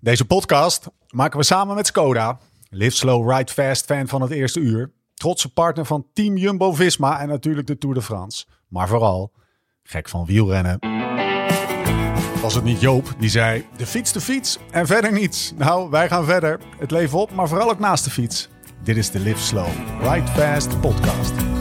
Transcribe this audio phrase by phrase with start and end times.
[0.00, 2.38] Deze podcast maken we samen met Skoda.
[2.70, 4.92] Live Slow, Ride Fast fan van het eerste uur.
[5.14, 8.46] Trotse partner van Team Jumbo-Visma en natuurlijk de Tour de France.
[8.68, 9.32] Maar vooral
[9.82, 10.78] gek van wielrennen.
[12.42, 15.52] Was het niet Joop die zei, de fiets de fiets en verder niets.
[15.56, 16.60] Nou, wij gaan verder.
[16.78, 18.48] Het leven op, maar vooral ook naast de fiets.
[18.82, 19.68] Dit is de Live Slow,
[20.00, 21.55] Ride Fast podcast.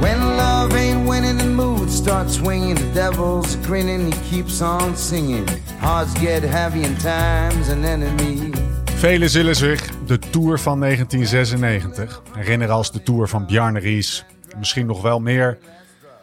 [0.00, 2.74] When love ain't winning, the mood starts swinging.
[2.74, 5.48] The devil's grinning, he keeps on singing.
[5.78, 8.50] Hearts get heavy and time's an enemy.
[8.84, 14.24] Velen zullen zich de Tour van 1996 herinneren als de Tour van Bjarne Ries.
[14.58, 15.58] Misschien nog wel meer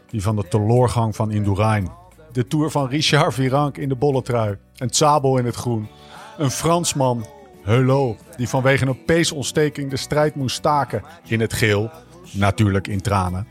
[0.10, 1.90] die van de teloorgang van Indurain.
[2.32, 4.58] De Tour van Richard Virenque in de bolle trui.
[4.78, 5.88] Een Zabel in het groen.
[6.38, 7.26] Een Fransman,
[7.64, 11.92] Hulot, die vanwege een peesontsteking de strijd moest staken in het geel.
[12.32, 13.48] Natuurlijk in tranen.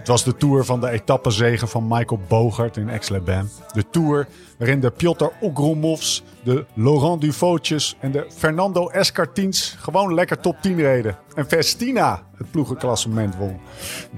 [0.00, 3.52] Het was de Tour van de etappezegen van Michael Bogert in Aix-les-Bains.
[3.72, 4.26] De Tour
[4.58, 10.76] waarin de Piotr Ogromovs, de Laurent Dufautjes en de Fernando Escartins gewoon lekker top 10
[10.76, 11.18] reden.
[11.34, 13.60] En Festina het ploegenklassement won.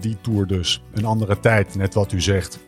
[0.00, 0.82] Die Tour dus.
[0.92, 2.58] Een andere tijd, net wat u zegt.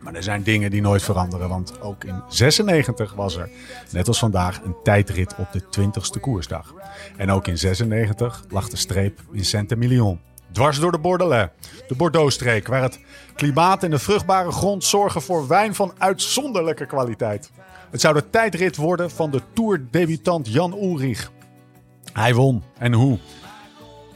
[0.00, 3.50] Maar er zijn dingen die nooit veranderen, want ook in 96 was er,
[3.92, 6.74] net als vandaag, een tijdrit op de 20ste koersdag.
[7.16, 10.20] En ook in 96 lag de streep in Saint-Emilion.
[10.52, 11.48] Dwars door de Bordelais,
[11.88, 13.00] de Bordeaux-streek, waar het
[13.34, 17.50] klimaat en de vruchtbare grond zorgen voor wijn van uitzonderlijke kwaliteit.
[17.90, 21.30] Het zou de tijdrit worden van de Tour-debutant Jan Ulrich.
[22.12, 22.62] Hij won.
[22.78, 23.18] En hoe?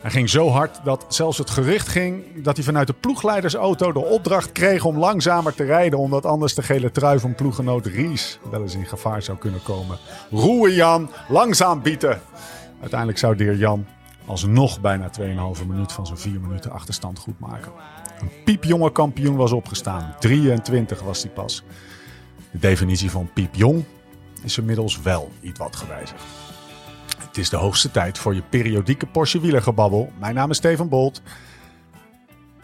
[0.00, 4.05] Hij ging zo hard dat zelfs het gerucht ging dat hij vanuit de ploegleidersauto de
[4.05, 8.62] opdracht kreeg om langzamer te rijden, omdat anders de gele trui van ploeggenoot Ries wel
[8.62, 9.98] eens in gevaar zou kunnen komen.
[10.31, 12.20] Roeien Jan, langzaam bieten.
[12.81, 13.87] Uiteindelijk zou de heer Jan
[14.31, 17.73] alsnog bijna 2,5 minuut van zijn 4 minuten achterstand goed maken.
[18.20, 20.14] Een piepjonge kampioen was opgestaan.
[20.19, 21.62] 23 was hij pas.
[22.50, 23.84] De definitie van piepjong
[24.42, 26.22] is inmiddels wel iets wat gewijzigd.
[27.19, 30.12] Het is de hoogste tijd voor je periodieke Porsche wielergebabbel.
[30.19, 31.22] Mijn naam is Steven Bolt.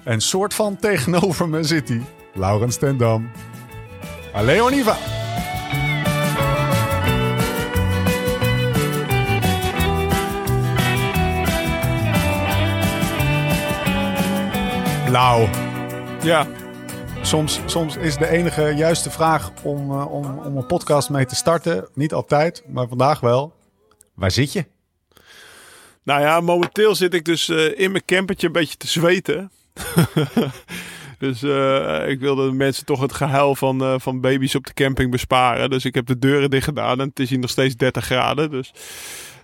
[0.04, 2.02] En soort van tegenover me zit hij,
[2.34, 3.30] Laurens ten Dam.
[4.32, 5.25] Allee, Niva.
[15.16, 15.48] Blauw.
[16.22, 16.46] Ja,
[17.22, 21.34] Soms, soms is de enige juiste vraag om, eh, om, om een podcast mee te
[21.34, 21.88] starten.
[21.94, 23.54] Niet altijd, maar vandaag wel.
[24.14, 24.64] Waar zit je?
[26.02, 29.50] nou ja, momenteel zit ik dus eh, in mijn campertje een beetje te zweten.
[31.18, 35.10] dus eh, ik wilde de mensen toch het gehuil van, van baby's op de camping
[35.10, 35.70] besparen.
[35.70, 38.50] Dus ik heb de deuren dicht gedaan en het is hier nog steeds 30 graden.
[38.50, 38.72] Dus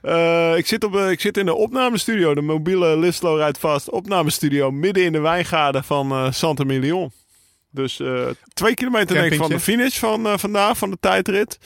[0.02, 3.90] eh, ik, zit op, eh, ik zit in de opnamestudio, de mobiele Listlo rijdt vast
[3.90, 7.12] opnamestudio, midden in de wijngaarden van eh Saint-Emilion.
[7.70, 8.00] Dus
[8.54, 11.58] twee kilometer denk ik van de finish van vandaag, van de tijdrit.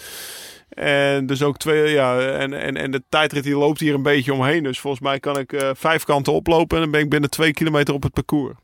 [0.69, 4.33] En dus ook twee, ja, en, en, en de tijdrit die loopt hier een beetje
[4.33, 4.63] omheen.
[4.63, 7.95] Dus volgens mij kan ik vijf kanten oplopen en dan ben ik binnen twee kilometer
[7.95, 8.55] op het parcours.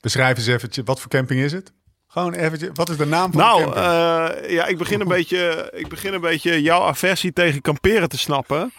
[0.00, 1.72] Beschrijf eens eventjes, wat voor camping is het?
[2.08, 3.84] Gewoon eventjes, wat is de naam van de Nou, camping?
[3.84, 8.18] eh, ja, ik begin, een beetje, ik begin een beetje jouw aversie tegen kamperen te
[8.18, 8.72] snappen.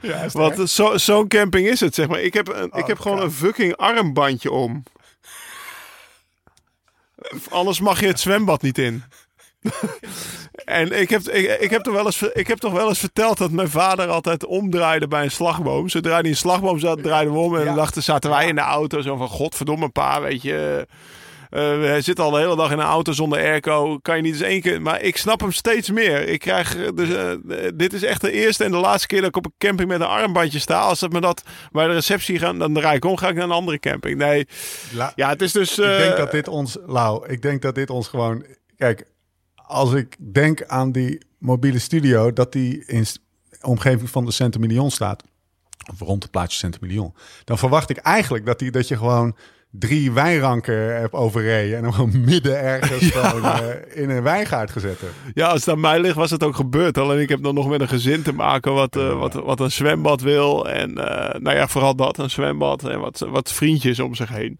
[0.00, 0.70] ja, Want echt?
[0.70, 2.20] zo- zo'n camping is het, zeg maar.
[2.20, 4.82] Ik heb, een, ik Oh, heb gewoon een fucking armbandje om.
[7.50, 9.04] Anders mag je het zwembad niet in.
[10.64, 13.38] en ik heb, ik, ik, heb toch wel eens, ik heb toch wel eens verteld
[13.38, 15.88] dat mijn vader altijd omdraaide bij een slagboom.
[15.88, 17.56] Zodra hij een slagboom zat, draaiden we om.
[17.56, 17.74] En Ja.
[17.74, 19.28] dachten, zaten wij in de auto zo van...
[19.28, 20.86] Godverdomme pa, weet je...
[21.54, 23.98] eh, hij zit al de hele dag in een auto zonder airco.
[23.98, 24.82] Kan je niet eens één keer...
[24.82, 26.28] Maar ik snap hem steeds meer.
[26.28, 26.76] Ik krijg...
[26.76, 29.44] eh, Dus, eh, dit is echt de eerste en de laatste keer dat ik op
[29.44, 30.80] een camping met een armbandje sta.
[30.80, 31.42] Als dat me dat
[31.72, 33.16] bij de receptie gaan, dan draai ik om.
[33.16, 34.18] Ga ik naar een andere camping.
[34.18, 34.46] Nee,
[34.92, 35.78] La- ja, het is dus...
[35.78, 38.44] ik denk dat dit ons, Lau, ik denk dat dit ons gewoon...
[38.76, 39.06] Kijk,
[39.54, 43.06] als ik denk aan die mobiele studio, dat die in
[43.62, 45.22] omgeving van de Saint-Emilion staat,
[45.92, 49.36] of rond het plaatsje Saint-Emilion, dan verwacht ik eigenlijk dat, die, dat je gewoon
[49.78, 54.98] drie wijnranken hebt overreden en hem gewoon midden ergens gewoon, eh, in een wijngaard gezet.
[55.34, 56.98] Ja, als het aan mij ligt, was het ook gebeurd.
[56.98, 59.72] Alleen ik heb dan nog met een gezin te maken wat, eh, wat, wat een
[59.72, 60.68] zwembad wil.
[60.68, 64.58] En eh, nou ja, vooral dat, een zwembad en wat, wat vriendjes om zich heen.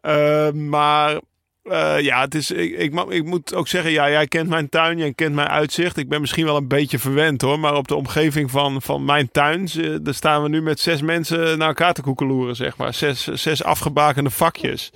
[0.00, 1.20] Eh, maar
[1.70, 5.12] eh, ja, het is, ik, ik, moet ook zeggen, ja, jij kent mijn tuin, jij
[5.12, 5.96] kent mijn uitzicht.
[5.96, 9.30] Ik ben misschien wel een beetje verwend hoor, maar op de omgeving van, van mijn
[9.30, 12.94] tuin, eh, daar staan we nu met zes mensen naar elkaar te koekeloeren, zeg maar.
[12.94, 14.92] Zes, zes afgebakende vakjes.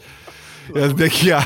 [0.75, 1.45] Ja, dan denk je, ja,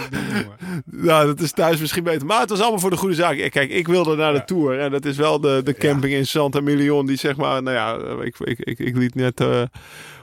[0.85, 2.27] nou, dat is thuis misschien beter.
[2.27, 3.37] Maar het was allemaal voor de goede zaak.
[3.37, 4.81] Eh, Kijk, ik wilde naar de Tour.
[4.81, 7.07] En dat is wel de, de camping in Santa Emilion.
[7.07, 9.63] Die zeg maar, nou ja, ik, ik, ik, ik liet net eh,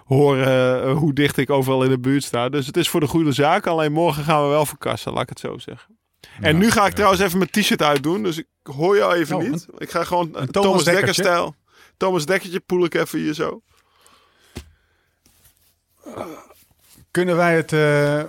[0.06, 2.50] horen eh, hoe dicht ik overal in de buurt sta.
[2.50, 3.68] Dus het is voor de goede zaak.
[3.68, 5.98] Alleen morgen gaan we wel verkassen, laat ik het zo zeggen.
[6.42, 8.24] En nu ga ik trouwens even mijn t-shirt uitdoen.
[8.24, 9.68] Dus ik hoor jou even Oh, niet.
[9.78, 11.56] Ik ga gewoon een Thomas Thomas Dekker stijl.
[11.98, 13.62] Thomas Dekkertje poel ik even hier zo.
[17.12, 17.74] Kunnen wij het...
[17.74, 18.20] eh,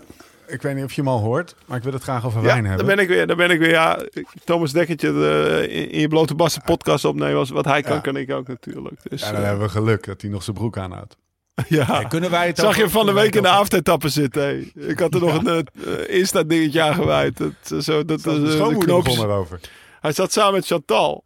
[0.46, 2.64] ik weet niet of je hem al hoort, maar ik wil het graag over wijn
[2.66, 2.86] hebben.
[2.86, 3.26] daar ben ik weer.
[3.26, 3.70] Daar ben ik weer.
[3.70, 3.98] Ja,
[4.44, 7.36] Thomas Dekkertje de, in, in je blote bassen podcast opnemen.
[7.38, 8.00] Als wat hij kan, Ja.
[8.00, 9.00] kan ik ook natuurlijk.
[9.10, 11.16] Dus, Ja, dan eh, hebben we geluk dat hij nog zijn broek aanhoudt.
[11.68, 12.04] ja.
[12.04, 14.70] kunnen wij het Zag je van de week in de avondetappe zitten?
[14.74, 17.36] Ik had er nog een uh, Insta-dingetje aan gewijd.
[17.36, 19.60] Dat, eh, zo, dat, eh, de schoonmoeder knoopjes, erover.
[20.00, 21.24] hij zat samen met Chantal.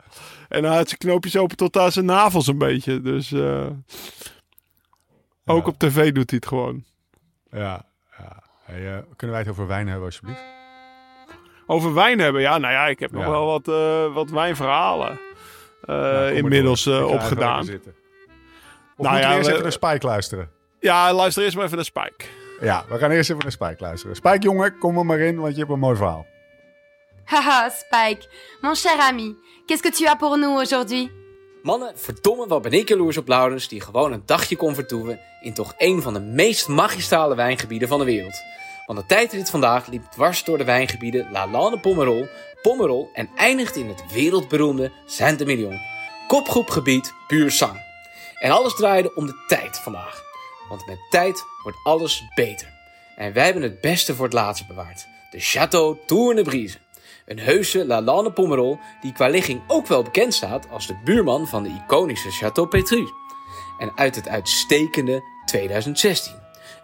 [0.48, 3.00] En hij had zijn knoopjes open tot aan zijn navels een beetje.
[3.00, 3.66] Dus eh,
[5.44, 6.84] ook op tv doet hij het gewoon.
[7.50, 7.84] Ja,
[8.18, 8.42] ja.
[8.64, 10.42] Hey, eh, kunnen wij het over wijn hebben, alsjeblieft?
[11.66, 12.40] Over wijn hebben.
[12.40, 15.20] Ja, nou ja, ik heb nog wel wat, eh, wat wijnverhalen
[15.82, 17.68] eh, Nou, inmiddels eh, opgedaan.
[18.98, 20.50] Of Nou moeten ja, we eerst we- even naar Spike luisteren?
[20.80, 22.24] Ja, luister eerst maar even naar Spike.
[22.60, 24.16] Ja, we gaan eerst even naar Spike luisteren.
[24.16, 26.26] Spike, jongen, kom er maar in, want je hebt een mooi verhaal.
[27.24, 28.28] Haha, Spike,
[28.60, 29.36] mon cher ami,
[29.66, 31.10] qu'est-ce que tu as pour nous aujourd'hui
[31.62, 35.52] Mannen, verdomme wat ben ik jaloers op Laurens die gewoon een dagje kon vertoeven in
[35.54, 38.36] toch een van de meest magistrale wijngebieden van de wereld.
[38.86, 42.26] Want de tijdrit vandaag liep dwars door de wijngebieden La Lande Pomerol,
[42.62, 45.78] Pomerol en eindigt in het wereldberoemde Saint-Emilion.
[46.28, 47.86] Kopgroepgebied puur sang.
[48.38, 50.22] En alles draaide om de tijd vandaag.
[50.68, 52.76] Want met tijd wordt alles beter.
[53.16, 55.06] En wij hebben het beste voor het laatst bewaard.
[55.30, 56.78] De Château Tourne-Brise.
[57.26, 61.48] Een heuse La Lande Pomerol die qua ligging ook wel bekend staat als de buurman
[61.48, 63.10] van de iconische Château Petrus.
[63.78, 66.32] En uit het uitstekende 2016.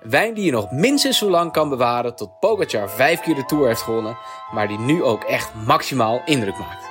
[0.03, 3.45] Een wijn die je nog minstens zo lang kan bewaren tot Pogacar vijf keer de
[3.45, 4.19] Tour heeft gewonnen,
[4.51, 6.85] maar die nu ook echt maximaal indruk maakt.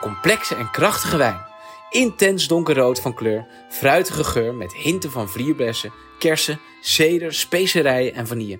[0.00, 1.51] Complexe en krachtige wijn.
[1.92, 8.58] Intens donkerrood van kleur, fruitige geur met hinten van vlierbessen, kersen, ceder, specerijen en vanille.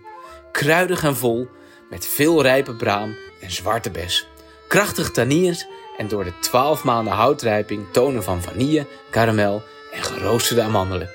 [0.53, 1.49] Kruidig en vol,
[1.91, 4.27] met veel rijpe braam en zwarte bes.
[4.69, 9.63] Krachtig tannines en door de 12 maanden houtrijping tonen van vanille, karamel
[9.93, 11.11] en geroosterde amandelen.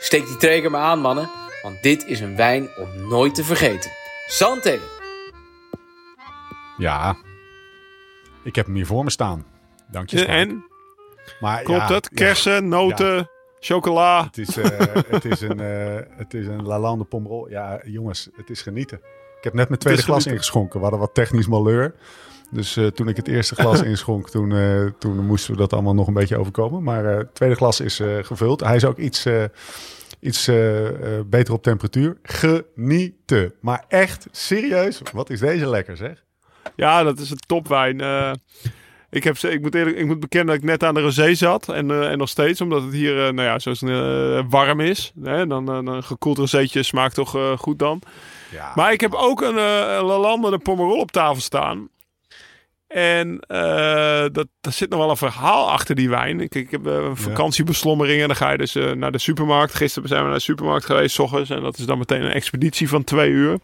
[0.00, 1.30] Steek die treger maar aan, mannen,
[1.62, 3.90] want dit is een wijn om nooit te vergeten.
[4.26, 4.78] Santé!
[6.76, 7.16] Ja,
[8.44, 9.46] ik heb hem hier voor me staan.
[9.90, 10.24] Dank je.
[10.24, 10.69] En,
[11.40, 12.08] maar, klopt ja, het?
[12.08, 13.28] Kersen, noten,
[13.60, 14.24] chocola.
[14.24, 14.78] het, is, eh,
[15.08, 17.50] het, is een, eh, het is een Lalande Pomerol.
[17.50, 18.98] Ja, jongens, het is genieten.
[19.38, 20.32] Ik heb net mijn tweede glas genieten.
[20.32, 20.76] ingeschonken.
[20.76, 21.94] We hadden wat technisch malheur.
[22.50, 24.54] Dus eh, toen ik het eerste glas inschonk, toen,
[24.98, 26.82] toen moesten we dat allemaal nog een beetje overkomen.
[26.82, 28.60] Maar het tweede glas is gevuld.
[28.60, 29.26] Hij is ook iets,
[30.20, 30.50] iets
[31.26, 32.18] beter op temperatuur.
[32.22, 33.54] Genieten.
[33.60, 36.24] Maar echt, serieus, wat is deze lekker zeg.
[36.76, 38.00] Ja, dat is een topwijn.
[39.10, 41.34] Ik, heb, ze- ik, moet eerlijk, ik moet bekennen dat ik net aan de rosé
[41.34, 41.68] zat.
[41.68, 45.12] En, eh, en nog steeds, omdat het hier eh, nou ja, zoals, eh, warm is.
[45.22, 48.02] Hè, dan een gekoeld rozeetje smaakt toch goed dan.
[48.50, 51.88] Ja, Maar ik heb ook een uh, Lalande de Pomerol op tafel staan.
[52.88, 53.40] En
[54.32, 56.40] dat, daar zit nog wel een verhaal achter die wijn.
[56.40, 59.74] Ik, ik heb een vakantiebeslommering en dan ga je dus naar de supermarkt.
[59.74, 61.50] Gisteren zijn we naar de supermarkt geweest, s ochtends.
[61.50, 63.58] En dat is dan meteen een expeditie van twee uur.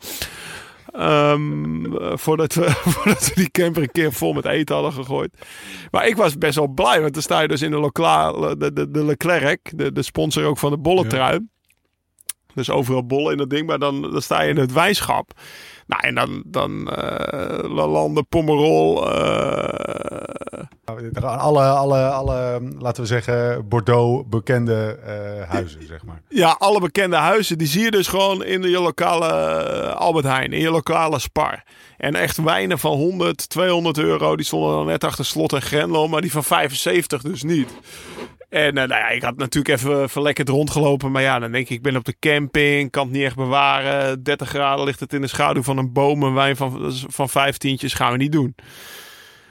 [0.97, 5.47] Ehm, eh, voordat, we, voordat we die camper een keer vol met eten hadden gegooid.
[5.91, 8.73] Maar ik was best wel blij, want dan sta je dus in de lokale, de,
[8.73, 11.47] de, de Leclerc, de, de sponsor ook van de bolletrui.
[12.55, 15.33] Dus overal bollen in dat ding, maar dan, dan sta je in het wijnschap.
[15.87, 19.11] Nou, en dan, dan eh Lalande, Pomerol.
[19.11, 20.65] eh,
[21.23, 26.23] alle, alle, alle, laten we zeggen, Bordeaux bekende eh, huizen, zeg maar.
[26.29, 29.27] ja, alle bekende huizen, die zie je dus gewoon in je lokale
[29.95, 31.65] Albert Heijn, in je lokale Spar.
[31.97, 36.09] En echt wijnen van 100, 200 euro, die stonden dan net achter slot en grendel,
[36.09, 37.69] maar die van 75 dus niet.
[38.49, 41.11] En eh, nou ja, ik had natuurlijk even verlekkerd rondgelopen.
[41.11, 42.91] Maar ja, dan denk ik, ik ben op de camping.
[42.91, 44.23] Kan het niet echt bewaren.
[44.23, 46.23] 30 graden ligt het in de schaduw van een boom.
[46.23, 48.55] Een wijn van, van vijftientjes gaan we niet doen.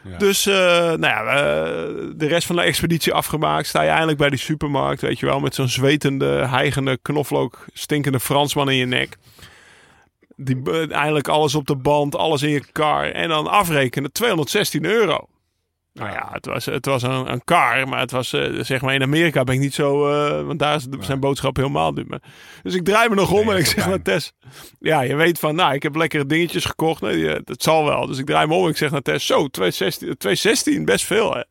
[0.10, 0.18] Ja.
[0.18, 0.56] Dus, eh,
[0.94, 3.68] nou ja, eh, de rest van de expeditie afgemaakt.
[3.68, 5.40] Sta je eindelijk bij die supermarkt, weet je wel.
[5.40, 9.18] Met zo'n zwetende, hijgende, knoflook, stinkende Fransman in je nek.
[10.36, 13.12] Die, eh, eindelijk alles op de band, alles in je car.
[13.12, 15.28] En dan afrekenen, 216 euro.
[16.00, 18.94] Nou ja, het was, het was een, een car, maar het was, eh, zeg maar,
[18.94, 22.20] in Amerika ben ik niet zo, eh, want daar is- zijn boodschappen helemaal duur.
[22.64, 24.32] Dus ik draai me nog om Nee, en ik zeg naar Tess,
[24.80, 28.08] ja, je weet van, nou, ik heb lekkere dingetjes gekocht, nee, eh, dat zal wel.
[28.08, 31.34] Dus ik draai me om en ik zeg naar Tess, zo, 216, 216 best veel,
[31.34, 31.42] hè.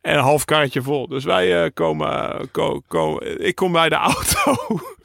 [0.00, 1.08] En een half karretje vol.
[1.08, 4.54] Dus wij komen, ko, ko- ik kom bij de auto.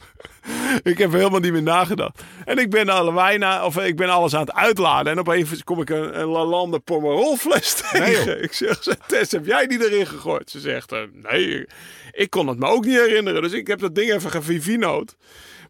[0.83, 2.21] ik heb helemaal niet meer nagedacht.
[2.45, 5.11] En ik ben alle wijn, of ik ben alles aan het uitladen.
[5.13, 8.43] En opeens kom ik een, een Lalande Pomerol fles tegen.
[8.43, 10.49] ik zeg, ze, Tess, heb jij die erin gegooid?
[10.49, 10.99] Ze zegt, eh,
[11.31, 11.65] nee,
[12.11, 13.41] ik kon het me ook niet herinneren.
[13.41, 15.15] Dus ik heb dat ding even gevivinoot.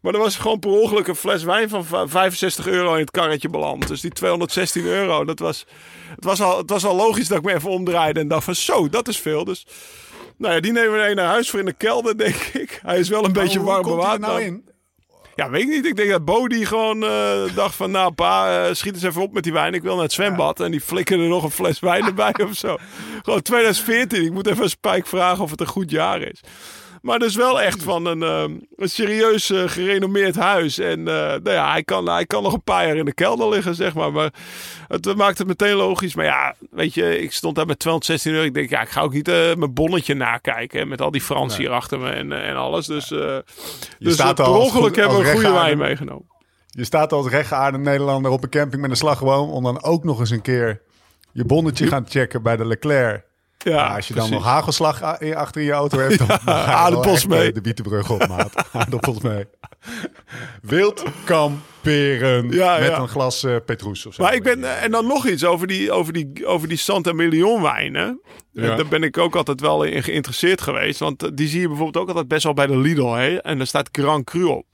[0.02, 3.10] Maar er was gewoon per ongeluk een fles wijn van va- 65 euro in het
[3.10, 3.88] karretje beland.
[3.88, 5.66] Dus die 216 euro, dat was,
[6.14, 8.54] het, was al, het was al logisch dat ik me even omdraaide en dacht van
[8.54, 9.44] zo, dat is veel.
[9.44, 9.66] Dus
[10.36, 12.80] nou ja, die nemen we naar huis voor in de kelder, denk ik.
[12.82, 14.38] Hij is wel een beetje Hoe warm komt hij er bewaard.
[14.40, 14.64] nou in?
[15.36, 15.86] Ja, weet ik niet.
[15.86, 17.90] Ik denk dat Bodie gewoon eh, dacht van...
[17.90, 19.74] Nou, pa, eh, schiet eens even op met die wijn.
[19.74, 20.60] Ik wil naar het zwembad.
[20.60, 22.76] En die flikkerde nog een fles wijn erbij of zo.
[23.24, 24.24] Gewoon 2014.
[24.24, 26.40] Ik moet even een Spijk vragen of het een goed jaar is.
[27.06, 28.44] Maar dus wel echt van een, eh,
[28.76, 30.78] een serieus eh, gerenommeerd huis.
[30.78, 33.48] En eh, nou ja, hij kan, hij kan nog een paar jaar in de kelder
[33.48, 34.12] liggen, zeg maar.
[34.12, 34.32] Maar
[34.88, 36.14] het maakt het meteen logisch.
[36.14, 38.44] Maar ja, weet je, ik stond daar met 216 euro.
[38.44, 40.78] Ik denk, ja, ik ga ook niet eh, mijn bonnetje nakijken.
[40.78, 42.86] hè, Met al die Frans hier achter me en, en alles.
[42.86, 43.36] Dus, eh
[43.98, 46.26] dus staat per ongeluk hebben we een goede wijn meegenomen.
[46.68, 49.50] Je staat als rechtgeaarde Nederlander op een camping met een slagboom...
[49.50, 50.80] om dan ook nog eens een keer
[51.32, 53.25] je bonnetje gaan checken bij de Leclerc.
[53.72, 55.02] Ja, als je dan nog hagelslag
[55.34, 56.18] achter je auto hebt...
[56.18, 57.52] dan, aardappels mee.
[57.52, 58.52] de Bietenbrug op, maat.
[58.72, 59.44] aardappels mee.
[60.62, 62.98] Wild kamperen Ja, met ja.
[62.98, 64.22] een glas eh Petrus of zo.
[64.22, 67.12] Maar ik ben, eh, en dan nog iets over die, over die, over die Santa
[67.12, 68.20] Million wijnen.
[68.54, 68.76] Eh, Ja.
[68.76, 70.98] Daar ben ik ook altijd wel in geïnteresseerd geweest.
[71.00, 73.12] Want die zie je bijvoorbeeld ook altijd best wel bij de Lidl.
[73.12, 73.36] Hè?
[73.36, 74.66] En daar staat Grand Cru op.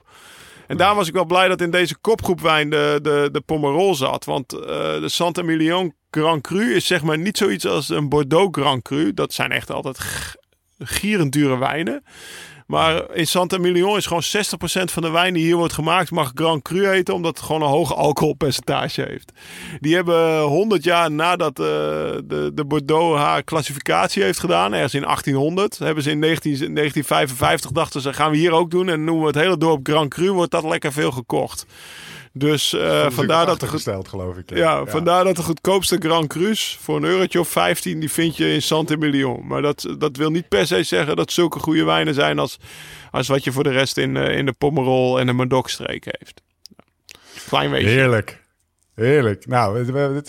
[0.67, 3.95] En daar was ik wel blij dat in deze kopgroep wijn de, de, de Pomerol
[3.95, 4.25] zat.
[4.25, 8.81] Want de Santa Million Grand Cru is zeg maar niet zoiets als een Bordeaux Grand
[8.81, 9.13] Cru.
[9.13, 9.99] Dat zijn echt altijd
[10.79, 12.03] gierend dure wijnen.
[12.67, 16.31] Maar in Santa Million is gewoon 60% van de wijn die hier wordt gemaakt mag
[16.35, 19.31] Grand Cru heten, omdat het gewoon een hoog alcoholpercentage heeft.
[19.79, 25.01] Die hebben 100 jaar nadat eh, de, de Bordeaux haar klassificatie heeft gedaan, ergens in
[25.01, 29.23] 1800, hebben ze in 19, 1955 dachten ze gaan we hier ook doen en noemen
[29.23, 31.65] we het hele dorp Grand Cru, wordt dat lekker veel gekocht.
[32.35, 34.55] Dus eh, vandaar dat gesteld, geloof ik.
[34.55, 38.53] ja, vandaar dat de goedkoopste Grand Cru's voor een eurotje of 15, die vind je
[38.53, 39.47] in Saint-Emilion.
[39.47, 42.57] Maar dat, dat wil niet per se zeggen dat zulke goede wijnen zijn als,
[43.11, 46.41] als wat je voor de rest in, eh, in de Pomerol en de Medoc-streek heeft.
[47.47, 47.87] Klein weetje.
[47.89, 48.41] Heerlijk.
[48.95, 49.47] Heerlijk.
[49.47, 49.79] Nou,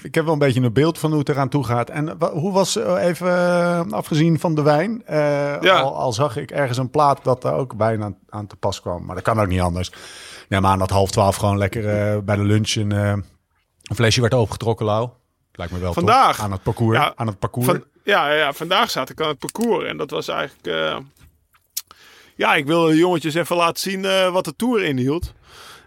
[0.02, 1.90] ik heb wel een beetje een beeld van hoe het eraan toe gaat.
[1.90, 5.02] En hoe was, eh, even afgezien van de wijn,
[5.61, 5.80] Ja.
[5.80, 8.80] al, al zag ik ergens een plaat dat daar ook wijn aan, aan te pas
[8.80, 9.04] kwam.
[9.04, 9.90] Maar dat kan ook niet anders.
[10.54, 13.08] Ja, maar aan dat half twaalf gewoon lekker eh, bij de lunch een, eh,
[13.82, 15.08] een flesje werd opengetrokken, Lau.
[15.52, 16.04] Lijkt me wel top.
[16.04, 16.40] Vandaag?
[16.40, 16.99] Aan het parcours.
[16.99, 17.66] Ja, aan het parcours.
[17.66, 20.66] Van, ja, ja, vandaag zat ik aan het parcours en dat was eigenlijk...
[20.66, 20.96] eh,
[22.37, 25.32] ja, ik wilde de jongetjes even laten zien wat de Tour inhield.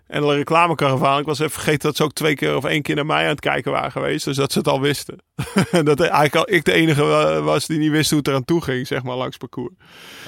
[0.07, 2.95] En de reclamekaravaan, ik was even vergeten dat ze ook twee keer of één keer
[2.95, 4.25] naar mij aan het kijken waren geweest.
[4.25, 5.17] Dus dat ze het al wisten.
[5.83, 8.61] dat eigenlijk al ik de enige wa- was die niet wist hoe het eraan toe
[8.63, 9.73] ging, zeg maar, langs het parcours.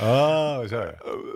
[0.01, 0.93] Oh, zo ja.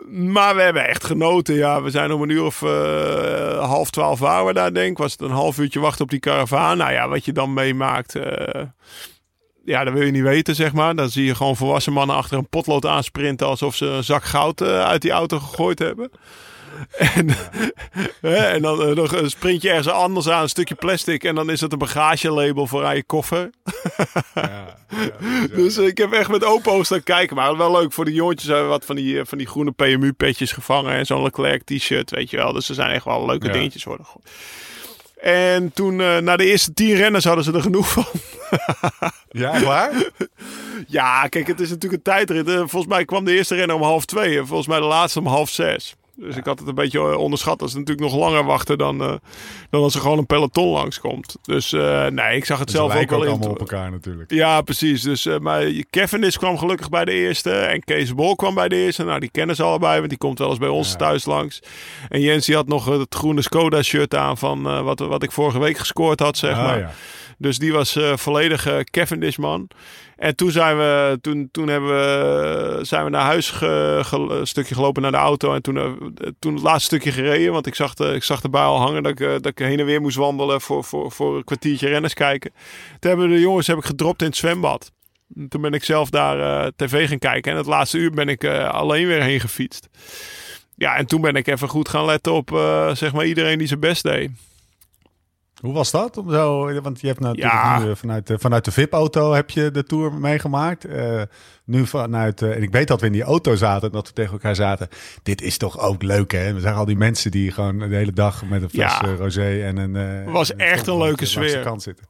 [0.10, 1.56] Maar we hebben echt genoten.
[1.56, 4.98] Ja, we zijn om een uur of eh, half twaalf waren we daar, denk ik.
[4.98, 6.78] Was het een half uurtje wachten op die karavaan.
[6.78, 8.16] Nou ja, wat je dan meemaakt.
[8.16, 8.62] eh,
[9.66, 10.96] ja, dat wil je niet weten, zeg maar.
[10.96, 13.48] Dan zie je gewoon volwassen mannen achter een potlood aansprinten...
[13.48, 16.12] alsof ze een zak goud eh, uit die auto gegooid hebben.
[16.98, 17.30] En,
[18.54, 21.24] en dan eh, nog een sprint je ergens anders aan, een stukje plastic...
[21.24, 23.50] en dan is het een bagagelabel voor aan je koffer.
[25.56, 27.36] Dus eh, ik heb echt met open ogen staan kijken.
[27.36, 28.48] Maar wel leuk voor de jongetjes.
[28.48, 30.94] hebben we wat van die, eh, van die groene PMU-petjes gevangen.
[30.94, 32.54] En zo'n Leclerc t-shirt, weet je wel.
[32.54, 33.54] Dus er zijn echt wel leuke Ja.
[33.54, 34.06] dingetjes worden.
[35.22, 38.06] En toen, na de eerste tien renners hadden ze er genoeg van.
[39.30, 39.92] Ja, waar?
[40.88, 42.50] Ja, kijk, het is natuurlijk een tijdrit.
[42.50, 44.38] Volgens mij kwam de eerste renner om half twee.
[44.38, 45.96] En volgens mij de laatste om half zes.
[46.16, 47.60] Dus ik had het een beetje eh, onderschat.
[47.60, 49.14] Dat is natuurlijk nog langer wachten dan, eh,
[49.70, 51.36] dan als er gewoon een peloton langskomt.
[51.42, 53.30] Dus eh, nee, ik zag het Ze zelf ook wel in.
[53.30, 54.32] allemaal op elkaar natuurlijk.
[54.32, 55.02] Ja, precies.
[55.02, 57.52] Dus, eh, maar Cavendish kwam gelukkig bij de eerste.
[57.52, 59.04] En Kees Bol kwam bij de eerste.
[59.04, 61.60] Nou, die kennen ze allebei, want die komt wel eens bij ons thuis langs.
[62.10, 65.78] En Jens die had nog het groene Skoda-shirt aan van wat, wat ik vorige week
[65.78, 66.80] gescoord had, zeg Ah, maar.
[66.80, 66.92] ja.
[67.38, 69.68] Dus die was eh volledig eh, Cavendish-man.
[70.16, 75.02] En toen zijn we, toen, toen hebben we, zijn we naar huis een stukje gelopen
[75.02, 75.54] naar de auto.
[75.54, 75.92] En toen, eh,
[76.40, 77.52] toen het laatste stukje gereden.
[77.54, 79.80] Want ik zag, de, ik zag erbij al hangen dat ik, eh, dat ik heen
[79.80, 82.52] en weer moest wandelen voor, voor, voor een kwartiertje renners kijken.
[83.00, 84.92] Toen hebben de jongens heb ik gedropt in het zwembad.
[85.36, 87.52] En Toen ben ik zelf daar tv gaan kijken.
[87.52, 89.90] En het laatste uur ben ik alleen weer heen gefietst.
[90.76, 92.50] Ja, en toen ben ik even goed gaan letten op
[92.94, 94.30] zeg maar iedereen die zijn best deed.
[95.64, 96.18] Hoe was dat?
[96.18, 97.80] Om zo, want je hebt natuurlijk Ja.
[97.80, 100.86] nu, vanuit, de- vanuit de VIP-auto heb je de tour meegemaakt.
[100.86, 101.22] Eh,
[101.64, 104.32] nu vanuit, eh, en ik weet dat we in die auto zaten, dat we tegen
[104.32, 104.88] elkaar zaten.
[105.24, 106.54] Dit is toch ook leuk, hè?
[106.54, 109.02] We zagen al die mensen die gewoon de hele dag met een fles Ja.
[109.02, 109.96] eh, rosé en een.
[110.26, 111.60] eh, Was echt een leuke sfeer.
[111.64, 112.06] kant zitten.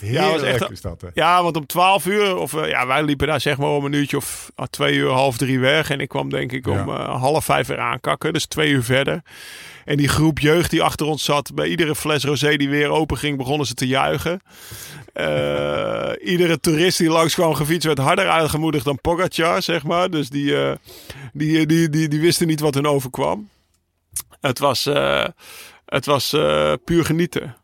[0.00, 1.02] Ja, was echt- is dat.
[1.14, 3.92] Ja, want om 12 uur, of eh, ja, wij liepen daar zeg maar om een
[3.92, 5.90] uurtje of ah, twee uur, half drie weg.
[5.90, 6.98] En ik kwam denk ik om Ja.
[6.98, 9.22] eh, half vijf weer aankakken, dus twee uur verder.
[9.84, 13.16] En die groep jeugd die achter ons zat, bij iedere fles rosé die weer open
[13.18, 14.40] ging, begonnen ze te juichen.
[15.12, 20.10] Eh, iedere toerist die langs kwam gefietst werd harder aangemoedigd dan Pogacar, zeg maar.
[20.10, 20.54] Dus die,
[21.32, 23.48] die, die, die, die wisten niet wat hun overkwam.
[24.40, 24.84] het was,
[25.84, 26.30] het was
[26.84, 27.56] puur genieten.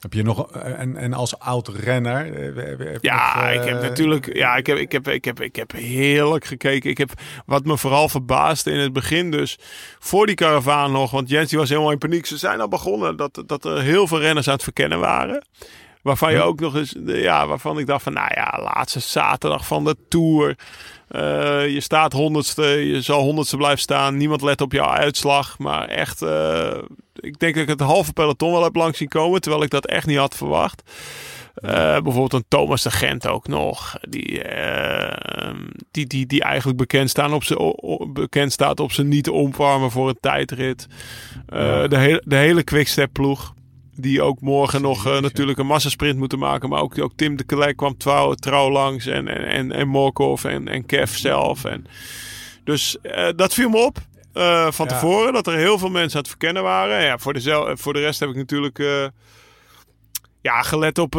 [0.00, 2.32] Heb je nog, eh, en, en als oud renner?
[2.56, 4.36] eh, Ja, nog, eh, ik heb natuurlijk.
[4.36, 6.90] Ja, ik heb, ik, heb, ik, heb, ik heb heerlijk gekeken.
[6.90, 7.10] Ik heb
[7.46, 9.58] wat me vooral verbaasde in het begin, dus
[9.98, 11.10] voor die karavaan nog.
[11.10, 12.26] Want Jens die was helemaal in paniek.
[12.26, 15.44] Ze zijn al begonnen dat, dat er heel veel renners aan het verkennen waren.
[16.02, 16.42] Waarvan je Ja.
[16.44, 20.56] ook nog eens, ja, waarvan ik dacht van, nou ja, laatste zaterdag van de tour.
[21.10, 24.16] Eh, je staat honderdste, je zal honderdste blijven staan.
[24.16, 25.58] Niemand let op jouw uitslag.
[25.58, 26.78] Maar echt, eh,
[27.14, 29.40] ik denk dat ik het halve peloton wel heb langs zien komen.
[29.40, 30.82] Terwijl ik dat echt niet had verwacht.
[31.54, 33.96] Eh, bijvoorbeeld een Thomas de Gent ook nog.
[34.00, 34.42] Die,
[35.90, 40.08] die, die, die eigenlijk bekend, staan op o- bekend staat op zijn niet opwarmen voor
[40.08, 40.86] een tijdrit.
[41.46, 43.52] De, hele de hele Quickstep ploeg.
[44.00, 46.68] Die ook morgen nog eh, natuurlijk een massasprint moeten maken.
[46.68, 49.06] Maar ook, ook Tim de Klerk kwam trouw, trouw langs.
[49.06, 51.64] En, en, en, en Morkov en, en Kev zelf.
[51.64, 51.86] En,
[52.64, 53.98] dus eh, dat viel me op.
[54.32, 54.92] eh, van Ja.
[54.92, 57.02] tevoren dat er heel veel mensen aan het verkennen waren.
[57.04, 58.78] Ja, voor, de, voor de rest heb ik natuurlijk
[60.42, 61.14] ja, gelet, op,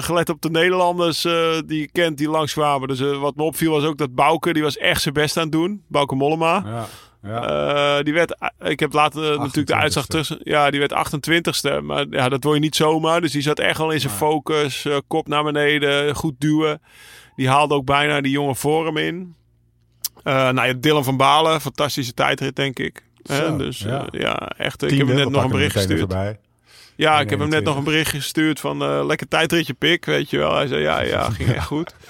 [0.00, 1.20] gelet op de Nederlanders
[1.66, 2.88] die je kent die langskwamen.
[2.88, 5.42] Dus eh, wat me opviel was ook dat Bouke, die was echt zijn best aan
[5.42, 5.82] het doen.
[5.88, 6.62] Bouke Mollema.
[6.66, 6.86] Ja,
[7.22, 7.96] ja.
[7.98, 9.76] Eh, die werd, ik heb later eh, natuurlijk de 28ste.
[9.76, 10.38] uitslag tussen.
[10.42, 11.82] Ja, die werd 28ste.
[11.82, 13.20] Maar ja, dat word je niet zomaar.
[13.20, 14.84] Dus die zat echt wel in zijn focus.
[14.84, 16.80] eh, kop naar beneden, goed duwen.
[17.36, 19.34] Die haalde ook bijna die jonge vorm in.
[20.22, 23.04] Eh nou ja, Dylan van Balen, fantastische tijdrit, denk ik.
[23.24, 23.88] Zo, dus ja.
[23.88, 24.82] ja, ja echt.
[24.82, 26.14] Ik heb hem net nog een bericht er gestuurd.
[26.96, 27.64] Ja, ik heb hem net 21.
[27.64, 30.54] nog een bericht gestuurd van eh, lekker tijdritje pik, weet je wel.
[30.54, 31.94] Hij zei ja, ja, ging echt goed.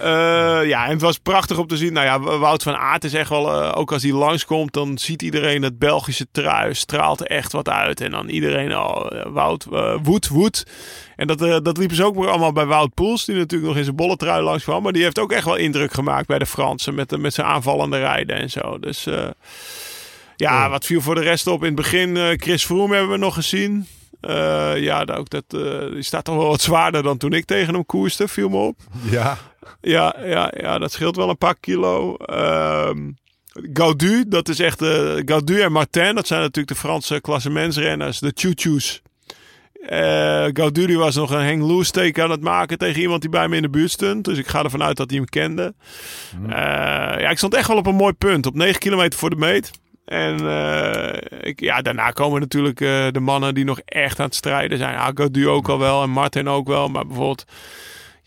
[0.00, 1.92] Eh, ja, en het was prachtig om te zien.
[1.92, 5.22] Nou ja, Wout van Aert is echt wel, eh, ook als hij langskomt, dan ziet
[5.22, 8.00] iedereen het Belgische trui, straalt er echt wat uit.
[8.00, 9.66] En dan iedereen, oh, eh, Wout,
[10.02, 10.66] woed, woed.
[11.16, 13.78] En dat, eh, dat liepen ze ook weer allemaal bij Wout Poels, die natuurlijk nog
[13.78, 14.82] in zijn bolle trui langs kwam.
[14.82, 17.98] Maar die heeft ook echt wel indruk gemaakt bij de Fransen met, met zijn aanvallende
[17.98, 18.78] rijden en zo.
[18.78, 19.06] Dus
[20.36, 21.60] ja, wat viel voor de rest op?
[21.60, 23.86] In het begin, Chris Froome hebben we nog gezien.
[24.76, 25.44] Ja, ook dat,
[25.92, 28.78] die staat toch wel wat zwaarder dan toen ik tegen hem koerste, viel me op.
[29.10, 29.38] Ja,
[29.80, 32.16] Ja, ja, ja, dat scheelt wel een paar kilo.
[32.16, 33.10] Ehm
[33.72, 38.32] Gaudu, dat is echt de Gaudu en Martin, dat zijn natuurlijk de Franse klassementsrenners, de
[38.34, 39.02] choo-choos.
[39.86, 43.48] Eh Gaudu die was nog een hang loose aan het maken tegen iemand die bij
[43.48, 44.24] me in de buurt stond.
[44.24, 45.74] Dus ik ga ervan uit dat hij hem kende.
[46.42, 46.50] Eh,
[47.20, 48.46] ja, ik stond echt wel op een mooi punt.
[48.46, 49.70] Op 9 kilometer voor de meet.
[50.04, 50.34] En
[51.40, 52.78] ik, ja, daarna komen natuurlijk
[53.14, 54.98] de mannen die nog echt aan het strijden zijn.
[55.14, 56.88] Gaudu ook al wel en Martin ook wel.
[56.88, 57.44] Maar bijvoorbeeld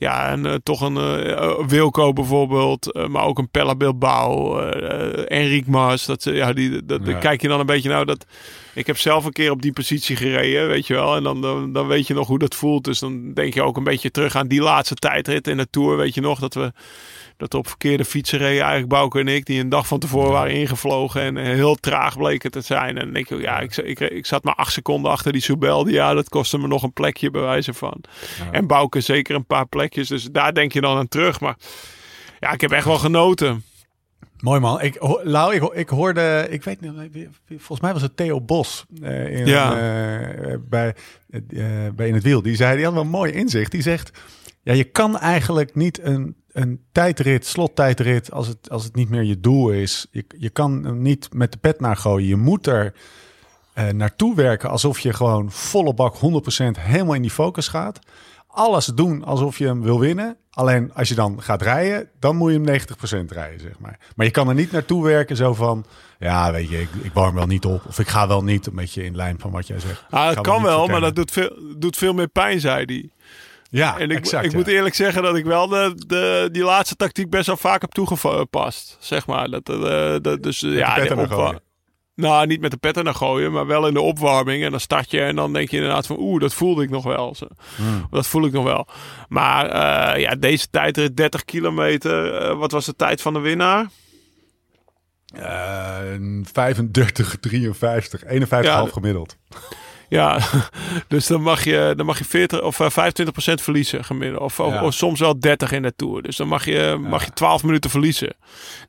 [0.02, 4.60] ja, en eh, toch een eh, Wilco bijvoorbeeld, maar ook een Pella Bilbao,
[5.28, 6.06] Enric Mas.
[6.06, 7.18] Dat, ze- ja, die, dat, Ja.
[7.18, 8.26] kijk je dan een beetje nou dat.
[8.74, 11.16] Ik heb zelf een keer op die positie gereden, weet je wel.
[11.16, 12.84] En dan, dan, dan weet je nog hoe dat voelt.
[12.84, 15.98] Dus dan denk je ook een beetje terug aan die laatste tijdrit in de Tour.
[15.98, 16.72] Weet je nog dat we,
[17.42, 18.60] dat op verkeerde fietsen reden.
[18.60, 21.22] Eigenlijk Bouke en ik, die een dag van tevoren waren ingevlogen.
[21.22, 22.98] En eh, heel traag bleken te zijn.
[22.98, 25.88] En je, ja, ik, ik, ik zat maar acht seconden achter die Soubel.
[25.88, 28.04] Ja, dat kostte me nog een plekje bij wijze van.
[28.52, 30.08] En Bouke zeker een paar plekjes.
[30.08, 31.40] Dus daar denk je dan aan terug.
[31.40, 31.56] Maar
[32.40, 33.64] ja, ik heb echt wel genoten.
[34.40, 34.82] mooi man.
[34.82, 39.40] Ik, Lau, ik, ik hoorde, ik weet niet, volgens mij was het Theo Bos eh,
[39.40, 39.72] in, Ja.
[39.72, 40.96] eh, bij,
[41.30, 41.40] eh,
[41.96, 42.42] bij In het Wiel.
[42.42, 43.72] Die zei, die had wel een mooi inzicht.
[43.72, 44.12] Die zegt,
[44.64, 49.24] ja, je kan eigenlijk niet een, een tijdrit, slottijdrit, als het, als het niet meer
[49.24, 50.08] je doel is.
[50.12, 52.28] Je, je kan hem niet met de pet naar gooien.
[52.28, 52.94] Je moet er
[53.74, 56.20] eh, naartoe werken alsof je gewoon volle bak 100%
[56.80, 58.00] helemaal in die focus gaat.
[58.48, 60.38] Alles doen alsof je hem wil winnen.
[60.52, 62.80] Alleen als je dan gaat rijden, dan moet je hem
[63.26, 64.00] 90% rijden, zeg maar.
[64.16, 65.86] Maar je kan er niet naartoe werken zo van...
[66.20, 67.86] Ja, weet je, ik, ik warm wel niet op.
[67.88, 70.04] Of ik ga wel niet, een beetje in lijn van wat jij zegt.
[70.10, 73.10] Ah, dat kan wel, maar dat doet veel, doet veel meer pijn, zei hij.
[73.72, 74.58] Ja, En ik, exact, ik ja.
[74.58, 77.92] moet eerlijk zeggen dat ik wel de, de, die laatste tactiek best wel vaak heb
[77.92, 78.98] toegepast.
[79.00, 79.50] Zeg maar.
[79.50, 81.60] Dat, eh, dat, dus, ja, de opwa-.
[82.16, 84.64] Nou, niet met de pet er naar gooien, maar wel in de opwarming.
[84.64, 86.18] En dan start je en dan denk je inderdaad van...
[86.20, 87.36] Oeh, dat voelde ik nog wel.
[87.36, 87.48] Zo.
[87.76, 88.08] Hmm.
[88.10, 88.88] Dat voel ik nog wel.
[89.28, 92.34] Maar eh, ja, deze tijd, 30 kilometer.
[92.36, 93.90] eh, wat was de tijd van de winnaar?
[95.36, 96.00] Eh,
[96.44, 99.38] 35, 53, 51,5 Ja, gemiddeld.
[100.12, 100.40] Ja,
[101.08, 102.94] dus dan mag je, dan mag je 40 of eh, 25%
[103.36, 104.42] verliezen gemiddeld.
[104.42, 104.84] Of, of, Ja.
[104.84, 106.22] of soms wel 30 in de Tour.
[106.22, 108.34] Dus dan mag je, mag je 12 minuten verliezen.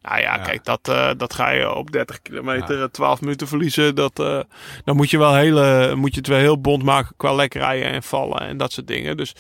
[0.03, 0.43] Nou ja, Ja.
[0.43, 3.95] kijk, dat, eh, dat ga je op 30 kilometer eh, 12 minuten verliezen.
[3.95, 4.41] Dat, eh,
[4.85, 7.89] dan moet je, wel hele, moet je het wel heel bond maken qua lek rijden
[7.91, 9.17] en vallen en dat soort dingen.
[9.17, 9.35] Dus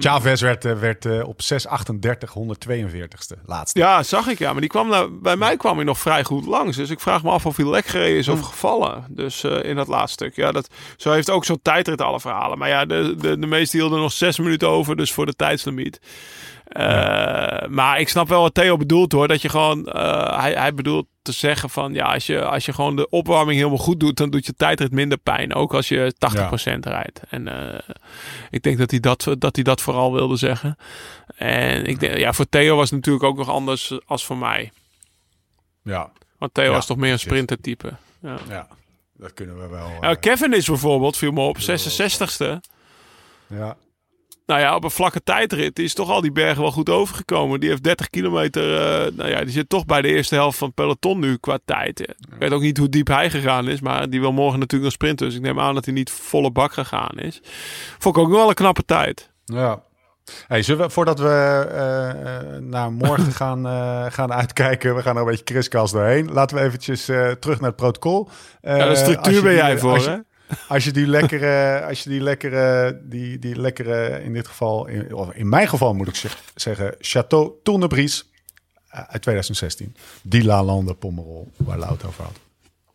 [0.00, 3.78] Chavez werd, eh, werd eh, op 638 142ste, laatste.
[3.78, 4.50] ja, zag ik ja.
[4.52, 6.76] Maar die kwam nou, bij mij kwam hij nog vrij goed langs.
[6.76, 9.04] Dus ik vraag me af of hij lek gereden is of gevallen.
[9.08, 10.36] Dus eh, in dat laatste stuk.
[10.36, 12.58] Ja, dat, zo heeft ook zo'n tijdrit alle verhalen.
[12.58, 14.96] Maar ja, de, de, de meesten hielden nog zes minuten over.
[14.96, 16.00] Dus voor de tijdslimiet.
[17.68, 19.28] Maar ik snap wel wat Theo bedoelt hoor.
[19.28, 19.88] Dat je gewoon,
[20.36, 23.78] hij, hij bedoelt te zeggen van ja, als je, als je gewoon de opwarming helemaal
[23.78, 25.54] goed doet, dan doet je tijdrit minder pijn.
[25.54, 27.20] Ook als je 80% rijdt.
[27.28, 27.78] En eh,
[28.50, 30.76] ik denk dat hij dat, dat hij dat vooral wilde zeggen.
[31.36, 34.72] En ik denk, ja, voor Theo was het natuurlijk ook nog anders als voor mij.
[35.82, 37.96] Ja, Want Theo Ja, was toch meer een sprintertype.
[38.22, 38.38] Ja.
[38.48, 38.68] ja,
[39.12, 39.88] dat kunnen we wel.
[39.88, 42.60] Ja, eh, Kevin is bijvoorbeeld, viel me op, 66ste.
[43.46, 43.76] ja.
[44.50, 47.60] Nou ja, op een vlakke tijdrit is toch al die bergen wel goed overgekomen.
[47.60, 48.76] Die heeft 30 kilometer.
[48.76, 51.58] eh, nou ja, die zit toch bij de eerste helft van het peloton nu qua
[51.64, 52.00] tijd.
[52.00, 53.80] Ik weet ook niet hoe diep hij gegaan is.
[53.80, 55.26] Maar die wil morgen natuurlijk nog sprinten.
[55.26, 57.40] Dus ik neem aan dat hij niet volle bak gegaan is.
[57.98, 59.30] Vond ik ook wel een knappe tijd.
[59.44, 59.82] Ja.
[60.46, 63.66] Hey, zullen we, voordat we eh, eh, naar morgen gaan,
[64.12, 66.32] gaan uitkijken, we gaan er een beetje kriskast doorheen.
[66.32, 67.04] Laten we eventjes
[67.40, 68.28] terug naar het protocol.
[68.60, 70.16] Ja, de structuur ben jij voor, hè?
[70.68, 75.14] Als je die lekkere, als je die lekkere, die, die lekkere, in dit geval, in,
[75.14, 78.22] of in mijn geval moet ik zeg- zeggen, Chateau Tournebrise
[78.88, 79.96] eh, uit 2016.
[80.22, 82.38] Die La Lande Pomerol, waar Lau het over had.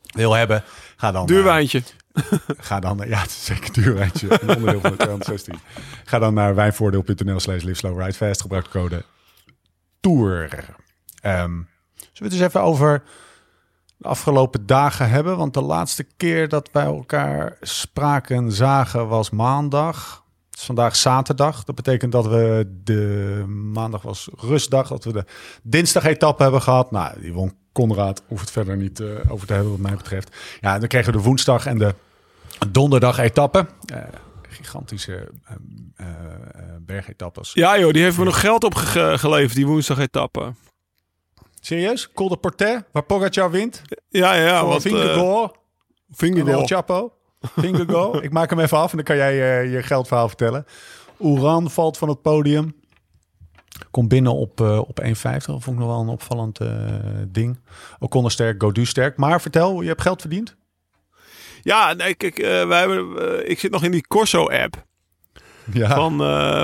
[0.06, 0.64] Wil hebben,
[0.96, 1.26] ga dan...
[1.26, 1.82] Duur naar- wijntje.
[2.58, 4.28] Ga dan, ja, het is zeker een duur wijntje.
[4.42, 5.60] Een onderdeel van de 216.
[6.06, 7.64] Ga dan naar wijnvoordeel.nl slash.
[8.42, 9.04] Gebruik de code
[10.00, 10.50] TOUR.
[11.22, 11.66] Ehm, zullen
[12.14, 13.04] we het eens even over
[13.98, 15.38] de afgelopen dagen hebben?
[15.38, 20.24] Want de laatste keer dat wij elkaar spraken, zagen, was maandag.
[20.50, 21.64] Het is vandaag zaterdag.
[21.64, 24.88] Dat betekent dat we de maandag was rustdag.
[24.88, 25.26] Dat we de
[25.64, 26.92] dinsdag etappe hebben gehad.
[26.92, 28.24] Nou, die won Conrad.
[28.28, 30.36] Hoeft het verder niet eh, over te hebben wat mij betreft.
[30.62, 31.94] Ja, en dan kregen we de woensdag en de
[32.70, 33.66] donderdag etappe.
[33.86, 34.02] Eh,
[34.50, 35.32] gigantische
[35.96, 36.06] eh,
[36.80, 37.54] bergetappes.
[37.54, 40.54] Ja joh, die heeft me nog geld opgeleverd, die woensdag etappe.
[41.66, 42.12] Serieus?
[42.12, 43.82] Col de Portet, waar Pogacar wint?
[44.10, 45.52] Ja, ja, Want, Vingegaard.
[46.12, 46.68] Vingegaard.
[46.68, 47.14] Chapo.
[47.42, 48.24] Vingegaard.
[48.24, 50.66] Ik maak hem even af en dan kan jij eh, je geldverhaal vertellen.
[51.20, 52.76] Oeran valt van het podium.
[53.92, 55.12] Komt binnen op, eh op 1,50.
[55.22, 56.70] Dat vond ik nog wel een opvallend eh,
[57.28, 57.60] ding.
[58.00, 59.18] Ocon sterk, Godu sterk.
[59.18, 60.56] Maar vertel, je hebt geld verdiend?
[61.62, 64.84] Ja, nee, kijk, wij hebben, ik zit nog in die Corso-app.
[65.72, 65.96] Ja.
[65.96, 66.18] van,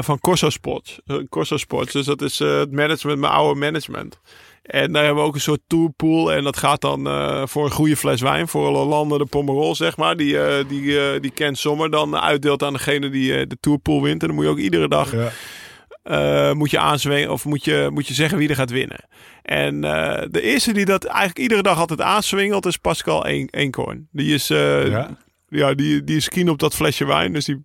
[0.04, 1.02] van Corso Sports.
[1.30, 1.92] Corso Sports.
[1.92, 4.20] Dus dat is het management, mijn oude management.
[4.62, 6.34] En daar hebben we ook een soort tourpool.
[6.34, 8.48] En dat gaat dan eh, voor een goede fles wijn.
[8.48, 10.16] Voor Lolande de Pomerol, zeg maar.
[10.18, 14.22] Die, eh, die, eh, die Ken Sommer dan uitdeelt aan degene die de tourpool wint.
[14.22, 15.12] En dan moet je ook iedere dag
[16.04, 16.54] Ja.
[16.54, 19.06] moet je aanzwingen of moet je, moet je zeggen wie er gaat winnen.
[19.42, 19.82] En
[20.32, 24.08] de eerste die dat eigenlijk iedere dag altijd aanswingelt is Pascal Een- Eenkorn.
[24.12, 25.18] Die is, Ja.
[25.48, 27.34] ja, die, die is keen op dat flesje wijn.
[27.34, 27.64] Dus die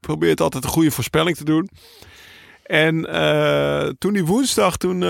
[0.00, 1.68] probeert altijd een goede voorspelling te doen.
[2.62, 2.94] En
[3.98, 5.00] toen die woensdag, toen,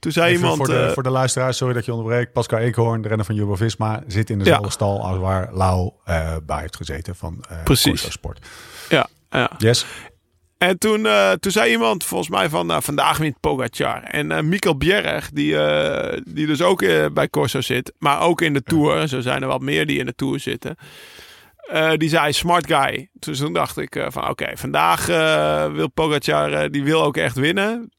[0.00, 0.56] toen zei Even iemand...
[0.56, 2.32] voor, de, eh, voor de luisteraars, sorry dat je onderbreekt.
[2.32, 4.70] Pascal Eekhoorn, de renner van Jumbo-Visma, zit in dezelfde Ja.
[4.70, 7.90] stal als waar Lau eh bij heeft gezeten van eh Precies.
[7.90, 8.46] Corso Sport.
[8.88, 9.50] ja, ja.
[9.58, 9.86] Yes.
[10.58, 11.06] En toen,
[11.40, 14.02] toen zei iemand volgens mij van vandaag wint Pogacar.
[14.02, 15.56] En eh Mikkel Bjerg, die,
[16.34, 16.78] die dus ook
[17.12, 19.08] bij Corso zit, maar ook in de Tour.
[19.08, 20.76] Zo zijn er wat meer die in de Tour zitten.
[21.96, 23.08] Die zei smart guy.
[23.12, 25.06] Dus toen dacht ik van oké, vandaag
[25.72, 27.90] wil Pogacar, die wil ook echt winnen.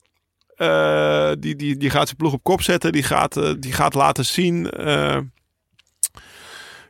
[0.62, 2.92] Eh, die, die, die gaat zijn ploeg op kop zetten.
[2.92, 4.70] Die gaat, eh, die gaat laten zien...
[4.70, 5.18] eh,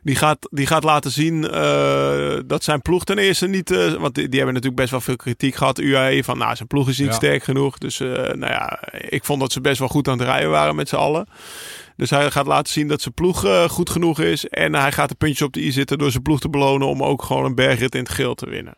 [0.02, 1.40] die gaat, die gaat laten zien
[2.46, 3.70] dat zijn ploeg ten eerste niet...
[3.98, 5.78] want die, die hebben natuurlijk best wel veel kritiek gehad.
[5.78, 7.14] UAE van, nou, zijn ploeg is niet Ja.
[7.14, 7.78] sterk genoeg.
[7.78, 10.88] Dus nou ja, ik vond dat ze best wel goed aan het rijden waren met
[10.88, 11.26] z'n allen.
[11.96, 14.48] Dus hij gaat laten zien dat zijn ploeg goed genoeg is.
[14.48, 16.88] En hij gaat de puntjes op de i zitten door zijn ploeg te belonen...
[16.88, 18.74] om ook gewoon een bergrit in het geel te winnen.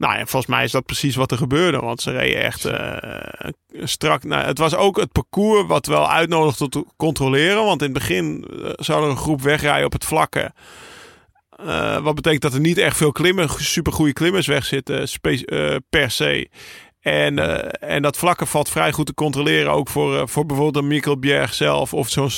[0.00, 1.78] Nou, en volgens mij is dat precies wat er gebeurde.
[1.78, 3.50] Want ze reden echt eh,
[3.82, 4.24] strak.
[4.24, 7.64] Nou, het was ook het parcours wat wel uitnodigt tot te controleren.
[7.64, 10.52] Want in het begin eh, zou er een groep wegrijden op het vlakke.
[11.50, 15.08] Eh, wat betekent dat er niet echt veel klimmen, supergoeie klimmers weg zitten
[15.90, 16.48] per se.
[17.00, 17.38] En,
[17.80, 19.72] en dat vlakke valt vrij goed te controleren.
[19.72, 21.94] Ook voor, voor bijvoorbeeld een Mikkel Bjerg zelf.
[21.94, 22.30] Of zo'n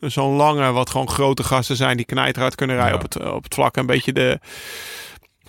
[0.00, 3.04] zo'n lange, wat gewoon grote gasten zijn die knijterhard kunnen rijden Ja.
[3.04, 3.76] op, het, op het vlak.
[3.76, 4.38] Een beetje de...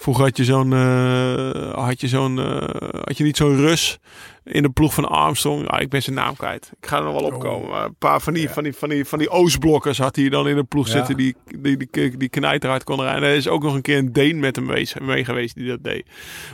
[0.05, 2.67] Vroeger had je zo'n, eh, had je zo'n, eh,
[3.03, 3.97] had je niet zo'n Rus
[4.43, 5.67] in de ploeg van Armstrong.
[5.67, 6.71] Ah, ik ben zijn naam kwijt.
[6.81, 7.69] Ik ga er nog wel opkomen.
[7.69, 10.47] Maar een paar van die, van die, van die, van die Oostblokkers had hij dan
[10.47, 10.91] in de ploeg Ja.
[10.91, 13.23] zitten die, die, die, die knijterhard konden rijden.
[13.23, 15.67] En er is ook nog een keer een Deen met hem mee, mee geweest die
[15.67, 16.05] dat deed.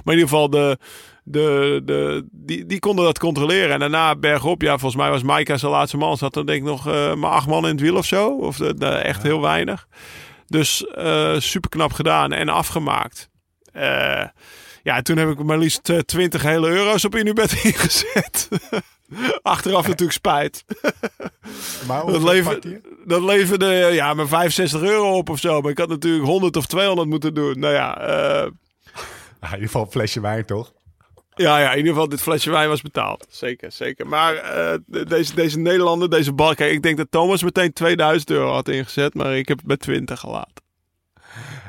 [0.04, 0.78] Maar in ieder geval, de,
[1.24, 3.72] de, de, die, die konden dat controleren.
[3.74, 6.18] En daarna bergop, ja, volgens mij was Maika zijn laatste man.
[6.18, 8.38] Zat er denk ik nog eh, maar acht man in het wiel of zo.
[8.38, 9.88] Of de, de- echt heel weinig.
[10.48, 13.30] Dus eh super knap gedaan en afgemaakt.
[13.72, 14.24] Eh,
[14.84, 18.48] ja, toen heb ik maar liefst eh, 20 hele euro's op Unibet ingezet.
[19.42, 20.64] Achteraf natuurlijk spijt.
[21.88, 22.60] Maar Dat, lever,
[23.06, 25.62] dat leverde eh, ja, maar 65 euro op of zo.
[25.62, 27.60] Maar ik had natuurlijk 100 of 200 moeten doen.
[27.60, 28.52] Nou ja, eh,
[29.42, 30.74] Ah, in ieder geval een flesje wijn, toch?
[31.36, 33.28] Ja, ja, in ieder geval, dit flesje wijn was betaald.
[33.30, 34.08] Zeker, zeker.
[34.08, 36.56] Maar uh, deze, deze Nederlander, deze bal.
[36.56, 39.78] Kijk, ik denk dat Thomas meteen 2000 euro had ingezet, maar ik heb het bij
[39.78, 40.64] 20 gelaten.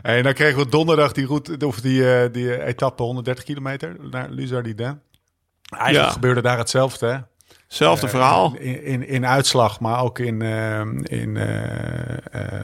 [0.03, 4.31] En dan kregen we donderdag die, route, of die, uh, die etappe 130 kilometer naar
[4.31, 5.01] Luzardin.
[5.69, 6.11] Eigenlijk ja.
[6.11, 7.07] gebeurde daar hetzelfde.
[7.07, 7.19] Hè?
[7.67, 8.55] Hetzelfde uh, verhaal.
[8.55, 10.43] In, in, in, uitslag, maar ook in,
[11.03, 11.37] in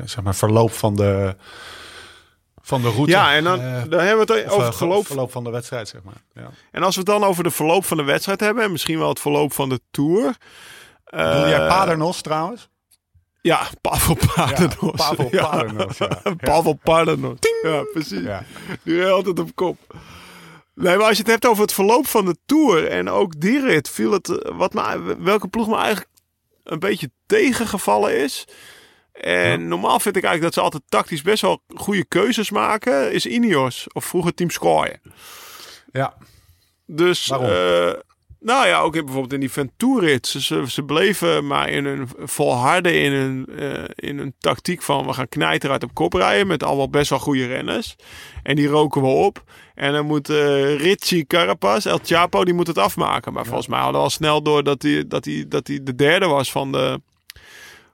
[0.05, 1.37] zeg maar verloop van de
[2.69, 3.11] van de route.
[3.11, 3.59] Ja, en dan,
[3.89, 5.07] dan hebben we het over het verloop.
[5.07, 6.23] verloop van de wedstrijd, zeg maar.
[6.35, 6.51] Ja.
[6.71, 9.09] En als we het dan over de verloop van de wedstrijd hebben, en misschien wel
[9.09, 10.37] het verloop van de Tour.
[11.05, 12.69] Bedoel jij Padernos trouwens?
[13.41, 14.81] Ja, Pavel Padernos.
[14.81, 16.21] Ja, Pavel Padernos, ja.
[16.25, 16.35] ja.
[16.35, 17.39] Pavel Padernos.
[17.63, 18.23] Ja, precies.
[18.23, 18.45] Ja.
[18.83, 19.79] Die altijd op kop.
[20.75, 23.61] Nee, maar als je het hebt over het verloop van de Tour en ook die
[23.61, 26.07] rit, viel het, wat me, welke ploeg me eigenlijk
[26.65, 28.47] een beetje tegengevallen is,
[29.21, 33.13] en normaal vind ik eigenlijk dat ze altijd tactisch best wel goede keuzes maken.
[33.13, 34.89] Is Ineos of vroeger Team Sky.
[35.93, 36.15] Ja.
[36.87, 37.93] Dus, uh,
[38.41, 40.27] nou ja, ook in, bijvoorbeeld in die Venturit.
[40.27, 45.13] Ze, ze bleven maar in een volharden in een, uh, in een tactiek van we
[45.13, 47.97] gaan knijter uit op kop rijden met allemaal best wel goede renners.
[48.43, 49.43] En die roken we op.
[49.75, 50.37] En dan moet uh,
[50.79, 53.33] Richie Carapaz, El Chapo, die moet het afmaken.
[53.33, 55.95] Maar volgens mij hadden we al snel door dat hij dat die, dat die de
[55.95, 57.01] derde was van de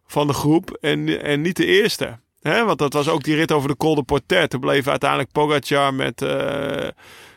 [0.07, 2.19] van de groep en, en niet de eerste.
[2.41, 2.65] Hè?
[2.65, 4.51] Want dat was ook die rit over de Col de Portet.
[4.51, 6.89] Toen bleef uiteindelijk Pogacar met, uh,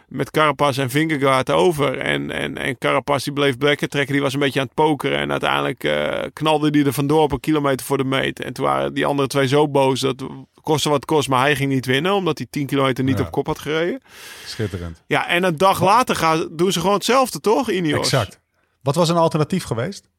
[0.07, 1.97] met Carapaz en Vingegaard over.
[1.97, 4.13] En, en, en Carapaz die bleef blekken trekken.
[4.13, 5.17] Die was een beetje aan het pokeren.
[5.17, 8.39] En uiteindelijk uh, knalde die er vandoor op een kilometer voor de meet.
[8.39, 10.23] En toen waren die andere twee zo boos dat
[10.61, 11.29] kostte wat kost.
[11.29, 12.13] Maar hij ging niet winnen.
[12.13, 14.01] Omdat hij 10 kilometer niet op kop had gereden.
[14.45, 15.03] Schitterend.
[15.07, 17.99] Ja, en een dag later gaan, doen ze gewoon hetzelfde toch, Ineos?
[17.99, 18.39] Exact.
[18.81, 20.09] Wat was een alternatief gewicht?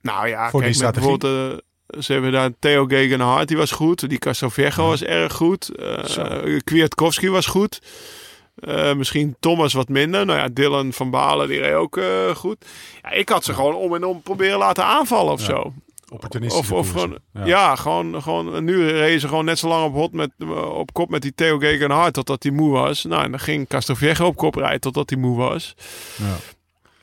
[0.00, 1.18] Nou ja, voor kijk, die strategie.
[1.18, 1.52] bijvoorbeeld...
[1.52, 1.58] Uh,
[2.00, 4.08] ze hebben daar Theo Gegenhardt, die was goed.
[4.08, 5.70] Die Castrovejo was erg goed.
[5.76, 7.80] Uh, Kwiatkowski was goed.
[8.56, 10.26] Uh, misschien Thomas wat minder.
[10.26, 12.66] Nou ja, Dylan van Balen, die reed ook uh, goed.
[13.02, 15.46] Ja, ik had ze gewoon om en om proberen laten aanvallen of ja.
[15.46, 15.72] zo.
[16.12, 16.60] Opportunistisch.
[16.60, 17.44] Of, of gewoon, ja.
[17.44, 18.64] ja, gewoon, gewoon.
[18.64, 20.30] Nu reden ze gewoon net zo lang op, hot met,
[20.72, 23.04] op kop met die Theo Gegenhardt totdat hij moe was.
[23.04, 25.74] Nou, en dan ging Castrovejo op kop rijden totdat hij moe was.
[26.16, 26.36] Ja.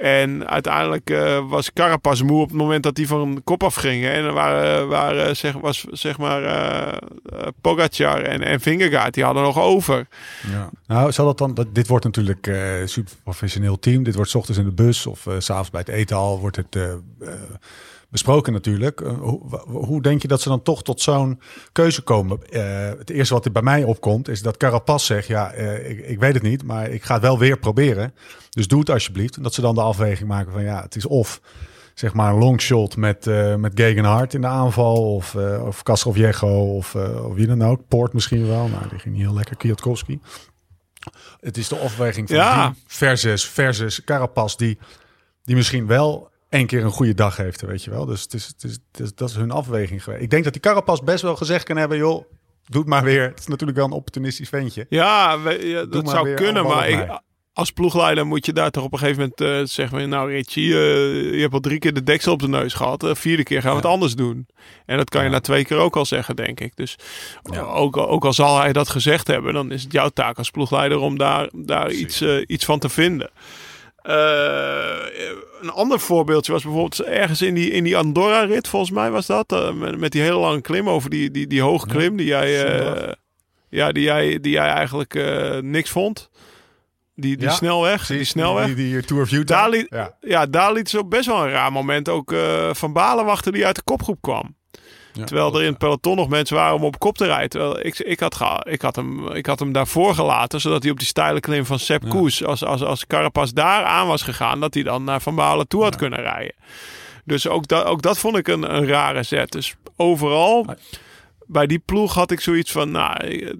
[0.01, 4.05] En uiteindelijk uh, was Carapaz moe op het moment dat hij van kop afging.
[4.05, 9.59] En dan waren, waren zeg, was zeg maar uh, Pogacar en, en die hadden nog
[9.59, 10.07] over.
[10.51, 10.69] Ja.
[10.87, 14.03] Nou, zal dat dan, dit wordt natuurlijk uh, super professioneel team.
[14.03, 16.55] Dit wordt s ochtends in de bus of s s'avonds bij het eten al wordt
[16.55, 16.77] het
[18.09, 18.99] besproken natuurlijk.
[18.99, 22.39] Hoe, hoe, denk je dat ze dan toch tot zo'n keuze komen?
[22.97, 25.27] Het eerste wat er bij mij opkomt is dat Carapaz zegt...
[25.27, 28.13] ja, ik, ik, weet het niet, maar ik ga het wel weer proberen.
[28.51, 29.35] Dus doe het alsjeblieft.
[29.35, 31.41] En dat ze dan de afweging maken van ja, het is of
[31.93, 33.25] zeg maar een longshot met,
[33.57, 35.15] met Gegenhard in de aanval...
[35.15, 37.87] of, of Viejo of, of wie dan ook.
[37.87, 39.55] Poort misschien wel, nou die ging niet heel lekker.
[39.55, 40.19] Kwiatkowski.
[41.39, 42.69] Het is de afweging van ja.
[42.69, 44.77] die versus, versus Carapaz die,
[45.43, 48.05] die misschien wel één keer een goede dag heeft, weet je wel.
[48.05, 50.23] Dus het is, het is, het is, dat is hun afweging geweest.
[50.23, 52.25] Ik denk dat die Carapas best wel gezegd kan hebben, joh,
[52.65, 53.29] doe het maar weer.
[53.29, 54.85] Het is natuurlijk wel een opportunistisch ventje.
[54.89, 57.19] Ja, we, ja dat zou kunnen, maar ik,
[57.53, 61.33] als ploegleider moet je daar toch op een gegeven moment uh, zeggen, nou Richie, uh,
[61.33, 63.03] je hebt al drie keer de deksel op de neus gehad.
[63.03, 63.81] Uh, vierde keer gaan we ja.
[63.81, 64.47] het anders doen.
[64.85, 66.75] En dat kan je na twee keer ook al zeggen, denk ik.
[66.75, 66.95] Dus
[67.51, 67.61] ja.
[67.61, 70.99] ook, ook al zal hij dat gezegd hebben, dan is het jouw taak als ploegleider
[70.99, 73.29] om daar, daar iets, iets van te vinden.
[75.61, 79.73] Een ander voorbeeldje was bijvoorbeeld ergens in die, in die Andorra-rit, volgens mij was dat.
[79.75, 82.51] Met, met, die hele lange klim over die, die, die hoge klim, die jij,
[83.69, 85.13] ja, die jij, die jij eigenlijk
[85.61, 86.29] niks vond.
[87.21, 88.65] Die, die ja, snelweg, precies, die snelweg.
[88.65, 90.17] Die, die, die Tour of Daar liet, ja.
[90.21, 90.45] ja.
[90.45, 92.35] daar liet ze op best wel een raar moment ook
[92.71, 94.55] Van Balen wachten die uit de kopgroep kwam.
[95.13, 97.49] Ja, Terwijl er in het peloton nog mensen waren om op kop te rijden.
[97.49, 100.61] Terwijl ik, ik, had, ga, ik, had hem, ik had hem daarvoor gelaten.
[100.61, 102.43] Zodat hij op die steile klim van Sepp Koes.
[102.43, 104.59] Als, als, als Carapaz daar aan was gegaan.
[104.59, 106.55] Dat hij dan naar Van Balen toe had kunnen rijden.
[107.25, 109.51] Dus ook, dat ook dat vond ik een, een rare zet.
[109.51, 110.65] Dus overal
[111.45, 112.91] bij die ploeg had ik zoiets van.
[112.91, 113.55] Nou,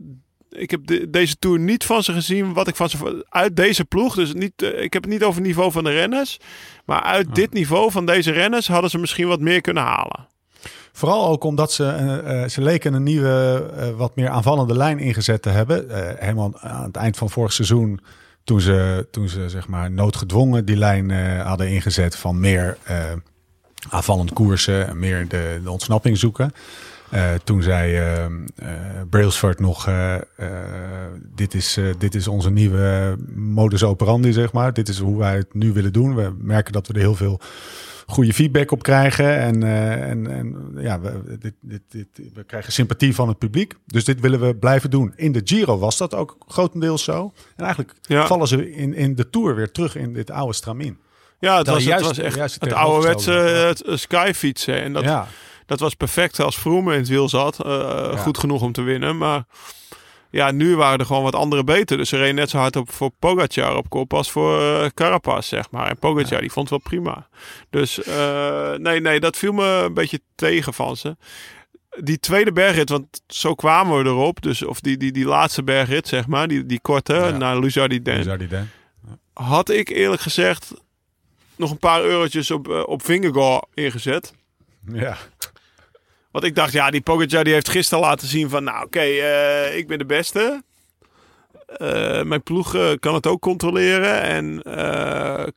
[0.51, 3.85] ik heb de, deze tour niet van ze gezien wat ik van ze uit deze
[3.85, 4.15] ploeg.
[4.15, 6.39] Dus niet, ik heb het niet over het niveau van de renners.
[6.85, 10.27] Maar uit dit niveau van deze renners hadden ze misschien wat meer kunnen halen.
[10.91, 11.83] Vooral ook omdat ze,
[12.25, 15.85] uh, ze leken een nieuwe, uh, wat meer aanvallende lijn ingezet te hebben.
[16.19, 18.01] Helemaal aan het eind van vorig seizoen,
[18.43, 22.77] toen ze, toen ze zeg maar noodgedwongen die lijn hadden ingezet van meer
[23.89, 26.53] aanvallend koersen en meer de, de ontsnapping zoeken.
[27.43, 27.99] Toen zei
[29.09, 29.89] Brailsford nog,
[31.35, 34.73] dit, is, dit is onze nieuwe modus operandi, zeg maar.
[34.73, 36.15] Dit is hoe wij het nu willen doen.
[36.15, 37.39] We merken dat we er heel veel
[38.05, 39.37] goede feedback op krijgen.
[39.39, 43.73] En, eh, en, en ja, we, dit, dit, dit, we krijgen sympathie van het publiek.
[43.85, 45.13] Dus dit willen we blijven doen.
[45.15, 47.31] In de Giro was dat ook grotendeels zo.
[47.55, 48.27] En eigenlijk Ja.
[48.27, 50.97] vallen ze in, in de Tour weer terug in dit oude stramien.
[51.39, 54.81] Ja, het was, juist- het was echt het het ouderwetse uh, skyfietsen.
[54.81, 55.27] En dat, ja,
[55.71, 57.65] dat was perfect als Vroom in het wiel zat.
[57.65, 59.17] Eh, Goed genoeg om te winnen.
[59.17, 59.43] Maar
[60.29, 61.97] ja, nu waren er gewoon wat andere beter.
[61.97, 65.47] Dus ze reden net zo hard op voor Pogacar op kop als voor eh Carapaz,
[65.47, 65.89] zeg maar.
[65.89, 67.27] En Pogacar, die vond het wel prima.
[67.69, 71.15] Dus eh, nee, nee, dat viel me een beetje tegen van ze.
[71.99, 74.41] Die tweede bergrit, want zo kwamen we erop.
[74.41, 76.47] Dus, of die, die, die laatste bergrit, zeg maar.
[76.47, 77.29] Die, die korte, Ja.
[77.37, 78.23] naar Luzardiden denken?
[79.33, 80.73] had ik eerlijk gezegd
[81.55, 84.33] nog een paar eurotjes op, op Vingegaard ingezet.
[84.93, 85.17] Ja,
[86.31, 88.63] Want ik dacht, ja, die Pogacar die heeft gisteren laten zien van...
[88.63, 90.63] Nou, oké, eh, ik ben de beste.
[91.77, 94.21] Eh, mijn ploeg eh, kan het ook controleren.
[94.21, 94.61] En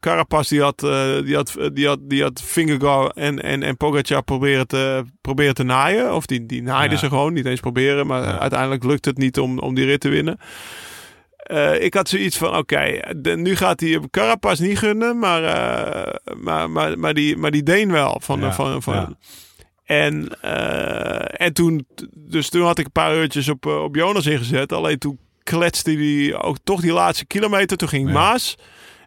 [0.00, 0.78] Carapaz die had,
[1.24, 5.62] die had, die had, die had Vingegaard en, en, en Pogacar proberen te, proberen te
[5.62, 6.14] naaien.
[6.14, 6.98] Of die, die naaiden Ja.
[6.98, 8.06] ze gewoon, niet eens proberen.
[8.06, 8.38] Maar Ja.
[8.38, 10.38] uiteindelijk lukt het niet om, om die rit te winnen.
[11.78, 13.00] Ik had zoiets van, oké,
[13.36, 15.40] nu gaat hij Carapaz niet gunnen, maar,
[16.36, 18.20] maar, maar, maar, die, maar die Deen wel.
[18.22, 19.10] Van, Ja, van, van, ja.
[19.84, 24.26] En, eh, en toen, dus toen had ik een paar uurtjes op, eh, op Jonas
[24.26, 24.72] ingezet.
[24.72, 27.76] Alleen toen kletste hij ook toch die laatste kilometer.
[27.76, 28.12] Toen ging Ja.
[28.12, 28.56] Maas.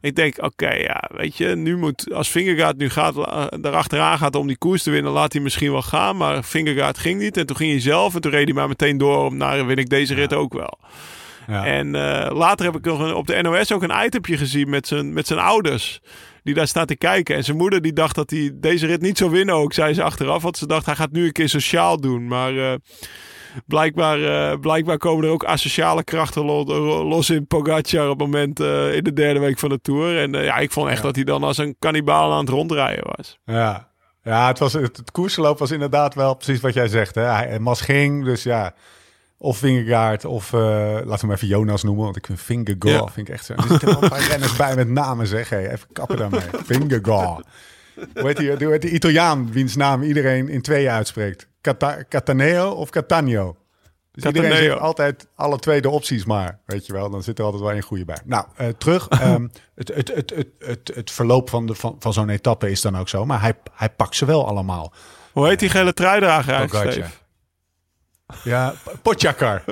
[0.01, 3.15] Ik denk, oké, ja, weet je, nu moet, als Vingegaard nu gaat,
[3.61, 6.17] erachteraan gaat om die koers te winnen, laat hij misschien wel gaan.
[6.17, 7.37] Maar Vingegaard ging niet.
[7.37, 9.77] En toen ging hij zelf en toen reed hij maar meteen door om, nou, win
[9.77, 10.79] ik deze rit ook wel.
[11.47, 11.65] ja.
[11.65, 14.87] En eh, later heb ik nog een, op de NOS ook een itempje gezien met
[14.87, 15.99] zijn, met zijn ouders.
[16.47, 17.35] Die daar staan te kijken.
[17.35, 20.03] En zijn moeder die dacht dat hij deze rit niet zou winnen ook, zei ze
[20.03, 20.43] achteraf.
[20.43, 22.27] Want ze dacht hij gaat nu een keer sociaal doen.
[22.27, 22.73] Maar eh,
[23.65, 28.59] blijkbaar, eh, blijkbaar komen er ook asociale krachten lo- los in Pogacar op het moment
[28.59, 30.19] eh, in de derde week van de Tour.
[30.19, 33.37] En ja, ik vond echt dat hij dan als een kannibaal aan het rondrijden was.
[33.45, 33.91] Ja,
[34.23, 37.15] ja het, was, het, het koersverloop was inderdaad wel precies wat jij zegt.
[37.15, 37.21] Hè?
[37.23, 38.73] Hij, Mas ging, dus ja.
[39.39, 42.03] Of Vingegaard, of eh, laten we hem even Jonas noemen.
[42.03, 43.07] Want ik vind Vingegaard, Ja.
[43.07, 43.53] vind ik echt zo.
[43.53, 45.49] Er zitten wel een paar renners bij met namen, zeg.
[45.49, 46.41] Hey, even kappen daarmee.
[46.65, 47.45] Vingegaard.
[48.13, 51.47] Hoe heet, die, hoe heet die Italiaan, wiens naam iedereen in tweeën uitspreekt?
[51.61, 53.51] Cata, Cataneo of Catania?
[54.11, 56.59] Dus iedereen zegt altijd alle twee de opties maar.
[56.65, 58.17] Weet je wel, dan zit er altijd wel een goede bij.
[58.25, 59.07] Nou, eh, terug.
[59.07, 62.81] Ehm, het, het, het, het, het, het verloop van, de, van, van zo'n etappe is
[62.81, 63.25] dan ook zo.
[63.25, 64.93] Maar hij, hij pakt ze wel allemaal.
[65.31, 67.05] Hoe heet die gele truidrager eigenlijk?
[68.43, 69.63] Ja, Potjakar.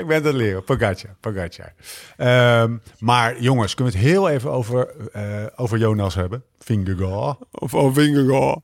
[0.00, 0.64] ik ben het leren.
[0.64, 1.72] Pogacar, Pogacar.
[2.16, 6.42] Ehm, maar jongens, kunnen we het heel even over, eh, over Jonas hebben?
[6.58, 7.38] Vingegaard.
[7.50, 8.58] Of oh, Vingegaard.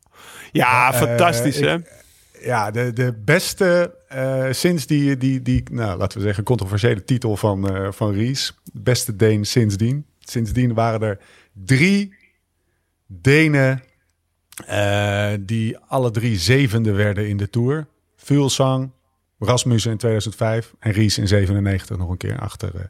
[0.53, 1.77] Ja, Eh, fantastisch ik- hè?
[2.41, 7.37] Ja, de, de beste eh, sinds die, die, die, nou, laten we zeggen, controversiële titel
[7.37, 8.59] van, eh van Ries.
[8.73, 10.07] Beste Deen sindsdien.
[10.19, 11.19] Sindsdien waren er
[11.53, 12.17] drie
[13.07, 13.83] Denen
[14.67, 17.87] eh, die alle drie zevende werden in de Tour.
[18.17, 18.91] Fuglsang,
[19.39, 22.81] Rasmussen in 2005 en Ries in 97 nog een keer achter eh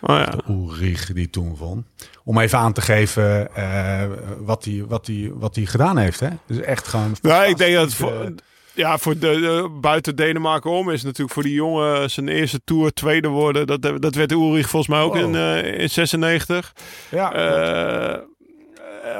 [0.00, 0.34] Oh, ja.
[0.48, 1.86] Ulrich die toen won.
[2.24, 4.02] Om even aan te geven eh,
[4.38, 6.20] wat hij wat die, wat die gedaan heeft.
[6.20, 6.28] Hè?
[6.46, 7.16] Dus echt gewoon...
[7.22, 8.32] Ja, ik denk dat voor,
[8.74, 12.92] ja, voor de, de- buiten Denemarken om is natuurlijk voor die jongen zijn eerste tour
[12.92, 13.66] tweede worden.
[13.66, 15.34] Dat, dat werd Ulrich volgens mij ook Wow.
[15.34, 16.72] in, in 96.
[17.10, 17.32] Ja,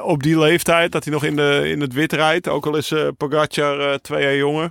[0.06, 2.48] op die leeftijd dat hij nog in, de, in het wit rijdt.
[2.48, 4.70] Ook al is eh Pogacar eh, twee jaar jonger.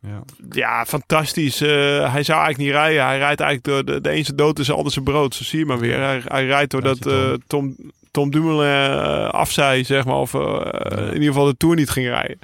[0.00, 0.22] ja.
[0.50, 1.60] Ja, fantastisch.
[1.60, 1.68] Eh,
[2.12, 3.04] hij zou eigenlijk niet rijden.
[3.04, 5.34] Hij rijdt eigenlijk door de, de ene zijn dood is de ander zijn brood.
[5.34, 5.98] Zo zie je maar weer.
[5.98, 7.76] Hij, hij rijdt je, eh, Tom,
[8.10, 10.16] Tom Dumoulin afzei, zeg maar.
[10.16, 12.38] Of in ieder geval de Tour niet ging rijden.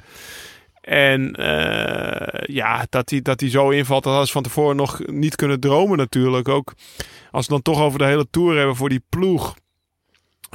[0.81, 1.35] En
[2.45, 5.59] ja, dat hij, dat hij zo invalt, dat had ze van tevoren nog niet kunnen
[5.59, 6.49] dromen natuurlijk.
[6.49, 6.73] Ook
[7.31, 9.55] als we dan toch over de hele Tour hebben voor die ploeg.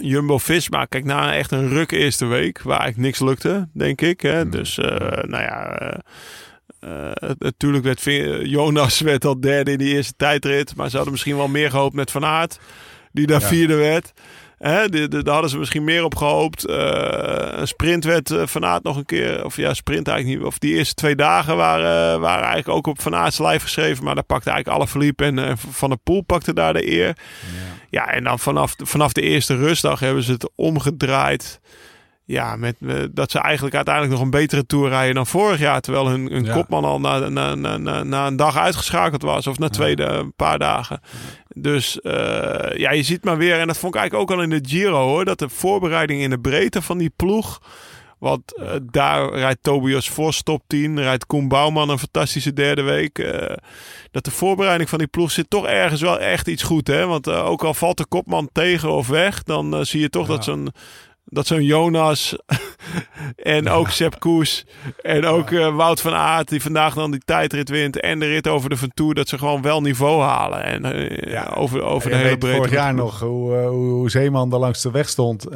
[0.03, 4.21] Jumbo-Visma, kijk, na echt een ruk eerste week, waar eigenlijk niks lukte, denk ik.
[4.21, 4.49] Hè?
[4.49, 5.79] Dus, eh, nou ja,
[6.81, 8.03] eh, natuurlijk werd
[8.49, 10.77] Jonas werd al derde in die eerste tijdrit.
[10.77, 12.59] Maar ze hadden misschien wel meer gehoopt met Van Aert,
[13.13, 13.47] die daar Ja.
[13.47, 14.13] vierde werd.
[14.59, 16.65] Hè, de, de, daar hadden ze misschien meer op gehoopt.
[16.65, 19.45] Eh, een sprint werd Van Aert nog een keer...
[19.45, 20.49] Of ja, sprint eigenlijk niet.
[20.49, 24.05] Of die eerste twee dagen waren, waren eigenlijk ook op Van Aert's lijf geschreven.
[24.05, 25.21] Maar daar pakte eigenlijk alle verliep.
[25.21, 27.07] En Van der Poel pakte daar de eer.
[27.07, 27.15] Ja,
[28.05, 31.61] en dan vanaf, vanaf de eerste rustdag hebben ze het omgedraaid.
[32.25, 35.81] Ja, met, eh, dat ze eigenlijk uiteindelijk nog een betere tour rijden dan vorig jaar.
[35.81, 36.53] Terwijl hun, hun Ja.
[36.53, 39.47] kopman al na, na, na, na, na een dag uitgeschakeld was.
[39.47, 41.01] Of na twee, een paar dagen.
[41.55, 43.59] Dus eh, ja, je ziet maar weer.
[43.59, 45.25] En dat vond ik eigenlijk ook al in de Giro hoor.
[45.25, 47.61] Dat de voorbereiding in de breedte van die ploeg.
[48.19, 51.01] Want eh, daar rijdt Tobias Vos top 10.
[51.01, 53.19] Rijdt Koen Bouwman een fantastische derde week.
[53.19, 53.57] eh,
[54.11, 56.87] dat de voorbereiding van die ploeg zit toch ergens wel echt iets goed.
[56.87, 57.07] Hè?
[57.07, 59.43] Want eh, ook al valt de kopman tegen of weg.
[59.43, 60.35] Dan zie je toch Ja.
[60.35, 60.73] dat zo'n
[61.25, 62.37] Dat zo'n Jonas
[63.37, 64.67] en ook Sepp Koes
[65.03, 68.49] en ook eh, Wout van Aert die vandaag dan die tijdrit wint en de rit
[68.49, 71.53] over de Ventoux dat ze gewoon wel niveau halen en eh, Ja.
[71.57, 72.57] over, over de hele breedte.
[72.57, 75.51] vorig van jaar nog hoe, eh, hoe, hoe Zeeman er langs de weg stond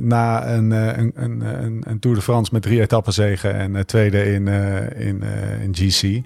[0.00, 4.48] na een, een, een, een, een Tour de France met drie etappenzegen en tweede in,
[4.96, 5.22] in,
[5.62, 6.22] in GC,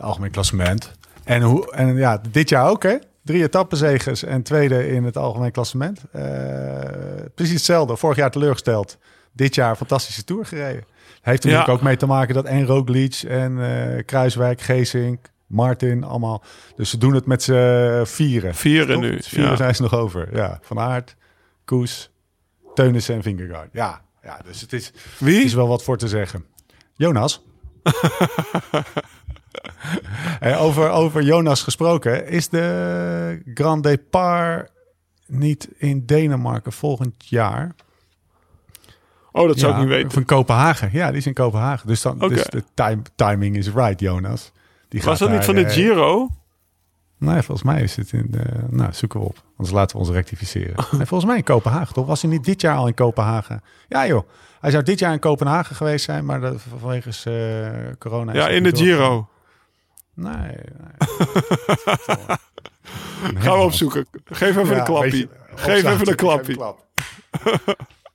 [0.00, 0.92] algemeen klassement.
[1.24, 5.52] En, hoe, en ja, dit jaar ook hè, drie etappenzeges en tweede in het algemeen
[5.52, 6.00] klassement.
[7.34, 8.98] Precies hetzelfde, vorig jaar teleurgesteld.
[9.36, 10.84] Dit jaar fantastische Tour gereden.
[11.22, 11.56] Heeft er Ja.
[11.56, 13.58] natuurlijk ook mee te maken dat en Roglic en
[13.96, 16.42] eh, Kruiswijk, Geesink, Martin allemaal.
[16.76, 18.54] Dus ze doen het met z'n vieren.
[18.54, 19.56] Vieren nu, Vieren ja.
[19.56, 20.36] zijn ze nog over.
[20.36, 21.16] Ja, Van Aert,
[21.64, 22.10] Koes,
[22.74, 23.68] Teunissen en Vingegaard.
[23.72, 25.44] Ja, ja dus het is, Wie?
[25.44, 26.44] is wel wat voor te zeggen.
[26.94, 27.42] Jonas.
[30.40, 32.26] Eh, over, over Jonas gesproken.
[32.28, 34.70] Is de Grand Depart
[35.26, 37.74] niet in Denemarken volgend jaar?
[39.36, 40.10] Oh, dat zou Ja, ik niet weten.
[40.10, 40.88] Van Kopenhagen.
[40.92, 41.86] Ja, die is in Kopenhagen.
[41.86, 44.52] Dus, dan, dus de time, timing is right, Jonas.
[44.88, 46.28] Die Was dat niet van de eh, Giro?
[47.18, 48.44] Nee, volgens mij is het in de...
[48.70, 49.42] Nou, zoeken we op.
[49.56, 50.84] Anders laten we ons rectificeren.
[51.08, 52.06] Volgens mij in Kopenhagen, toch?
[52.06, 53.62] Was hij niet dit jaar al in Kopenhagen?
[53.88, 54.28] Ja, joh.
[54.60, 58.32] Hij zou dit jaar in Kopenhagen geweest zijn, maar dat, vanwege eh, corona...
[58.32, 58.76] Ja, in de.
[58.76, 59.28] Giro.
[60.14, 60.34] Nee.
[60.36, 60.56] nee.
[63.42, 64.06] Gaan we opzoeken.
[64.24, 65.10] Geef even Ja, een klappie.
[65.10, 66.56] weet je, Geef even een klappie.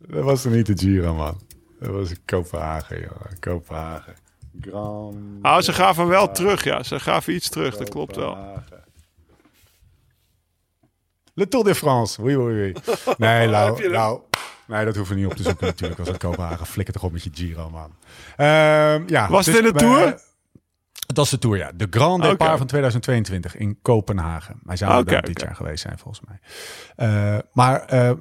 [0.07, 1.41] Dat was er niet de Giro, man.
[1.79, 3.21] Dat was in Kopenhagen, joh.
[3.39, 4.13] Kopenhagen.
[4.61, 5.15] Grand...
[5.41, 6.83] Ah, ze gaven wel terug, ja.
[6.83, 8.35] Ze gaven iets terug, dat klopt wel.
[8.35, 8.83] Kopenhagen.
[11.33, 12.21] Le Tour de France.
[12.21, 12.75] Oui, oui, oui.
[13.17, 14.19] Nee, nou, nou,
[14.67, 15.99] nee, dat hoeven we niet op te zoeken natuurlijk.
[15.99, 17.95] Als het Kopenhagen flikker toch op met je Giro, man.
[18.37, 20.19] Ehm, ja, Was het in de Tour?
[21.07, 21.71] Het was de Tour, ja.
[21.75, 22.57] De Grand Depart Oké.
[22.57, 24.59] van 2022 in Kopenhagen.
[24.63, 26.39] Wij zouden Oké, daar dit jaar geweest zijn, volgens mij.
[26.95, 28.11] Eh, maar eh,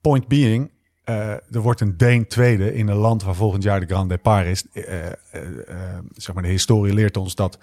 [0.00, 0.70] point being,
[1.10, 4.46] eh, er wordt een Deen tweede in een land waar volgend jaar de Grand Depart
[4.46, 4.64] is.
[4.72, 5.12] Eh, eh,
[6.16, 7.58] zeg maar, de historie leert ons dat,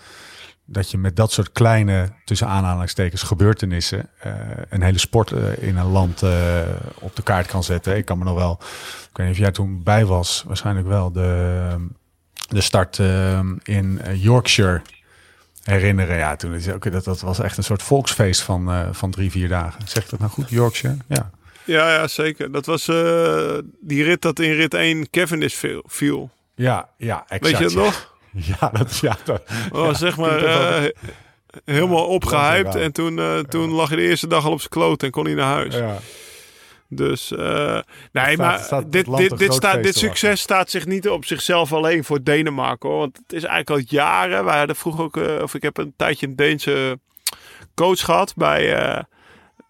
[0.65, 4.09] dat je met dat soort kleine, tussen aanhalingstekens, gebeurtenissen,
[4.69, 6.23] een hele sport in een land
[6.99, 7.97] op de kaart kan zetten.
[7.97, 8.59] Ik kan me nog wel,
[9.09, 11.87] ik weet niet of jij toen bij was, waarschijnlijk wel, de,
[12.49, 12.97] de start
[13.63, 14.81] in Yorkshire
[15.63, 16.17] herinneren.
[16.17, 19.87] Ja, toen is dat, dat was echt een soort volksfeest van, van drie, vier dagen.
[19.87, 20.97] Zegt dat nou goed, Yorkshire?
[21.07, 21.31] Ja.
[21.67, 22.51] Ja, ja, zeker.
[22.51, 25.83] Dat was eh, die rit dat in rit 1 Cavendish viel.
[25.85, 26.29] viel.
[26.55, 27.43] Ja, ja, exact.
[27.43, 27.79] Weet je het ja.
[27.79, 28.15] nog?
[28.59, 30.39] Ja, dat, ja, dat, zeg maar
[31.65, 32.75] helemaal opgehyped.
[32.75, 35.25] En toen, eh, toen lag hij de eerste dag al op zijn kloot en kon
[35.25, 35.75] hij naar huis.
[35.75, 35.97] ja.
[36.89, 37.79] Dus eh,
[38.11, 41.73] nee, staat- maar staat dit, dit, dit, staat, dit succes staat zich niet op zichzelf
[41.73, 42.89] alleen voor Denemarken.
[42.89, 42.97] Hoor.
[42.97, 44.45] Want het is eigenlijk al jaren.
[44.45, 46.99] Wij hadden vroeger ook, of ik heb een tijdje een Deense
[47.75, 49.05] coach gehad bij,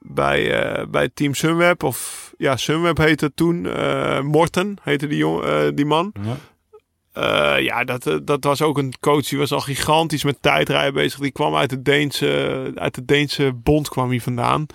[0.10, 1.84] bij, eh, bij Team Sunweb.
[1.84, 3.66] Of ja, Sunweb heette het toen.
[3.66, 6.14] eh, Morten heette die, jong, eh, die man.
[6.22, 6.36] Ja.
[7.58, 9.28] Ja, dat, dat was ook een coach.
[9.28, 11.20] Die was al gigantisch met tijdrijden bezig.
[11.20, 14.66] Die kwam uit de Deense, uit de Deense bond kwam hij vandaan.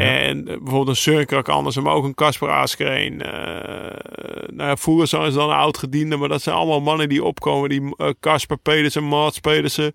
[0.00, 3.22] En eh, bijvoorbeeld een Surkrak anders, maar ook een Kasper Askreen.
[3.22, 7.24] eh nou ja, Voerzo is dan een oud gediende, maar dat zijn allemaal mannen die
[7.24, 7.68] opkomen.
[7.68, 9.92] Die eh, Kasper Pedersen, Mats Pedersen.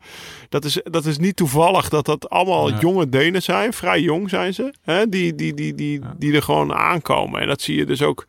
[0.50, 2.80] Dat is, dat is niet toevallig dat dat allemaal Ja.
[2.80, 3.74] jonge Denen zijn.
[3.74, 4.74] Vrij jong zijn ze.
[4.82, 5.10] Hè?
[5.10, 7.42] Die, die, die, die, die er gewoon aankomen.
[7.42, 8.26] En dat zie je dus ook,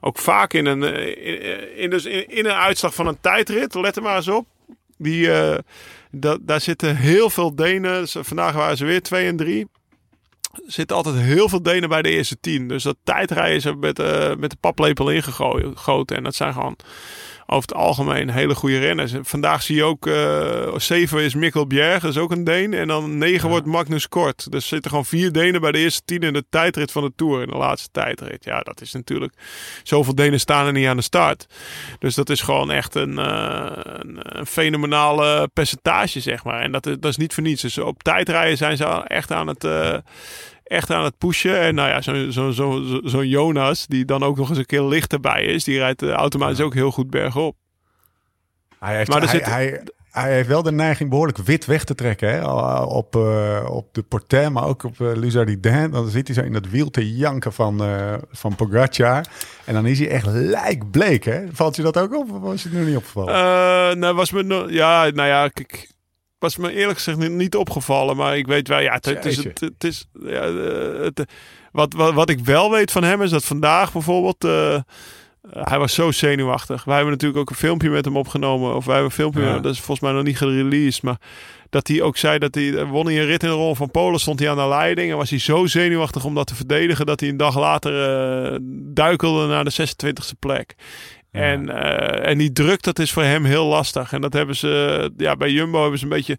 [0.00, 3.74] ook vaak in een, eh, in, in, dus in, in een uitslag van een tijdrit.
[3.74, 4.46] Let er maar eens op.
[4.98, 5.58] Die, eh,
[6.10, 8.08] dat, daar zitten heel veel Denen.
[8.08, 9.66] Vandaag waren ze weer 2 en 3 er
[10.66, 12.68] zitten altijd heel veel Denen bij de eerste tien.
[12.68, 16.16] Dus dat tijdrijden is met, eh, met de paplepel ingegoten.
[16.16, 16.76] En dat zijn gewoon
[17.46, 19.12] over het algemeen hele goede renners.
[19.12, 22.74] En vandaag zie je ook, eh zeven is Mikkel Bjerg, dat is ook een Deen.
[22.74, 24.50] En dan negen wordt Magnus Kort.
[24.50, 27.12] Dus er zitten gewoon vier Denen bij de eerste tien in de tijdrit van de
[27.16, 27.42] Tour.
[27.42, 28.44] In de laatste tijdrit.
[28.44, 29.32] Ja, dat is natuurlijk...
[29.82, 31.46] Zoveel Denen staan er niet aan de start.
[31.98, 36.60] Dus dat is gewoon echt een, eh, een, een fenomenale percentage, zeg maar.
[36.60, 37.62] En dat, is- dat is niet voor niets.
[37.62, 39.64] Dus op tijdrijden zijn ze echt aan het...
[39.64, 39.96] eh,
[40.66, 41.60] echt aan het pushen.
[41.60, 44.66] En nou ja, zo'n zo, zo, zo, zo'n Jonas, die dan ook nog eens een
[44.66, 47.56] keer licht erbij is, die rijdt eh, automatisch ook heel goed bergop.
[48.78, 51.94] Hij, heeft, Maar hij, zit- hij, hij heeft wel de neiging behoorlijk wit weg te
[51.94, 52.28] trekken.
[52.30, 52.44] Hè?
[52.82, 55.90] Op, eh, op de Portet, maar ook op uh, Luzardin.
[55.90, 59.26] Dan zit hij zo in dat wiel te janken van, eh van Pogacar.
[59.64, 61.24] En dan is hij echt lijkbleek.
[61.24, 61.44] Hè?
[61.52, 63.98] Valt je dat ook op of was je het nu niet opgevallen?
[63.98, 65.90] Nou, was me no- ja, nou ja, kijk,
[66.38, 69.60] was me eerlijk gezegd niet, opgevallen, maar ik weet wel, ja, het, het is, het,
[69.60, 71.24] het is, ja, eh, het,
[71.72, 74.78] wat, wat, wat ik wel weet van hem is dat vandaag bijvoorbeeld, eh,
[75.50, 76.84] hij was zo zenuwachtig.
[76.84, 78.74] Wij hebben natuurlijk ook een filmpje met hem opgenomen.
[78.74, 79.58] Of wij hebben een filmpje, Ja.
[79.58, 81.02] dat is volgens mij nog niet gereleased.
[81.02, 81.16] Maar
[81.70, 84.20] dat hij ook zei dat hij won hij een rit in de rol van Polen.
[84.20, 85.10] Stond hij aan de leiding.
[85.10, 87.06] En was hij zo zenuwachtig om dat te verdedigen.
[87.06, 88.02] Dat hij een dag later
[88.52, 88.58] eh,
[88.94, 90.74] duikelde naar de 26e plek.
[91.36, 94.12] En, eh, en die druk, dat is voor hem heel lastig.
[94.12, 96.38] En dat hebben ze, ja, bij Jumbo hebben ze een beetje.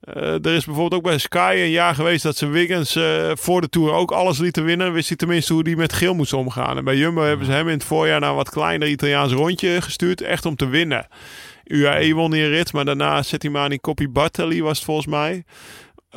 [0.00, 3.60] eh, er is bijvoorbeeld ook bij Sky een jaar geweest dat ze Wiggins eh, voor
[3.60, 4.92] de Tour ook alles lieten winnen.
[4.92, 6.76] Wist hij tenminste hoe hij met geel moest omgaan.
[6.76, 9.82] En bij Jumbo hebben ze hem in het voorjaar naar een wat kleiner Italiaans rondje
[9.82, 10.20] gestuurd.
[10.20, 11.06] Echt om te winnen.
[11.64, 15.44] UAE won een rit, maar daarna Settimani Coppi Bartali was het volgens mij.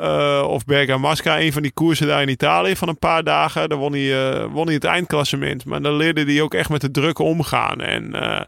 [0.02, 3.70] Eh, of Bergamasca, een van die koersen daar in Italië van een paar dagen.
[3.70, 5.66] Daar won hij, eh, won hij het eindklassement.
[5.66, 7.82] Maar dan leerde hij ook echt met de druk omgaan.
[7.82, 8.42] En, eh,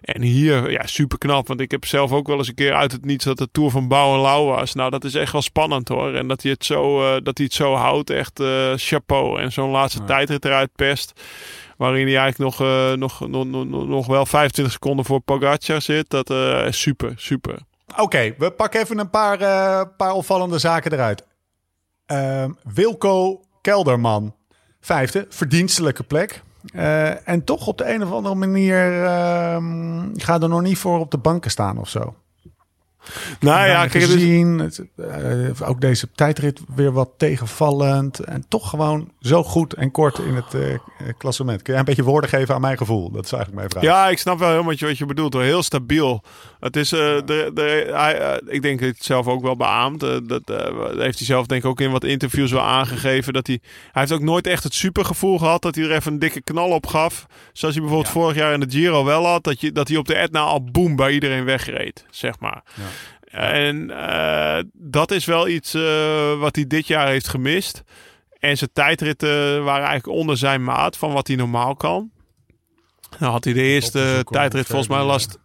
[0.00, 1.48] en hier, ja, super knap.
[1.48, 3.70] Want ik heb zelf ook wel eens een keer uit het niets dat de Tour
[3.70, 4.74] van Bouw en Lauw was.
[4.74, 6.14] Nou, dat is echt wel spannend hoor.
[6.14, 8.42] En dat hij het zo, dat hij het zo houdt, echt
[8.76, 9.40] chapeau.
[9.40, 11.20] En zo'n laatste tijdrit eruit pest.
[11.76, 16.10] Waarin hij eigenlijk nog, nog, nog, nog, nog wel 25 seconden voor Pogacar zit.
[16.10, 16.30] Dat
[16.66, 17.58] is super, super.
[17.96, 21.24] Oké, we pakken even een paar, eh, paar opvallende zaken eruit.
[22.06, 24.34] Ehm, Wilco Kelderman,
[24.80, 26.42] vijfde, verdienstelijke plek.
[26.72, 30.98] Eh, en toch op de een of andere manier ehm gaat er nog niet voor
[30.98, 32.14] op de banken staan of zo.
[33.40, 34.58] Nou ja, kijk, gezien.
[34.58, 38.18] Het, eh, ook deze tijdrit weer wat tegenvallend.
[38.18, 40.78] En toch gewoon zo goed en kort in het eh,
[41.18, 41.62] klassement.
[41.62, 43.10] Kun jij een beetje woorden geven aan mijn gevoel?
[43.10, 43.82] Dat is eigenlijk mijn vraag.
[43.82, 45.32] Ja, ik snap wel helemaal wat je, wat je bedoelt.
[45.32, 45.42] Hoor.
[45.42, 46.22] Heel stabiel.
[46.60, 50.00] Het is, eh, de, de, hij, ik denk dat het zelf ook wel beaamt.
[50.00, 50.42] Dat
[50.96, 53.32] heeft hij zelf denk ik ook in wat interviews wel aangegeven.
[53.32, 56.18] Dat hij, hij heeft ook nooit echt het supergevoel gehad dat hij er even een
[56.18, 57.26] dikke knal op gaf.
[57.52, 59.44] Zoals hij bijvoorbeeld vorig jaar in de Giro wel had.
[59.44, 62.62] Dat, je, dat hij op de Etna al boem bij iedereen wegreed, zeg maar.
[63.34, 67.82] En eh, dat is wel iets eh, wat hij dit jaar heeft gemist.
[68.38, 72.10] En zijn tijdritten waren eigenlijk onder zijn maat van wat hij normaal kan.
[73.18, 75.38] Dan had hij de eerste tijdrit volgens mij verder, last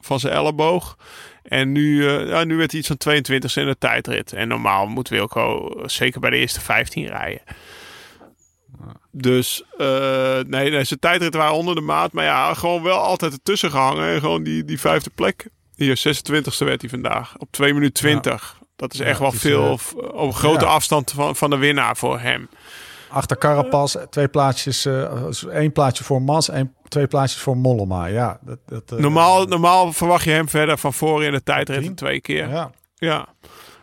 [0.00, 0.96] van zijn elleboog.
[1.42, 4.32] En nu, eh, ja, nu werd hij iets van 22 in de tijdrit.
[4.32, 7.42] En normaal moet Wilco zeker bij de eerste 15 rijden.
[9.10, 12.12] Dus eh, nee, nee, zijn tijdritten waren onder de maat.
[12.12, 14.14] Maar ja, gewoon wel altijd ertussen gehangen.
[14.14, 15.48] En gewoon die, die vijfde plek.
[15.76, 17.34] Hier, 26e werd hij vandaag.
[17.38, 18.58] Op 2 minuten 20.
[18.76, 19.78] Dat is Ja, echt wel is, veel.
[19.98, 20.70] eh, op grote ja.
[20.70, 22.48] afstand van, van de winnaar voor hem.
[23.08, 28.06] Achter Carapaz, twee plaatsjes, eh, één plaatsje voor Mas en twee plaatsjes voor Mollema.
[28.06, 31.96] Ja, dat, dat, eh, Normaal, normaal verwacht je hem verder van voren in de tijdrit
[31.96, 32.48] twee keer.
[32.48, 33.26] Ja, Ja.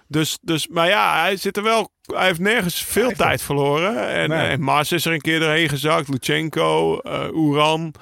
[0.07, 1.89] Dus, dus, maar ja, hij zit er wel.
[2.13, 4.09] Hij heeft nergens veel tijd verloren.
[4.09, 4.47] En, Nee.
[4.47, 6.07] en Mars is er een keer doorheen gezakt.
[6.07, 7.93] Luchenko, eh Oeran.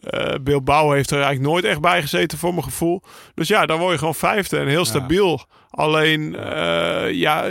[0.00, 3.02] Eh Bilbao heeft er eigenlijk nooit echt bij gezeten voor mijn gevoel.
[3.34, 5.44] Dus ja, dan word je gewoon vijfde en heel stabiel.
[5.70, 7.44] Alleen, eh, ja,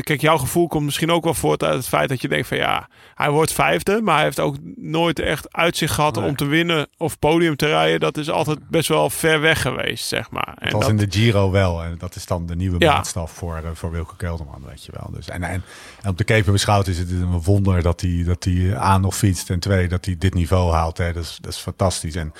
[0.00, 2.56] kijk, jouw gevoel komt misschien ook wel voort uit het feit dat je denkt van
[2.56, 6.24] ja, hij wordt vijfde, maar hij heeft ook nooit echt uitzicht gehad Nee.
[6.28, 8.00] om te winnen of podium te rijden.
[8.00, 10.54] Dat is altijd best wel ver weg geweest, zeg maar.
[10.58, 11.82] En het was dat- in de Giro wel.
[11.82, 12.92] En dat is dan de nieuwe Ja.
[12.94, 15.10] maatstaf voor, eh, voor Wilco Kelderman, weet je wel.
[15.12, 15.62] Dus, en, en,
[16.02, 19.16] en op de keper beschouwd is het een wonder dat hij, dat hij aan nog
[19.16, 19.50] fietst.
[19.50, 20.98] En twee, dat hij dit niveau haalt.
[20.98, 21.12] Hè.
[21.12, 22.14] Dat, is, dat is fantastisch.
[22.14, 22.32] En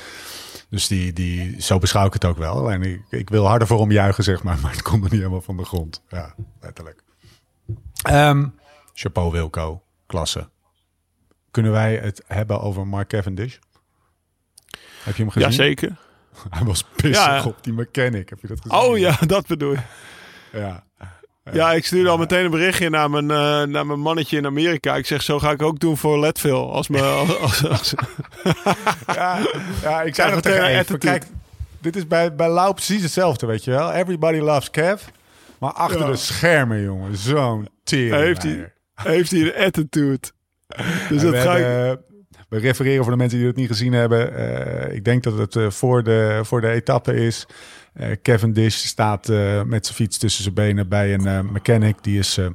[0.71, 2.71] dus die, die, zo beschouw ik het ook wel.
[2.71, 4.59] En ik, ik wil harder voor hem juichen, zeg maar.
[4.63, 6.03] Maar het komt er niet helemaal van de grond.
[6.09, 7.03] Ja, letterlijk.
[8.03, 8.47] Ehm,
[8.95, 10.49] chapeau Wilco, klasse.
[11.51, 13.57] Kunnen wij het hebben over Mark Cavendish?
[15.03, 15.49] Heb je hem gezien?
[15.49, 15.97] Jazeker.
[16.51, 17.45] Hij was pissig Ja.
[17.45, 18.29] op die mechanic.
[18.29, 18.79] Heb je dat gezien?
[18.79, 19.79] Oh ja, dat bedoel je.
[20.53, 20.87] Ja.
[21.53, 24.97] Ja, ik stuurde al meteen een berichtje naar mijn, eh, naar mijn mannetje in Amerika.
[24.97, 26.55] Ik zeg, zo ga ik ook doen voor Leadville.
[26.67, 27.03] Als me,
[27.41, 27.95] als, als, als-
[29.07, 29.39] Ja,
[29.83, 31.25] ja, ik zei nog tegen kijk,
[31.81, 33.93] dit is bij, bij Lau precies hetzelfde, weet je wel.
[33.93, 35.03] Everybody loves Kev.
[35.59, 38.15] Maar achter de schermen, jongen, zo'n tering.
[38.15, 40.31] heeft, hij, heeft hij een attitude.
[41.09, 41.65] Dus we, dat ga ik...
[41.65, 44.35] hebben, eh, we refereren voor de mensen die het niet gezien hebben.
[44.35, 47.47] Eh, ik denk dat het eh, voor, de, voor de etappe is.
[47.93, 49.29] Eh Cavendish staat
[49.67, 52.03] met zijn fiets tussen zijn benen bij een mechanic.
[52.03, 52.33] Die is...
[52.33, 52.55] ze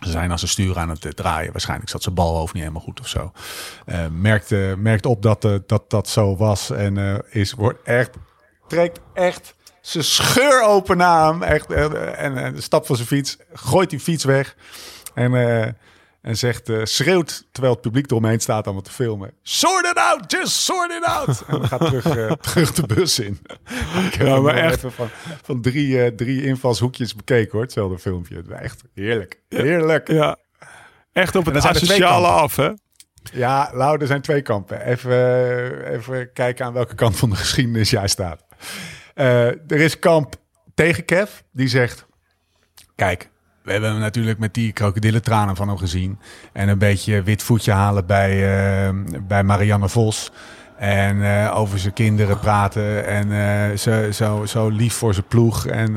[0.00, 1.52] zijn als een stuur aan het draaien.
[1.52, 3.32] Waarschijnlijk zat zijn balhoofd niet helemaal goed of zo.
[4.10, 6.70] Merkt, merkt op dat, dat dat zo was.
[6.70, 8.10] En is, wordt echt,
[8.66, 11.42] trekt echt zijn scheur open naar hem.
[11.42, 13.36] Echt, eh, en, en stapt van zijn fiets.
[13.52, 14.56] Gooit die fiets weg.
[15.14, 15.68] En, eh,
[16.22, 19.32] en zegt, eh, schreeuwt terwijl het publiek eromheen staat allemaal te filmen.
[19.42, 21.44] Sort it out, just sort it out.
[21.46, 23.38] en dan gaat terug, eh, terug de bus in.
[24.06, 24.76] Ik heb maar echt.
[24.76, 25.08] even van,
[25.42, 27.62] van drie, eh, drie invalshoekjes bekeken hoor.
[27.62, 28.42] Hetzelfde filmpje.
[28.48, 29.40] Echt heerlijk.
[29.48, 30.08] Heerlijk.
[30.08, 30.36] Ja.
[31.12, 32.70] Echt op het dan zijn twee asociale af, hè?
[33.32, 34.80] Ja, Lau, er zijn twee kampen.
[34.86, 38.44] Even, eh, even kijken aan welke kant van de geschiedenis jij staat.
[39.20, 40.34] Eh, er is kamp
[40.74, 42.06] tegen Kev, die zegt...
[42.94, 43.30] Kijk,
[43.62, 46.18] we hebben hem natuurlijk met die krokodillentranen van hem gezien.
[46.52, 48.30] En een beetje wit voetje halen bij,
[48.88, 50.32] eh, bij Marianne Vos.
[50.76, 53.06] En eh, over zijn kinderen praten.
[53.06, 55.66] En zo, zo, zo lief voor zijn ploeg.
[55.66, 55.96] En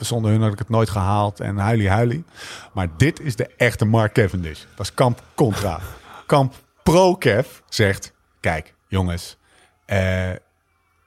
[0.00, 1.40] zonder hun had ik het nooit gehaald.
[1.40, 2.24] En huilie huilie.
[2.72, 4.60] Maar dit is de echte Mark Cavendish.
[4.76, 5.80] Dat is kamp contra.
[6.26, 8.12] kamp pro-Kev zegt...
[8.40, 9.36] Kijk, jongens.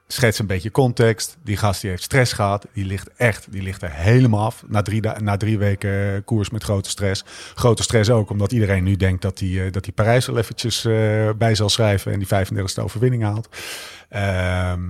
[0.07, 1.37] Eh, schets een beetje context.
[1.43, 2.67] Die gast die heeft stress gehad.
[2.73, 4.63] Die ligt echt, die ligt er helemaal af.
[4.67, 7.23] Na drie, na drie weken koers met grote stress.
[7.55, 11.29] Grote stress ook, omdat iedereen nu denkt dat hij, eh, dat Parijs wel eventjes eh,
[11.37, 12.11] bij zal schrijven.
[12.11, 13.49] En die 35e overwinning haalt.
[14.09, 14.81] Ehm,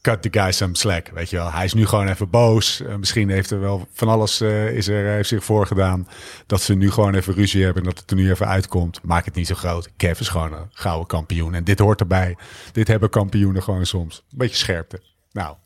[0.00, 1.52] cut the guy some slack, weet je wel.
[1.52, 2.82] Hij is nu gewoon even boos.
[2.82, 6.08] Eh, misschien heeft er wel van alles eh, is er, heeft zich voorgedaan.
[6.46, 9.02] Dat ze nu gewoon even ruzie hebben en dat het er nu even uitkomt.
[9.02, 9.90] Maak het niet zo groot.
[9.96, 11.54] Kev is gewoon een gouden kampioen.
[11.54, 12.36] En dit hoort erbij.
[12.72, 14.16] Dit hebben kampioenen gewoon soms.
[14.16, 15.00] Een beetje scherpte.
[15.32, 15.56] Nou,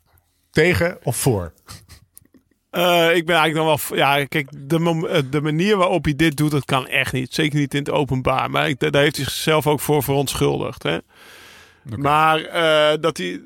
[0.51, 1.53] tegen of voor?
[2.75, 3.99] Eh, ik ben eigenlijk dan wel...
[3.99, 7.35] Ja, kijk, de, eh, de manier waarop hij dit doet, dat kan echt niet.
[7.35, 8.51] Zeker niet in het openbaar.
[8.51, 10.83] Maar ik, daar heeft hij zichzelf ook voor verontschuldigd.
[10.83, 10.99] Hè?
[11.97, 13.41] Maar eh, dat hij eh,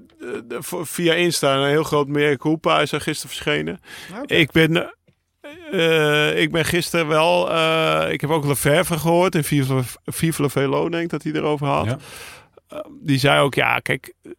[0.82, 3.80] via Insta een heel groot meer Culpa is er gisteren verschenen.
[4.26, 4.94] Ik ben...
[5.70, 7.50] eh, ik ben gisteren wel...
[7.50, 11.32] eh, ik heb ook Lefevre gehoord in Vive Vive Le Velo, denk ik dat hij
[11.32, 11.98] erover had Ja.
[13.00, 14.30] die zei ook, ja, kijk, eh,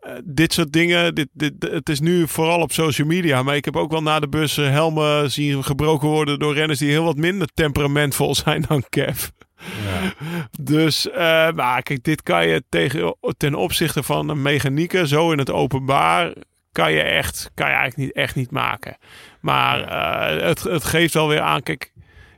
[0.00, 3.64] eh, dit soort dingen, dit, dit, het is nu vooral op social media, maar ik
[3.64, 7.04] heb ook wel na de bus eh, helmen zien gebroken worden door renners die heel
[7.04, 9.28] wat minder temperamentvol zijn dan Kev.
[10.60, 15.38] Dus, eh, maar kijk, dit kan je tegen, ten opzichte van een mechanieker, zo in
[15.38, 16.32] het openbaar,
[16.72, 18.96] kan je echt, kan je eigenlijk niet, echt niet maken.
[19.40, 21.92] Maar eh, het, het geeft wel weer aan, kijk,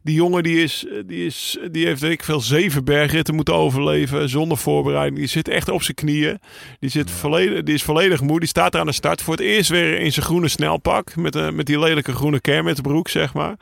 [0.07, 4.29] die jongen die, is, die, is, die heeft weet ik veel zeven bergritten moeten overleven
[4.29, 5.17] zonder voorbereiding.
[5.17, 6.41] Die zit echt op zijn knieën.
[6.81, 8.39] Die, zit volledig, die is volledig moe.
[8.39, 11.17] Die staat er aan de start voor het eerst weer in zijn groene snelpak.
[11.17, 13.57] Met, een met die lelijke groene kermitbroek, zeg maar.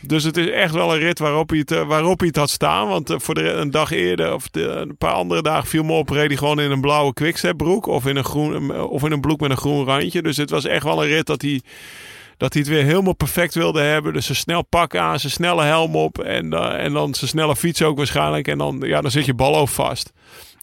[0.00, 2.50] Dus het is echt wel een rit waarop hij het, eh, waarop hij het had
[2.50, 2.88] staan.
[2.88, 6.08] Want eh, voor de, een dag eerder of een paar andere dagen viel me op.
[6.08, 7.86] Reed hij gewoon in een blauwe quickstep broek.
[7.86, 10.22] Of in een, groen, of in een broek met een groen randje.
[10.22, 11.62] Dus het was echt wel een rit dat hij
[12.38, 14.12] dat hij het weer helemaal perfect wilde hebben.
[14.12, 17.56] Dus zijn snel pak aan, zijn snelle helm op en, eh, en dan zijn snelle
[17.56, 18.48] fiets ook waarschijnlijk.
[18.48, 20.12] En dan, ja, dan zit je bal vast.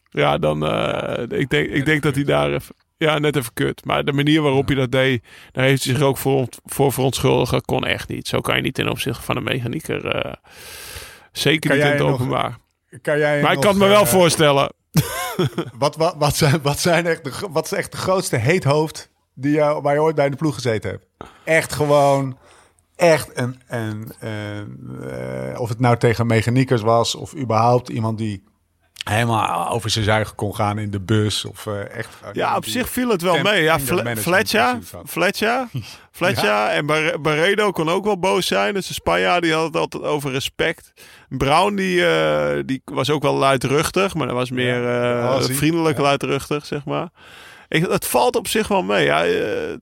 [0.10, 3.86] Ja, dan, eh, ik, denk, ik denk dat hij daar even, ja, net even kut.
[3.86, 7.62] Maar de manier waarop hij dat deed, daar heeft hij zich ook voor, voor verontschuldigen.
[7.66, 8.28] Kon echt niet.
[8.28, 10.06] Zo kan je niet ten opzichte van een mechanieker.
[10.08, 10.34] eh,
[11.32, 12.58] zeker Kan niet in het nog- openbaar.
[13.02, 14.74] Kan jij Maar ik nog, kan het me wel eh, voorstellen.
[15.78, 19.52] Wat, wat, wat, zijn, wat, zijn echt de, wat is echt de grootste heethoofd die
[19.52, 21.06] je, waar je ooit bij de ploeg gezeten hebt?
[21.44, 22.38] Echt gewoon,
[22.96, 28.44] echt een, een, eh, of het nou tegen mechaniekers was of überhaupt iemand die
[29.10, 32.10] helemaal over zijn zuigen kon gaan in de bus of eh, echt.
[32.34, 33.64] Ja, op zich viel het wel mee.
[33.64, 33.80] Ja,
[34.22, 34.78] Fletcher.
[35.06, 35.68] Fletcher,
[36.12, 38.74] Fletcher en Bar- Barredo kon ook wel boos zijn.
[38.74, 40.94] Dus de Spanjaard die had het altijd over respect.
[41.30, 46.66] Brown die, eh, die was ook wel luidruchtig, maar dat was meer eh, vriendelijk luidruchtig,
[46.66, 47.10] zeg maar.
[47.68, 49.06] Ik, het valt op zich wel mee.
[49.06, 49.74] Ja, eh,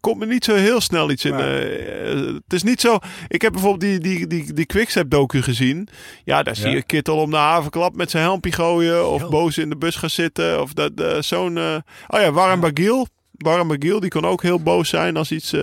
[0.00, 1.34] komt me niet zo heel snel iets in.
[1.34, 2.98] Eh, eh, het is niet zo...
[3.28, 5.88] Ik heb bijvoorbeeld die, die, die, die Quickstep docu gezien.
[6.24, 6.74] Ja, daar zie Ja.
[6.74, 9.08] je Kittel om de havenklap met zijn helmpje gooien.
[9.08, 10.62] Of boos in de bus gaan zitten.
[10.62, 11.58] Of dat eh, zo'n...
[11.58, 13.06] Oh ja, Warren Bagiel.
[13.32, 15.54] Warren Bagiel, die kon ook heel boos zijn als iets,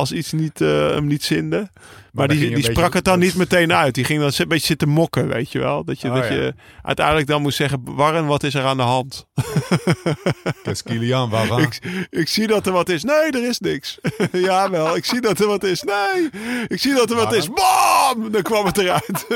[0.00, 1.70] als iets niet, eh, hem niet zinde.
[2.12, 3.94] Maar, die, die sprak beetje- het dan niet meteen uit.
[3.94, 5.84] Die ging dan een beetje zitten mokken, weet je wel.
[5.84, 6.34] Dat je, Oh, dat ja.
[6.34, 7.82] je uiteindelijk dan moest zeggen...
[7.84, 9.26] Warren, wat is er aan de hand?
[10.62, 11.60] Kes Kilian, waarom?
[11.60, 11.78] Ik,
[12.10, 13.04] ik zie dat er wat is.
[13.04, 13.98] Nee, er is niks.
[14.32, 15.82] Jawel, ik zie dat er wat is.
[15.82, 16.30] Nee,
[16.68, 17.48] ik zie dat er wat is.
[17.48, 18.30] Bam!
[18.32, 19.26] Dan kwam het eruit.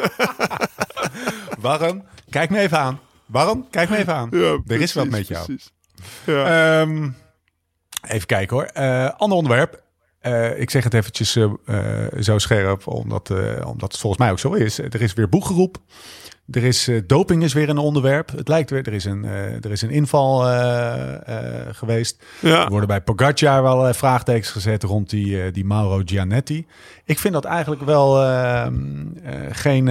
[1.61, 2.05] Waarom?
[2.31, 3.01] Kijk me even aan.
[3.27, 3.67] Waarom?
[3.71, 4.29] Kijk me even aan.
[4.33, 5.59] Ja, er is wat met jou.
[6.27, 6.81] Ja.
[6.81, 7.09] Ehm,
[8.09, 8.65] even kijken hoor.
[8.67, 9.83] Eh, ander onderwerp.
[10.25, 13.31] Eh, ik zeg het eventjes eh, eh, zo scherp, omdat,
[13.65, 14.79] omdat het volgens mij ook zo is.
[14.79, 15.77] Er is weer boekgeroep.
[16.51, 18.31] Er is doping is weer een onderwerp.
[18.31, 20.41] Het lijkt weer, er is een, er is een inval
[21.73, 22.25] geweest.
[22.41, 22.65] Ja.
[22.65, 26.67] Er worden bij Pogacar wel vraagtekens gezet rond die, die Mauro Gianetti.
[27.05, 28.75] Ik vind dat eigenlijk wel ehm,
[29.23, 29.89] eh, geen,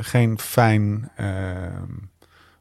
[0.00, 1.92] geen fijn ehm,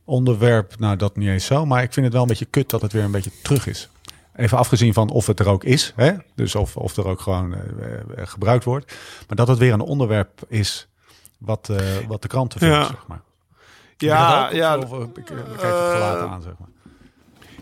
[0.06, 0.80] onderwerp.
[0.80, 1.66] Nou, dat niet eens zo.
[1.66, 3.90] Maar ik vind het wel een beetje kut dat het weer een beetje terug is.
[4.36, 5.94] Even afgezien van of het er ook is.
[5.96, 6.12] Hè?
[6.36, 8.94] Dus of, of er ook gewoon eh, eh, gebruikt wordt.
[9.28, 10.88] Maar dat het weer een onderwerp is
[11.38, 11.78] wat, eh,
[12.08, 12.86] wat de kranten vinden, Ja.
[12.86, 13.22] zeg maar.
[13.98, 14.78] Ja, ja?
[14.78, 16.68] Of, of, ik, ik kijk het gelaten aan, zeg maar.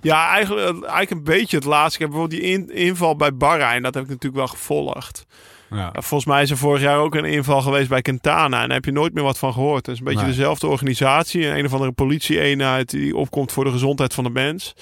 [0.02, 1.94] ja eigenlijk, eigenlijk een beetje het laatste.
[1.94, 3.82] Ik heb bijvoorbeeld die in- inval bij Bahrein.
[3.84, 5.26] Dat heb ik natuurlijk wel gevolgd.
[5.70, 5.90] Ja.
[5.94, 8.62] Volgens mij is er vorig jaar ook een inval geweest bij Quintana.
[8.62, 9.86] En daar heb je nooit meer wat van gehoord.
[9.86, 10.30] Het is een beetje Nee.
[10.30, 11.48] dezelfde organisatie.
[11.48, 14.74] Een of andere politie-eenheid die opkomt voor de gezondheid van de mens.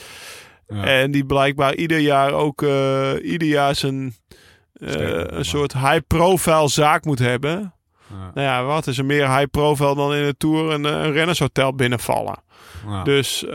[0.73, 0.83] Ja.
[0.83, 4.15] En die blijkbaar ieder jaar ook eh, ieder jaar zijn,
[4.73, 7.73] Statement een soort high-profile zaak moet hebben.
[8.33, 11.11] Nou ja, wat is er meer high profile dan in de Tour een, eh, een
[11.11, 12.35] rennershotel binnenvallen.
[12.87, 13.03] Ja.
[13.03, 13.45] Dus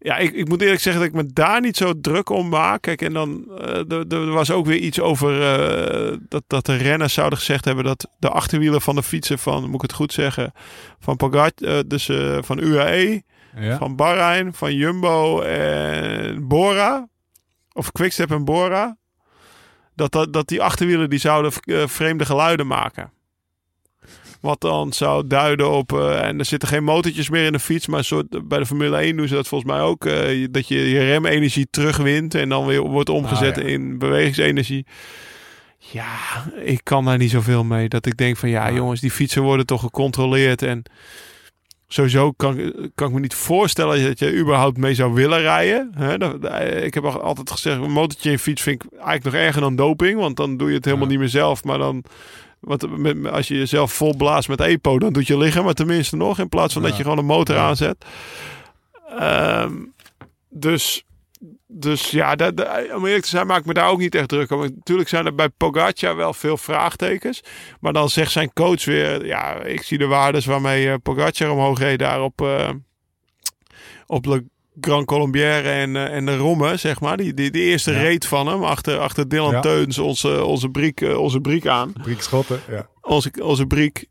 [0.00, 2.82] ja, ik, ik moet eerlijk zeggen dat ik me daar niet zo druk om maak.
[2.82, 3.44] Kijk, en dan
[4.08, 5.38] er- was ook weer iets over
[6.28, 9.74] dat, dat de renners zouden gezegd hebben dat de achterwielen van de fietsen van, moet
[9.74, 10.52] ik het goed zeggen,
[11.00, 11.16] van
[11.62, 12.10] eh, dus
[12.40, 13.22] van UAE,
[13.56, 13.78] ja.
[13.78, 17.08] van Bahrein, van Jumbo en Bora,
[17.72, 18.96] of Quickstep en Bora,
[19.94, 23.10] dat, dat, dat die achterwielen die zouden eh, vreemde geluiden maken.
[24.40, 25.92] Wat dan zou duiden op.
[25.92, 27.86] eh, en er zitten geen motortjes meer in de fiets.
[27.86, 30.04] Maar soort, bij de Formule 1 doen ze dat volgens mij ook.
[30.06, 32.34] eh, dat je je remenergie terugwint.
[32.34, 33.68] En dan weer wordt omgezet Ah, ja.
[33.68, 34.86] in bewegingsenergie.
[35.78, 36.06] Ja,
[36.64, 37.88] ik kan daar niet zoveel mee.
[37.88, 40.62] Dat ik denk van ja, jongens, die fietsen worden toch gecontroleerd.
[40.62, 40.82] En
[41.88, 45.92] sowieso kan, kan ik me niet voorstellen dat je überhaupt mee zou willen rijden.
[46.18, 46.44] Dat-
[46.82, 49.76] ik heb al- altijd gezegd, een motortje in fiets vind ik eigenlijk nog erger dan
[49.76, 50.18] doping.
[50.20, 51.10] Want dan doe je het helemaal Ja.
[51.10, 51.64] niet meer zelf.
[51.64, 52.04] Maar dan,
[52.60, 52.86] want
[53.30, 56.38] als je jezelf vol blaast met EPO, dan doet je liggen maar tenminste nog.
[56.38, 57.66] In plaats van dat je gewoon een motor Ja.
[57.66, 58.04] aanzet.
[59.18, 59.72] Ehm,
[60.50, 61.04] dus,
[61.70, 64.28] dus ja, dat, dat- om eerlijk te zijn maak ik me daar ook niet echt
[64.28, 64.60] druk om.
[64.60, 67.40] Natuurlijk zijn er bij Pogacar wel veel vraagtekens.
[67.80, 69.26] Maar dan zegt zijn coach weer...
[69.26, 72.70] Ja, ik zie de waardes waarmee eh, Pogacar omhoog reed daar op, eh,
[74.06, 74.44] op Le
[74.80, 77.16] Grand Colombière en, eh, en de Romme, zeg maar.
[77.16, 78.00] Die, die, die eerste Ja.
[78.00, 79.60] reet van hem achter, achter Dylan Ja.
[79.60, 82.88] Teuns, onze, onze, briek, onze briek aan Briek Schotten, ja.
[83.00, 84.06] onze, onze briek.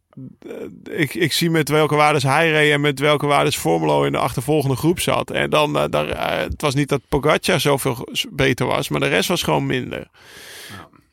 [0.87, 4.11] Eh, Ik, ik zie met welke waardes hij reed en met welke waardes Formelo in
[4.11, 5.31] de achtervolgende groep zat.
[5.31, 9.07] En dan, eh, daar, eh, het was niet dat Pogacar zoveel beter was, maar de
[9.07, 10.07] rest was gewoon minder.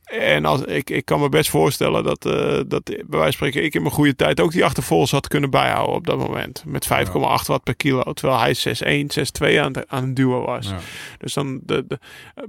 [0.04, 2.22] En als, ik, ik kan me best voorstellen dat,
[2.68, 5.50] dat bij wijze van spreken ik in mijn goede tijd ook die achtervolgers had kunnen
[5.50, 6.62] bijhouden op dat moment.
[6.66, 8.02] Met 5,8 watt per kilo.
[8.12, 10.66] Terwijl hij 6,1, 6,2 aan, het- aan het duwen was.
[10.68, 10.78] Ja.
[11.18, 11.98] Dus dan de, de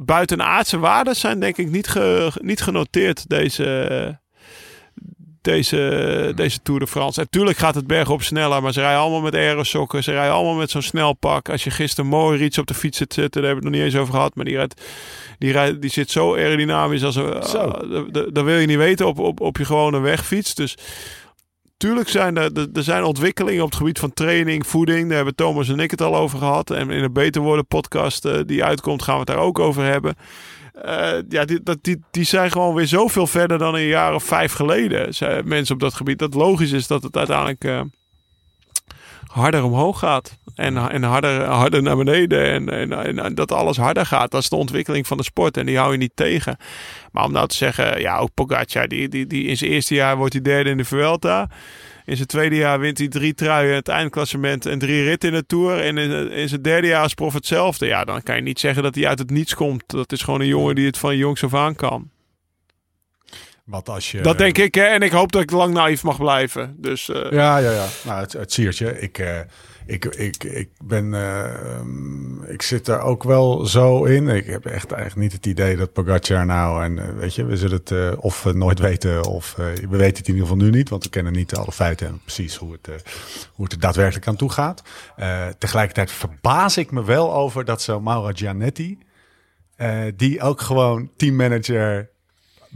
[0.01, 4.19] buitenaardse waarden zijn denk ik niet, ge, niet genoteerd deze,
[5.45, 7.19] deze, deze Tour de France.
[7.19, 10.03] Natuurlijk gaat het bergop sneller, maar ze rijden allemaal met aerosokken.
[10.03, 11.49] Ze rijden allemaal met zo'n snelpak.
[11.49, 13.85] Als je gisteren mooi iets op de fiets zit zitten, daar hebben we het nog
[13.85, 14.35] niet eens over gehad.
[14.35, 14.81] Maar die, rijdt,
[15.39, 17.43] die, rijdt, die zit zo aerodynamisch als een...
[17.43, 17.71] Zo.
[18.11, 20.55] dat- dat wil je niet weten op, op, op je gewone wegfiets.
[20.55, 20.77] Dus
[21.77, 25.07] tuurlijk zijn er, er- zijn ontwikkelingen op het gebied van training, voeding.
[25.07, 26.69] Daar hebben Thomas en ik het al over gehad.
[26.71, 29.83] En in de Beter Worden podcast eh, die uitkomt, gaan we het daar ook over
[29.83, 30.15] hebben.
[30.73, 34.53] Eh, ja, die, die, die zijn gewoon weer zoveel verder dan een jaar of vijf
[34.53, 35.13] geleden.
[35.47, 36.19] Mensen op dat gebied.
[36.19, 37.81] Dat logisch is dat het uiteindelijk eh,
[39.35, 40.37] harder omhoog gaat.
[40.55, 42.51] En, en harder, harder naar beneden.
[42.51, 44.31] En, en, en, dat alles harder gaat.
[44.31, 45.57] Dat is de ontwikkeling van de sport.
[45.57, 46.57] En die hou je niet tegen.
[47.11, 50.17] Maar om nou te zeggen, ja, ook Pogacar, die, die, die in zijn eerste jaar
[50.17, 51.49] wordt hij derde in de Vuelta.
[52.05, 55.45] In zijn tweede jaar wint hij drie truien het eindklassement en drie ritten in de
[55.45, 55.79] Tour.
[55.79, 57.85] En in, in zijn derde jaar is prof hetzelfde.
[57.85, 59.83] Ja, dan kan je niet zeggen dat hij uit het niets komt.
[59.87, 62.09] Dat is gewoon een jongen die het van jongs af aan kan.
[63.65, 64.21] Wat als je...
[64.21, 64.83] Dat denk ik, hè.
[64.83, 66.75] En ik hoop dat ik lang naïef mag blijven.
[66.77, 67.85] Dus eh, Ja, ja, ja.
[68.03, 68.99] Nou, het, het siertje.
[68.99, 69.39] Ik, eh,
[69.85, 71.13] ik, ik, ik ben...
[71.13, 74.27] eh, ehm, ik zit er ook wel zo in.
[74.27, 76.83] Ik heb echt eigenlijk niet het idee dat Pogacar nou...
[76.83, 79.23] En eh, weet je, we zullen het of nooit weten...
[79.23, 80.89] of we weten het in ieder geval nu niet.
[80.89, 83.03] Want we kennen niet alle feiten en precies hoe het,
[83.53, 84.81] hoe het er daadwerkelijk aan toe gaat.
[85.57, 88.97] Tegelijkertijd verbaas ik me wel over dat zo Mauro Gianetti...
[90.15, 92.13] die ook gewoon teammanager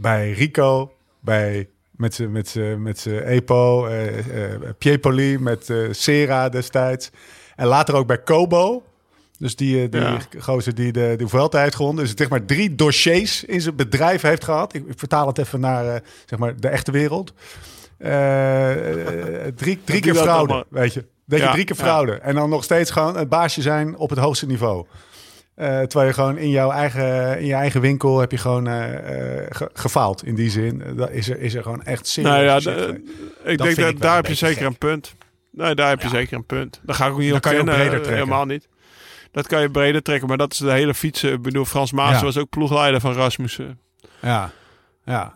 [0.00, 7.10] bij Rico, bij met zijn met met Epo, eh eh, Piepoli, met eh Sera destijds.
[7.56, 8.82] En later ook bij Kobo.
[9.38, 10.18] Dus die, die Ja.
[10.38, 12.04] gozer die de, de Vuelta heeft gewonnen.
[12.04, 14.74] Dus zeg maar drie dossiers in zijn bedrijf heeft gehad.
[14.74, 17.32] Ik, ik vertaal het even naar zeg maar de echte wereld.
[19.56, 20.64] Drie drie keer fraude, allemaal.
[20.68, 21.04] weet je.
[21.26, 21.82] Dat je drie keer ja.
[21.82, 22.12] fraude.
[22.12, 24.86] En dan nog steeds gewoon het baasje zijn op het hoogste niveau.
[25.60, 29.38] Eh, terwijl je gewoon in jouw eigen, in je eigen winkel heb je gewoon eh,
[29.38, 30.82] eh, ge- gefaald in die zin.
[30.96, 32.94] Dat is, er, is er gewoon echt serieus nou ja,
[33.44, 34.66] ik denk dat ik daar heb je zeker gek.
[34.66, 35.14] een punt.
[35.52, 36.14] Nee, daar heb je Ja.
[36.14, 36.80] zeker een punt.
[36.82, 38.12] Dat ga ik ook niet Dan kan je breder trekken.
[38.12, 38.68] Helemaal niet.
[39.32, 41.32] Dat kan je breder trekken, maar dat is de hele fietsen.
[41.32, 42.22] Ik bedoel, Frans Maas Ja.
[42.24, 43.78] was ook ploegleider van Rasmussen.
[44.20, 44.50] Ja,
[45.04, 45.32] ja.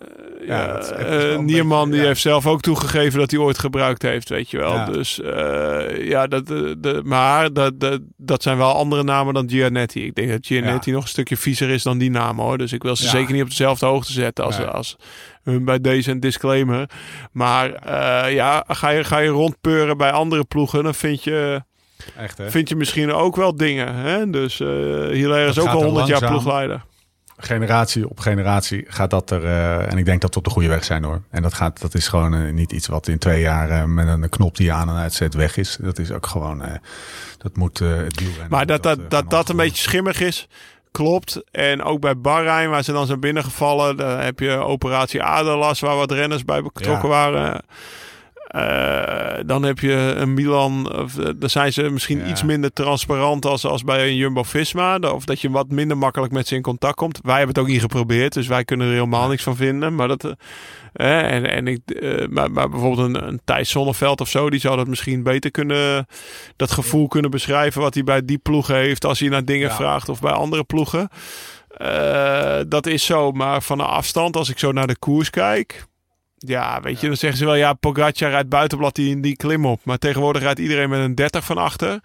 [0.47, 2.07] Ja, echt eh, een Nierman beetje- die ja.
[2.07, 4.75] heeft zelf ook toegegeven dat hij ooit gebruikt heeft, weet je wel.
[4.75, 4.85] Ja.
[4.85, 9.49] Dus eh, ja, dat, de, de, maar dat, dat, dat zijn wel andere namen dan
[9.51, 10.05] Gianetti.
[10.05, 12.59] Ik denk dat Gianetti nog een stukje viezer is dan die naam hoor.
[12.59, 13.11] Dus ik wil ze Ja.
[13.11, 14.67] zeker niet op dezelfde hoogte zetten als, Nee.
[14.67, 14.97] als
[15.43, 16.89] hun bij deze een disclaimer.
[17.33, 21.63] Maar eh, ja, ga je, ga je rondpeuren bij andere ploegen, dan vind je,
[22.17, 22.51] Echt hè?
[22.51, 23.95] vind je misschien ook wel dingen.
[23.95, 24.31] Hè?
[24.31, 24.69] Dus eh
[25.09, 26.85] Hilaire is ook al er 100 jaar ploegleider.
[27.37, 29.45] Generatie op generatie gaat dat er.
[29.45, 31.23] eh, en ik denk dat we op de goede weg zijn hoor.
[31.31, 34.09] En dat, gaat, dat is gewoon eh, niet iets wat in twee jaar eh, met
[34.09, 35.79] een knop die je aan en uitzet weg is.
[35.81, 36.63] Dat is ook gewoon.
[37.39, 40.49] dat moet het Maar dat dat, dat, dat een beetje schimmig is,
[40.91, 41.43] klopt.
[41.51, 45.97] En ook bij Bahrein, waar ze dan zijn binnengevallen, daar heb je operatie Aderlas, waar
[45.97, 47.15] wat renners bij betrokken Ja.
[47.15, 47.63] waren.
[48.55, 52.27] Eh, dan heb je een Milan, of, eh, daar zijn ze misschien Ja.
[52.27, 54.97] iets minder transparant als, als bij een Jumbo-Visma.
[54.99, 57.19] Of dat je wat minder makkelijk met ze in contact komt.
[57.23, 59.95] Wij hebben het ook niet geprobeerd, dus wij kunnen er helemaal niks van vinden.
[59.95, 60.25] Maar, dat,
[60.93, 61.81] eh, en, en ik,
[62.31, 66.07] maar, maar bijvoorbeeld een, een Thijs Zonneveld of zo, die zou dat misschien beter kunnen,
[66.57, 69.75] dat gevoel kunnen beschrijven wat hij bij die ploegen heeft als hij naar dingen Ja.
[69.75, 71.09] vraagt of bij andere ploegen.
[72.69, 75.85] Dat is zo, maar van een afstand, als ik zo naar de koers kijk.
[76.47, 79.81] Ja, weet je, dan zeggen ze wel, ja, Pogacar rijdt buitenblad die, die klim op.
[79.85, 82.01] Maar tegenwoordig rijdt iedereen met een 30 van achter.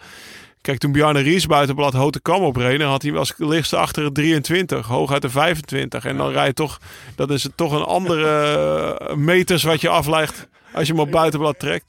[0.61, 4.13] Kijk, toen Bjarne Ries buitenblad Hote Kam opreed, dan had hij als lichtste achter het
[4.13, 6.05] 23, hooguit de 25.
[6.05, 6.79] En dan rij je toch,
[7.15, 11.59] dat is toch een andere eh, meters wat je aflegt als je hem op buitenblad
[11.59, 11.85] trekt.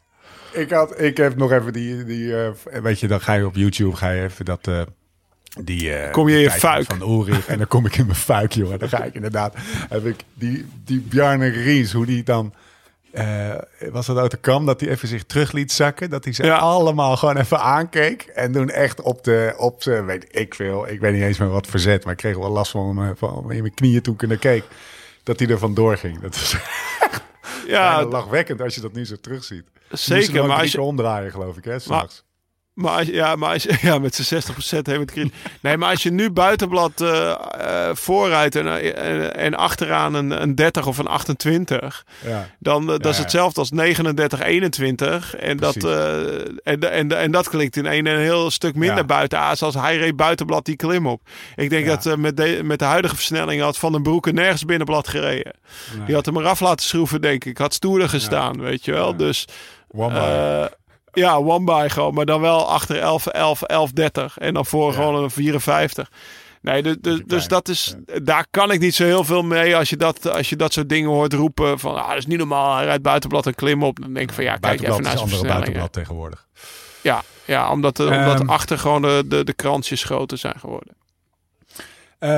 [0.53, 3.55] Ik, had, ik heb nog even die, die eh, weet je, dan ga je op
[3.55, 4.81] YouTube, ga je even dat, eh,
[5.65, 5.95] die...
[5.95, 6.87] eh, Kom je in je fuik.
[6.87, 8.79] Van Ulrich en dan kom ik in mijn fuik, jongen.
[8.79, 9.55] Dan ga ik inderdaad,
[9.89, 12.55] heb ik die, die Bjarne Ries, hoe die dan...
[13.13, 13.55] eh,
[13.91, 16.11] was dat uit de kam dat hij even zich terug liet zakken?
[16.11, 16.57] Dat hij ze Ja.
[16.57, 18.23] allemaal gewoon even aankeek.
[18.23, 21.49] En toen echt op de, op ze, weet ik veel, ik weet niet eens meer
[21.49, 22.05] wat verzet.
[22.05, 24.65] Maar ik kreeg wel last van, mijn- van in mijn knieën toen ik naar keek.
[25.23, 26.21] Dat hij er vandoor ging.
[26.21, 26.57] Dat is
[27.67, 29.65] Ja, lachwekkend als je dat nu zo terugziet.
[29.91, 30.47] zeker.
[30.47, 32.25] Maar als je, omdraaien, geloof ik, hè, s'nachts.
[32.75, 34.47] Maar als, ja, maar als, ja, met zijn 60%
[34.83, 35.33] heeft het.
[35.61, 40.55] Nee, maar als je nu buitenblad eh eh, voorrijdt en, en, en achteraan een, een
[40.55, 42.49] 30 of een 28, Ja.
[42.59, 45.37] dan eh, dat is hetzelfde als 39, 21.
[45.37, 45.99] En dat, Precies.
[45.99, 49.75] eh, en, en, en dat klinkt in een, een heel stuk minder buiten aas als
[49.75, 51.21] hij reed buitenblad die klim op.
[51.57, 54.65] Ik denk dat eh, met, de, met de huidige versnelling had Van den Broeke nergens
[54.65, 55.53] binnenblad gereden.
[56.07, 57.59] Die had hem eraf laten schroeven, denk ik.
[57.59, 59.17] Had stoerder gestaan, weet je wel.
[59.17, 59.45] Dus
[59.99, 60.65] eh,
[61.13, 62.15] ja, one by gewoon.
[62.15, 64.39] Maar dan wel achter 11, 11, 11, 30.
[64.39, 64.95] En dan voor Ja.
[64.97, 66.11] gewoon een 54.
[66.63, 69.77] Nee, dus, dus, dus dat is, daar kan ik niet zo heel veel mee.
[69.77, 71.79] Als je dat, als je dat soort dingen hoort roepen.
[71.79, 72.77] Van, ah, dat is niet normaal.
[72.77, 74.01] Hij rijdt buitenblad en klim op.
[74.01, 76.47] Dan denk ik van, ja, kijk even naar is zijn andere buitenblad tegenwoordig.
[77.01, 78.49] Ja, ja, omdat, eh, omdat Ehm.
[78.49, 80.95] achter gewoon de, de, de kransjes groter zijn geworden.
[82.21, 82.29] Eh,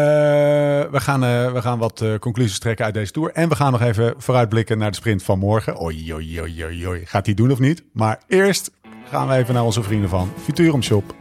[0.91, 3.30] we, gaan, eh, we gaan wat eh, conclusies trekken uit deze tour.
[3.33, 5.83] En we gaan nog even vooruitblikken naar de sprint van morgen.
[5.83, 7.03] Oei.
[7.05, 7.85] Gaat hij doen of niet?
[7.93, 8.70] Maar eerst
[9.09, 11.14] gaan we even naar onze vrienden van Futurum Shop.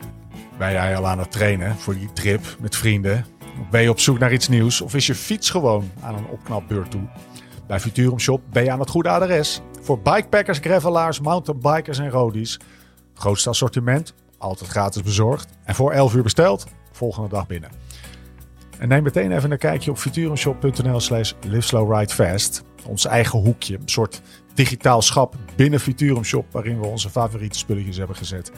[0.57, 3.25] Ben jij al aan het trainen voor die trip met vrienden?
[3.71, 4.81] Ben je op zoek naar iets nieuws?
[4.81, 7.07] Of is je fiets gewoon aan een opknapbeurt toe?
[7.67, 9.61] Bij Futurum Shop ben je aan het goede adres.
[9.81, 12.59] Voor bikepackers, gravelaars, mountainbikers en roadies.
[13.13, 15.49] Grootste assortiment, altijd gratis bezorgd.
[15.63, 17.90] En voor 11 uur besteld, volgende dag binnen.
[18.81, 22.63] En neem meteen even een kijkje op futurumshop.nl slash liveslowridefast.
[22.87, 24.21] Ons eigen hoekje, een soort
[24.53, 26.45] digitaal schap binnen Futurum Shop...
[26.51, 28.51] waarin we onze favoriete spulletjes hebben gezet.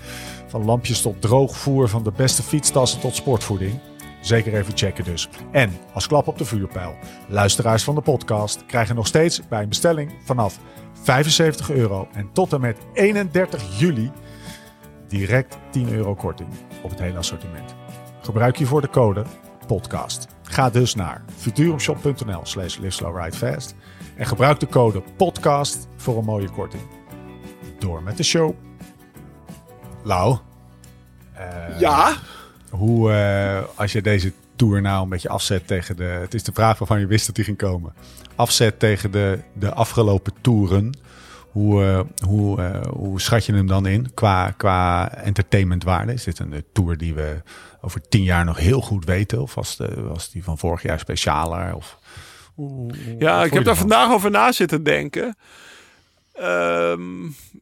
[0.48, 3.80] Van lampjes tot droogvoer, van de beste fietstassen tot sportvoeding.
[4.22, 5.30] Zeker even checken dus.
[5.52, 6.96] En als klap op de vuurpijl,
[7.28, 8.66] luisteraars van de podcast...
[8.66, 10.60] krijgen nog steeds bij een bestelling vanaf
[10.94, 12.08] 75 euro...
[12.14, 14.12] en tot en met 31 juli
[15.08, 16.50] direct 10 euro korting
[16.84, 17.76] op het hele assortiment.
[18.22, 19.24] Gebruik hiervoor de code
[19.66, 20.28] podcast.
[20.44, 23.76] Ga dus naar futurumshop.nl slash liveslowridefast
[24.16, 26.82] en gebruik de code podcast voor een mooie korting.
[27.80, 28.54] Door met de show.
[30.04, 30.38] Lau,
[31.34, 32.14] eh, Ja,
[32.70, 36.04] hoe, eh, als je deze tour nou een beetje afzet tegen de...
[36.04, 37.94] Het is de vraag waarvan je wist dat die ging komen.
[38.36, 40.98] Afzet tegen de, de afgelopen toeren.
[41.52, 46.14] Hoe, eh, hoe, hoe schat je hem dan in qua, qua entertainmentwaarde?
[46.14, 47.42] Is dit een tour die we
[47.86, 49.42] over tien jaar nog heel goed weten?
[49.42, 51.76] Of was, de, was die van vorig jaar specialer?
[51.76, 51.98] Of,
[53.20, 55.36] Ja, ik heb daar vandaag over na zitten denken.
[56.34, 57.02] Ehm,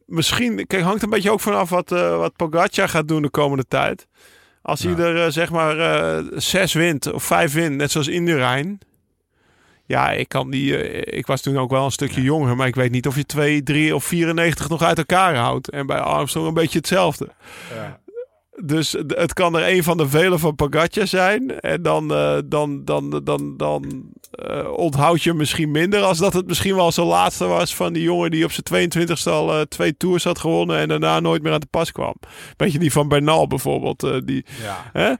[0.06, 3.64] misschien, kijk, hangt een beetje ook vanaf wat, eh wat Pogacar gaat doen de komende
[3.68, 4.06] tijd.
[4.62, 8.80] Als hij er eh, zeg maar eh, zes wint of vijf wint, net zoals Indurain.
[9.86, 10.90] Ja, ik kan die.
[11.04, 13.62] ik was toen ook wel een stukje jonger, maar ik weet niet of je 2,
[13.62, 15.70] 3 of 94 nog uit elkaar houdt.
[15.70, 17.28] En bij Armstrong een beetje hetzelfde.
[17.74, 18.00] Ja.
[18.64, 21.60] Dus het kan er een van de vele van Pogacar zijn.
[21.60, 26.02] En dan, eh, dan, dan, dan, dan eh, onthoud je misschien minder.
[26.02, 29.22] Als dat het misschien wel zijn laatste was van die jongen die op zijn 22e
[29.30, 30.78] al eh, twee tours had gewonnen.
[30.78, 32.14] En daarna nooit meer aan de pas kwam.
[32.56, 34.02] Weet je, die van Bernal bijvoorbeeld.
[34.02, 34.90] eh, die, Ja.
[34.92, 35.12] hè?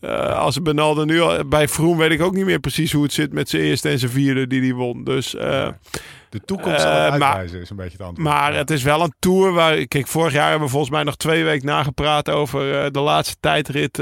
[0.00, 1.44] Eh, als Bernal er nu al...
[1.48, 3.98] Bij Vroom weet ik ook niet meer precies hoe het zit met zijn eerste en
[3.98, 5.04] zijn vierde die hij won.
[5.04, 5.34] Dus...
[5.34, 5.68] eh,
[6.28, 8.28] De toekomst zal Eh, uitwijzen, is een beetje het antwoord.
[8.28, 8.58] maar Ja.
[8.58, 9.86] het is wel een tour waar...
[9.86, 13.98] Kijk, vorig jaar hebben we volgens mij nog twee weken nagepraat over de laatste tijdrit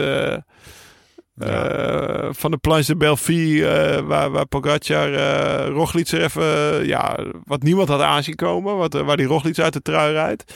[2.31, 3.65] van de Planche de Belfi.
[3.65, 6.87] eh, waar, waar Pogacar uh, Roglic er even...
[6.87, 8.77] ja, wat niemand had aanzien komen.
[8.77, 10.55] Wat, waar die Roglic uit de trui rijdt.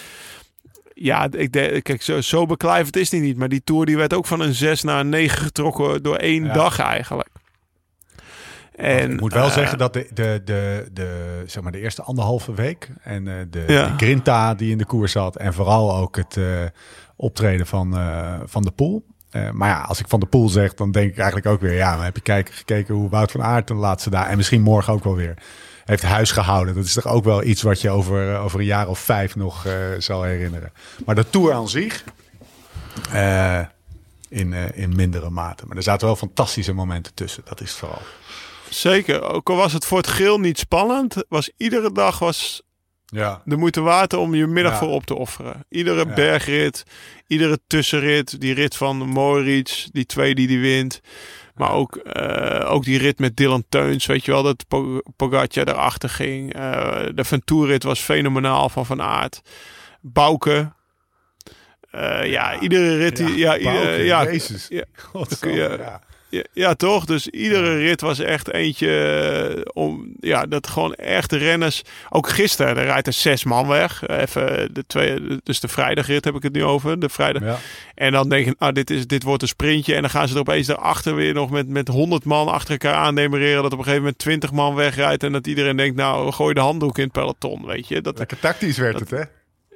[0.95, 3.37] Ja, ik denk, kijk, zo, zo beklijvend is die niet.
[3.37, 6.45] Maar die Tour die werd ook van een 6 naar een 9 getrokken door één
[6.45, 6.53] Ja.
[6.53, 7.29] dag eigenlijk.
[8.77, 12.03] En, ik moet wel eh, zeggen dat de, de, de, de, zeg maar de eerste
[12.03, 13.87] anderhalve week en eh, de, Ja.
[13.87, 16.45] de grinta die in de koers zat en vooral ook het eh,
[17.17, 17.97] optreden van,
[18.45, 19.05] van de Poel.
[19.31, 21.75] Eh, maar ja, als ik van de Poel zeg, dan denk ik eigenlijk ook weer,
[21.75, 24.63] ja, maar heb je kijken, gekeken hoe Wout van Aert de laatste daar en misschien
[24.63, 25.35] morgen ook wel weer
[25.85, 26.75] heeft huis gehouden.
[26.75, 29.67] Dat is toch ook wel iets wat je over, over een jaar of vijf nog
[29.67, 30.73] eh, zal herinneren.
[31.07, 32.05] Maar de Tour aan zich,
[33.11, 33.61] eh,
[34.29, 35.67] in, eh, in mindere mate.
[35.67, 38.03] Maar er zaten wel fantastische momenten tussen, dat is het vooral.
[38.69, 42.63] Zeker, ook al was het voor het geel niet spannend, was iedere dag was
[43.07, 44.79] Ja, de moeite waard om je middag Ja.
[44.79, 45.65] voor op te offeren.
[45.69, 46.15] Iedere Ja.
[46.15, 46.83] bergrit,
[47.27, 51.01] iedere tussenrit, die rit van Moritz, die twee die die wint.
[51.55, 55.69] Maar ook, eh, ook die rit met Dylan Teuns, weet je wel, dat Po- Pogacar
[55.69, 56.55] erachter ging.
[56.55, 59.43] Eh, de Ventour-rit was fenomenaal van Van Aert.
[60.01, 60.73] Bouke.
[61.91, 63.17] Eh, ja, iedere rit...
[63.17, 63.73] die- ja, ja,
[64.33, 64.69] Jezus.
[64.69, 64.85] ja,
[65.41, 66.01] je- ja.
[66.33, 67.05] Ja, ja, toch?
[67.05, 68.89] Dus iedere rit was echt eentje
[69.55, 71.83] eh, om ja, dat gewoon echt de renners.
[72.11, 74.07] Ook gisteren, er rijdt er zes man weg.
[74.07, 76.99] Even de twee, dus de vrijdagrit heb ik het nu over.
[76.99, 77.43] De vrijdag.
[77.43, 77.59] Ja.
[77.95, 79.95] En dan denk je, nou, dit, is, dit wordt een sprintje.
[79.95, 82.95] En dan gaan ze er opeens daarachter weer nog met, met 100 man achter elkaar
[82.95, 83.63] aan demereren.
[83.63, 85.23] Dat op een gegeven moment 20 man wegrijdt.
[85.23, 87.67] En dat iedereen denkt, nou, gooi de handdoek in het peloton.
[87.67, 88.01] Weet je?
[88.01, 89.23] Dat, Lekker tactisch werd het, hè?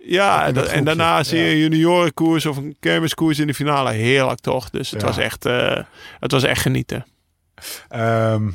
[0.08, 3.90] Ja, en daarna zie je een juniorenkoers of een kermiskoers in de finale.
[3.90, 4.70] Heerlijk toch?
[4.70, 5.82] Dus het, was, echt, eh,
[6.20, 7.06] het was echt genieten.
[7.88, 8.50] Ehm,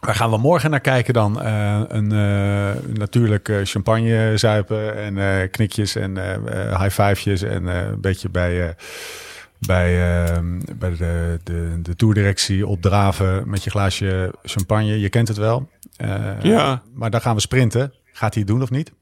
[0.00, 1.42] waar gaan we morgen naar kijken dan?
[1.42, 6.16] Eh, een eh, natuurlijk champagne zuipen en knikjes en
[6.78, 8.74] high fivejes en een beetje bij,
[9.58, 15.00] bij, ehm, bij de, de, de toerdirectie opdraven met je glaasje champagne.
[15.00, 15.68] Je kent het wel.
[16.42, 16.82] Ja.
[16.94, 17.92] Maar dan gaan we sprinten.
[18.12, 18.92] Gaat hij het doen of niet?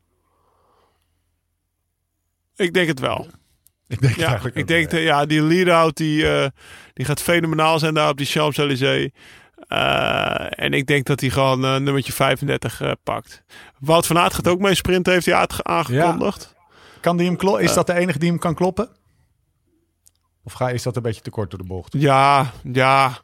[2.56, 3.26] Ik denk het wel.
[3.88, 6.48] Ik denk het Ja, eigenlijk ik denk dat ja, die lead-out die, eh,
[6.92, 9.10] die gaat fenomenaal zijn daar op die Champs-Élysées.
[9.68, 13.42] Eh, en ik denk dat hij gewoon eh, nummertje 35 eh, pakt.
[13.78, 16.54] Wout van Aert gaat ook mee sprinten, heeft hij aangekondigd.
[17.00, 17.64] Kan die hem klo- Eh.
[17.64, 18.88] is dat de enige die hem kan kloppen?
[20.44, 21.92] Of ga, is dat een beetje te kort door de bocht?
[21.98, 23.18] Ja, ja.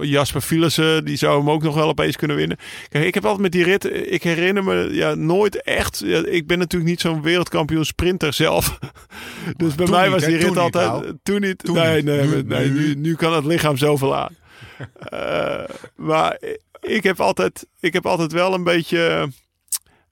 [0.00, 2.56] Jasper Philissen, die zou hem ook nog wel opeens kunnen winnen.
[2.88, 6.02] Kijk, ik heb altijd met die rit, ik herinner me ja, nooit echt.
[6.04, 8.78] Ja, ik ben natuurlijk niet zo'n wereldkampioen sprinter zelf.
[9.56, 11.12] dus bij mij niet, was die rit Toen altijd.
[11.22, 11.58] toen niet.
[11.58, 12.78] Toen nee, nee, Nu- nee, nu.
[12.86, 14.36] nu, nu kan het lichaam zoveel aan.
[14.98, 15.64] Eh,
[15.96, 16.40] maar
[16.80, 19.28] ik heb, altijd, ik heb altijd wel een beetje.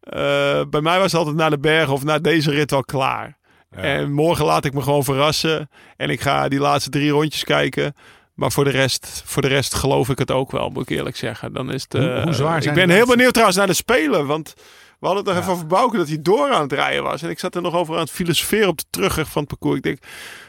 [0.01, 3.39] eh, bij mij was het altijd naar de berg of naar deze rit al klaar.
[3.71, 5.71] En morgen laat ik me gewoon verrassen.
[5.97, 7.95] En ik ga die laatste drie rondjes kijken.
[8.37, 11.17] Maar voor de rest, voor de rest geloof ik het ook wel, moet ik eerlijk
[11.17, 11.53] zeggen.
[11.53, 14.27] Dan is het, Hoe- hoe zwaar ik ben heel benieuwd trouwens naar de Spelen.
[14.27, 14.55] Want
[15.01, 15.41] we hadden het nog Ja.
[15.41, 17.23] even over Bouke dat hij door aan het rijden was.
[17.23, 19.77] En ik zat er nog over aan het filosoferen op de terugweg van het parcours.
[19.77, 19.99] Ik denk,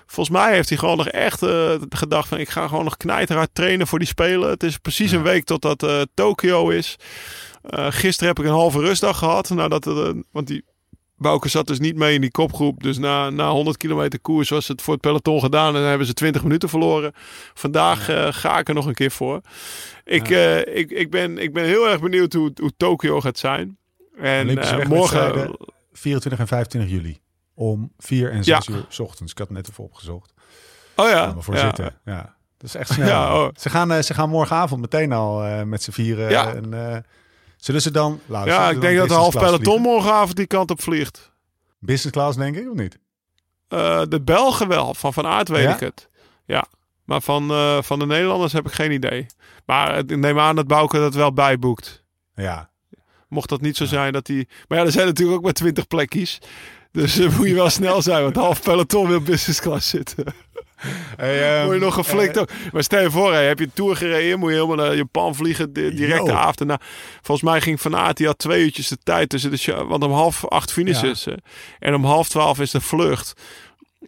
[0.06, 2.38] volgens mij heeft hij gewoon nog echt eh, gedacht van...
[2.40, 4.50] ik ga gewoon nog knijterhard trainen voor die Spelen.
[4.50, 6.96] Het is precies een week totdat eh Tokio is.
[7.62, 9.50] Eh, gisteren heb ik een halve rustdag gehad.
[9.50, 9.86] Nadat
[10.32, 10.64] want die
[11.18, 12.84] Bouke zat dus niet mee in die kopgroep.
[12.84, 15.76] Dus na, na 100 kilometer koers was het voor het peloton gedaan.
[15.76, 17.12] En hebben ze 20 minuten verloren.
[17.54, 19.42] Vandaag eh, ga ik er nog een keer voor.
[20.04, 23.78] Ik, eh, ik, ik, ben, ik ben heel erg benieuwd hoe, hoe Tokio gaat zijn.
[24.18, 25.58] En eh, morgen...
[25.92, 27.20] 24 en 25 juli.
[27.54, 29.32] Om 4 en 6 uur 's ochtends.
[29.32, 30.34] Ik had het net even opgezocht.
[30.96, 31.36] Oh ja.
[31.38, 31.60] Voor ja.
[31.60, 31.96] zitten.
[32.06, 32.36] Ja.
[32.58, 33.08] Dat is echt snel.
[33.08, 33.50] Ja, oh.
[33.56, 36.30] ze, gaan, ze gaan morgenavond meteen al met z'n vieren.
[36.30, 36.54] Ja.
[37.58, 38.20] En, eh, zullen ze dan...
[38.28, 41.32] Zullen Ja, ik denk dat de half peloton morgenavond die kant op vliegt.
[41.80, 43.00] Business class denk ik, of niet?
[43.68, 44.94] Eh, de Belgen wel.
[44.94, 45.74] Van Van Aert weet Ja?
[45.74, 46.10] ik het.
[46.46, 46.66] Ja.
[47.06, 49.26] Maar van, eh, van de Nederlanders heb ik geen idee.
[49.66, 52.04] Maar ik neem aan dat Bouke dat wel bijboekt.
[52.36, 52.70] Ja.
[53.28, 54.48] Mocht dat niet zo zijn dat hij...
[54.68, 56.40] Maar ja, er zijn natuurlijk ook maar twintig plekjes.
[56.92, 58.24] Dus eh, moet je wel snel zijn.
[58.24, 60.26] Want half peloton wil business class zitten.
[61.18, 62.50] Hey, Word je nog geflikt eh, ook.
[62.72, 65.36] Maar stel je voor, hè, heb je een tour gereden, moet je helemaal naar Japan
[65.36, 66.80] vliegen, di- direct de avond erna.
[67.22, 70.04] Volgens mij ging Van Aert, die had twee uurtjes de tijd tussen de show, want
[70.04, 71.14] om half acht Ja.
[71.14, 71.38] ze.
[71.80, 73.34] En om half twaalf is de vlucht.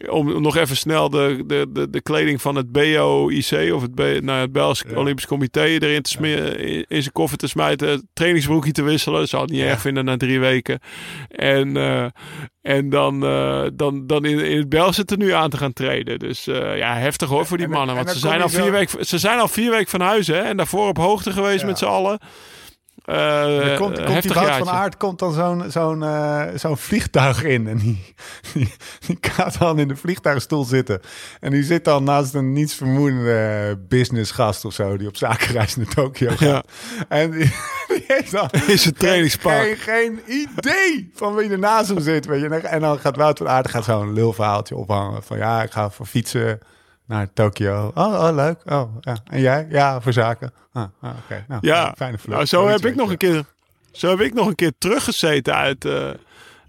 [0.08, 3.98] Om nog even snel de, de, de, de kleding van het BOIC of het, B,
[4.20, 4.96] nou, het Belgisch Ja.
[4.96, 9.28] Olympisch Comité erin te smeren, in, in zijn koffer te smijten, trainingsbroekje te wisselen.
[9.28, 9.66] Zou het niet Ja.
[9.66, 10.78] erg vinden na drie weken.
[11.28, 12.04] En, eh,
[12.62, 16.18] en dan, eh, dan, dan in, in het Belgische tenue aan te gaan treden.
[16.18, 17.96] Dus eh, ja, heftig hoor voor die En- mannen.
[17.96, 20.38] en Want ze zijn, al vier weken, ze zijn al vier weken van huis hè.
[20.40, 21.66] En daarvoor op hoogte geweest Ja.
[21.66, 22.18] met z'n allen.
[23.10, 27.66] Er komt, komt die Wout van Aert komt dan zo'n zo'n eh, zo'n vliegtuig in.
[27.68, 28.14] En die,
[28.52, 28.72] die,
[29.06, 31.00] die gaat dan in de vliegtuigstoel zitten.
[31.40, 34.96] En die zit dan naast een nietsvermoedende businessgast of zo...
[34.96, 36.38] die op zakenreis naar Tokio gaat.
[36.38, 36.62] Ja.
[37.08, 37.52] En die,
[37.88, 39.52] die heeft dan In zijn trainingspak.
[39.62, 42.26] Geen, geen idee van wie er naast hem zit.
[42.26, 42.44] Weet je.
[42.48, 45.22] En dan- En dan gaat Wout van Aert gaat zo'n lulverhaaltje ophangen.
[45.22, 46.58] Van ja, ik ga voor fietsen
[47.10, 47.90] naar Tokio.
[47.94, 48.58] Oh, oh leuk.
[48.64, 49.16] Oh, ja.
[49.24, 49.66] En jij?
[49.70, 50.52] Ja, voor zaken.
[50.72, 51.44] Ah, ah, oké.
[51.48, 52.36] Nou, Ja, fijne vlucht.
[52.36, 53.44] nou, zo heb ik nog een keer,
[53.92, 56.10] zo heb ik nog een keer teruggezeten uit, eh,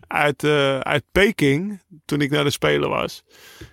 [0.08, 3.24] uit, eh, uit Peking toen ik naar de Spelen was.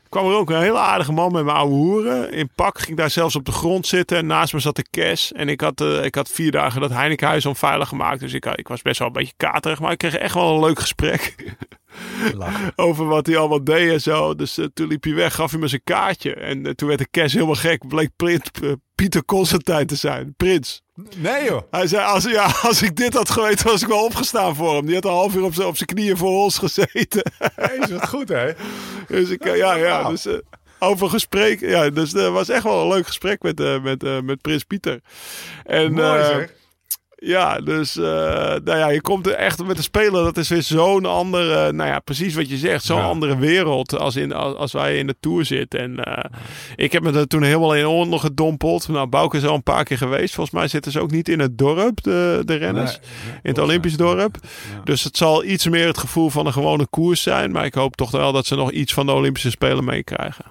[0.09, 2.33] kwam er ook een hele aardige man met mijn oude hoeren.
[2.33, 4.17] In pak ging daar zelfs op de grond zitten.
[4.17, 5.33] En naast me zat de Kes.
[5.33, 8.21] En ik had, eh, ik had vier dagen dat Heinekenhuis onveilig gemaakt.
[8.21, 9.81] Dus ik, ik was best wel een beetje katerig.
[9.81, 11.35] Maar ik kreeg echt wel een leuk gesprek.
[12.35, 12.73] Lachen.
[12.77, 14.35] over wat hij allemaal deed en zo.
[14.35, 16.35] Dus eh, toen liep hij weg, gaf hij me zijn kaartje.
[16.35, 17.89] En eh, toen werd de Kes helemaal gek.
[17.89, 18.11] Bleek
[18.63, 20.35] eh, Pieter Constantijn te zijn.
[20.37, 20.83] Prins.
[21.17, 21.63] Nee joh.
[21.71, 24.87] Hij zei, als, ja, als ik dit had geweten, was ik wel opgestaan voor hem.
[24.87, 27.23] Die had een half uur op zijn, op zijn knieën voor ons gezeten.
[27.81, 28.53] Is wat goed hè?
[29.07, 30.27] dus ik, ja, ja, dus
[30.79, 31.61] over gesprek.
[31.61, 35.01] Ja, dus het was echt wel een leuk gesprek met, met, met Prins Pieter.
[35.65, 36.58] En, Mooi zeg.
[37.21, 38.05] Ja, dus eh,
[38.65, 40.25] nou ja, je komt er echt met de speler.
[40.25, 42.85] Dat is weer zo'n andere, nou ja, precies wat je zegt.
[42.85, 43.05] Zo'n Ja.
[43.05, 45.81] andere wereld als, in, als, als wij in de Tour zitten.
[45.81, 46.25] En eh,
[46.77, 48.89] ik heb me er toen helemaal in onder gedompeld.
[48.89, 50.35] Nou, Bouke is al een paar keer geweest.
[50.35, 52.91] Volgens mij zitten ze ook niet in het dorp, de, de renners.
[52.91, 54.37] Nee, in het Olympisch dorp.
[54.43, 54.81] Ja.
[54.85, 57.51] Dus het zal iets meer het gevoel van een gewone koers zijn.
[57.51, 60.45] Maar ik hoop toch wel dat ze nog iets van de Olympische Spelen meekrijgen.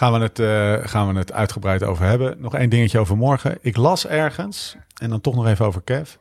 [0.00, 2.36] Gaan we, het, eh, gaan we het uitgebreid over hebben.
[2.40, 3.58] Nog één dingetje over morgen.
[3.60, 6.14] Ik las ergens, en dan toch nog even over Kev.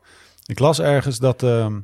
[0.46, 1.80] Ik las ergens dat, ehm,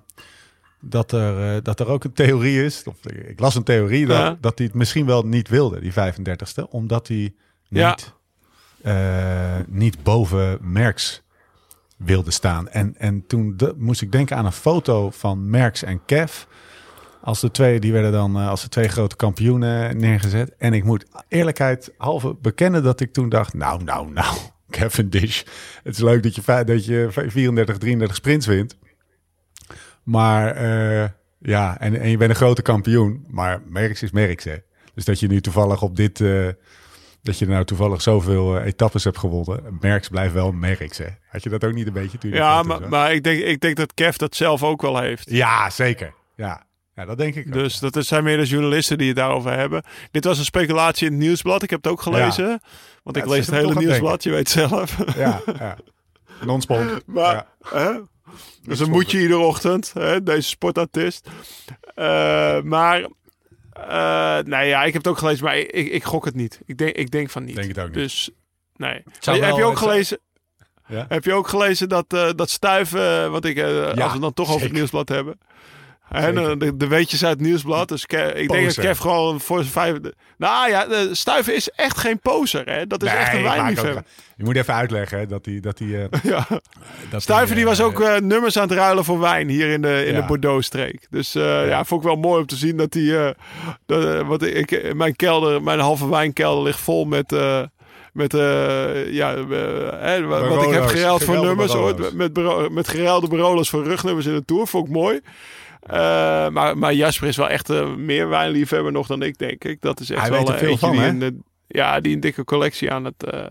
[0.79, 2.83] dat, er, eh, dat er ook een theorie is.
[2.85, 4.37] Of, ik las een theorie dat, Ja.
[4.41, 6.69] dat hij het misschien wel niet wilde, die 35ste.
[6.69, 7.33] Omdat hij
[7.69, 8.13] niet,
[8.81, 11.21] eh, niet boven Merckx
[11.97, 12.69] wilde staan.
[12.69, 16.43] En, en toen de- moest ik denken aan een foto van Merckx en Kev.
[17.25, 20.55] Als de twee, die werden dan eh, als de twee grote kampioenen neergezet.
[20.57, 24.37] En ik moet eerlijkheid halve bekennen dat ik toen dacht, nou, nou, nou,
[24.69, 25.43] Cavendish.
[25.83, 28.77] Het is leuk dat je, dat je 34, 33 sprints wint.
[30.03, 31.09] Maar eh,
[31.39, 33.25] ja, en, en je bent een grote kampioen.
[33.29, 34.55] Maar Merckx is Merckx, hè.
[34.93, 36.21] Dus dat je nu toevallig op dit...
[36.21, 36.47] eh,
[37.21, 39.77] dat je nou toevallig zoveel etappes hebt gewonnen.
[39.79, 41.07] Merckx blijft wel Merckx, hè.
[41.27, 43.75] Had je dat ook niet een beetje toen Ja, maar, maar ik, denk, ik denk
[43.75, 45.29] dat Kev dat zelf ook wel heeft.
[45.29, 46.13] Ja, zeker.
[46.35, 46.65] Ja,
[46.95, 47.53] ja dat denk ik ook.
[47.53, 49.83] Dus dat zijn meer de journalisten die het daarover hebben.
[50.11, 51.63] Dit was een speculatie in het nieuwsblad.
[51.63, 52.61] Ik heb het ook gelezen.
[53.03, 54.97] Want ik lees het hele nieuwsblad, je weet zelf.
[55.15, 55.77] Ja, ja.
[56.45, 56.89] Non-spon.
[57.05, 57.79] Maar, ja.
[57.79, 57.99] hè?
[58.63, 60.23] Dus een moedje iedere ochtend, hè?
[60.23, 61.29] deze sportartiest.
[61.95, 63.01] Eh, maar,
[63.71, 63.87] eh
[64.43, 66.61] nou ja, ik heb het ook gelezen, maar ik, ik, ik gok het niet.
[66.65, 67.55] Ik denk, ik denk van niet.
[67.55, 67.93] Denk het ook niet.
[67.93, 68.29] Dus,
[68.75, 69.03] nee.
[69.19, 70.19] heb je ook zou- gelezen...
[70.87, 71.05] Ja?
[71.09, 74.33] Heb je ook gelezen dat, eh dat stuiven, wat ik, eh, als we het dan
[74.33, 75.37] toch over het nieuwsblad hebben.
[76.11, 76.59] Zeker.
[76.59, 77.87] de, de weetjes uit het nieuwsblad.
[77.87, 78.79] Dus ik denk dat.
[78.79, 79.97] Kev gewoon voor zijn vijf...
[80.37, 82.65] Nou ja, stuiven is echt geen poser.
[82.65, 82.87] Hè?
[82.87, 84.03] Dat is echt een wijnliefhebber.
[84.37, 85.59] Je moet even uitleggen hè, dat hij...
[85.59, 86.47] Dat hij eh, Ja.
[87.09, 89.81] dat Stuiven die was eh, ook eh, nummers aan het ruilen voor wijn hier in
[89.81, 90.21] de, in Ja.
[90.21, 91.07] de Bordeaux-streek.
[91.09, 91.83] Dus ja.
[91.83, 93.35] vond ik wel mooi om te zien dat hij...
[93.85, 97.31] dat, wat ik, mijn kelder, mijn halve wijnkelder ligt vol met...
[98.13, 98.31] met,
[99.11, 101.73] ja, eh, wat ik heb geruild voor nummers.
[101.73, 104.67] Ooit, met, met geruilde Barolos voor rugnummers in de Tour.
[104.67, 105.19] Vond ik mooi.
[105.85, 105.97] Eh,
[106.49, 109.81] maar, maar Jasper is wel echt eh, meer wijnliefhebber nog dan ik, denk ik.
[109.81, 111.29] Dat is echt Hij wel weet er een veel van, die een, eh,
[111.67, 113.45] ja, die een dikke collectie aan het, eh,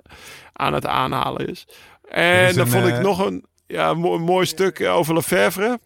[0.53, 1.67] aan het aanhalen is.
[2.09, 5.79] En is dan een, vond ik eh, nog een ja, mooi, mooi stuk over Lefevre.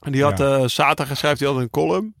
[0.00, 0.56] En die had Ja.
[0.56, 2.14] eh zaterdag schrijft hij altijd een column.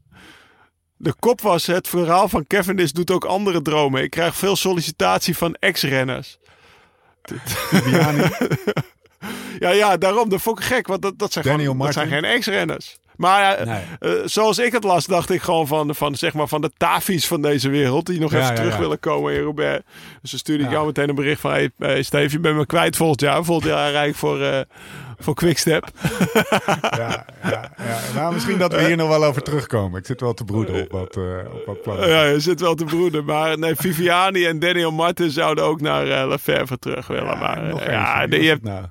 [0.96, 4.02] De kop was het verhaal van Cavendish doet ook andere dromen.
[4.02, 6.38] Ik krijg veel sollicitatie van ex-renners.
[9.58, 10.28] Ja, ja, daarom.
[10.28, 10.86] Dat vond ik gek.
[10.86, 12.98] Want dat, dat, zijn, gewoon, dat zijn geen ex-renners.
[13.16, 13.82] Maar eh, Nee.
[13.98, 17.26] eh, zoals ik het las, dacht ik gewoon van, van, zeg maar, van de Tafi's
[17.26, 18.06] van deze wereld.
[18.06, 18.78] Die nog Ja, even ja, terug ja.
[18.80, 19.82] willen komen in Robert.
[20.20, 21.50] Dus dan stuurde ik jou meteen een bericht van...
[21.50, 23.44] Hey, hey Steve, je bent me kwijt volgend jaar.
[23.44, 24.60] Volgend jaar rijd ik voor, eh
[25.18, 25.88] voor Quickstep.
[26.80, 27.98] ja, ja, ja.
[28.14, 30.00] Nou, misschien dat we hier nog wel over terugkomen.
[30.00, 31.22] Ik zit wel te broeden op wat, eh,
[31.54, 32.08] op wat plannen.
[32.08, 33.24] ja, je zit wel te broeden.
[33.24, 37.38] Maar nee, Viviani en Daniel Martin zouden ook naar eh Lefevre terug willen.
[37.38, 38.62] maar ja, je hebt...
[38.62, 38.84] nou?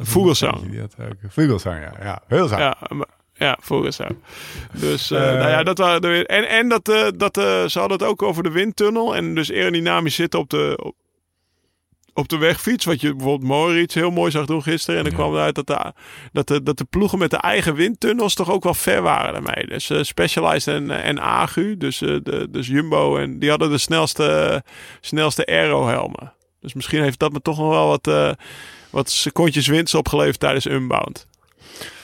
[0.00, 0.70] Vogelsang.
[0.70, 1.92] die had ook- Vogelsang, ja.
[2.02, 2.22] ja.
[2.28, 2.60] Vogelsang.
[2.60, 4.10] Ja, maar- ja volgens jou.
[4.72, 5.38] Dus eh, Eh.
[5.38, 7.34] nou ja, dat waren de, en, en dat, eh, dat
[7.70, 9.16] ze hadden het ook over de windtunnel.
[9.16, 10.94] En dus aerodynamisch zitten op de, op,
[12.14, 12.84] op de wegfiets.
[12.84, 14.98] Wat je bijvoorbeeld Moritz heel mooi zag doen gisteren.
[14.98, 15.18] En dan Ja.
[15.18, 15.92] kwam eruit dat de,
[16.32, 19.66] dat, de, dat de ploegen met de eigen windtunnels toch ook wel ver waren daarmee.
[19.66, 23.16] Dus eh, Specialized en, en Agu, dus, de, dus Jumbo.
[23.16, 24.62] En die hadden de snelste,
[25.00, 26.32] snelste aero-helmen.
[26.60, 28.36] Dus misschien heeft dat me toch nog wel wat,
[28.90, 31.26] wat secondjes winst opgeleverd tijdens Unbound.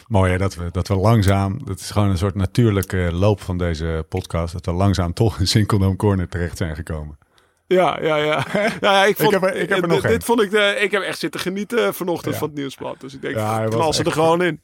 [0.08, 3.58] Mooi hè, dat we, dat we langzaam, dat is gewoon een soort natuurlijke loop van
[3.58, 7.18] deze podcast, dat we langzaam toch in Sinkeldome Corner terecht zijn gekomen.
[7.66, 8.44] Ja, ja, ja.
[8.80, 10.90] ja ik, vond, heb er- ik heb er nog dit, dit vond ik, de, ik
[10.90, 12.38] heb echt zitten genieten vanochtend Ja.
[12.40, 13.00] van het nieuwsblad.
[13.00, 14.60] Dus ik denk, Ja, knal ze er gewoon in.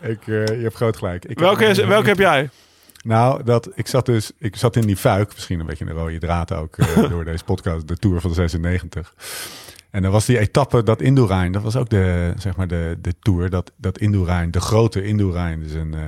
[0.00, 1.22] Ik, eh, je hebt groot gelijk.
[1.22, 2.50] Ik heb Welke, is, welke heb jij?
[3.02, 6.18] Nou, dat, ik zat dus ik zat in die fuik, misschien een beetje een rode
[6.18, 9.14] draad ook eh, door deze podcast, de Tour van 96.
[9.90, 13.14] En dan was die etappe, dat Indurain, dat was ook de, zeg maar de, de
[13.20, 16.00] Tour, dat, dat Indurain, de grote Indurain, dus een, eh,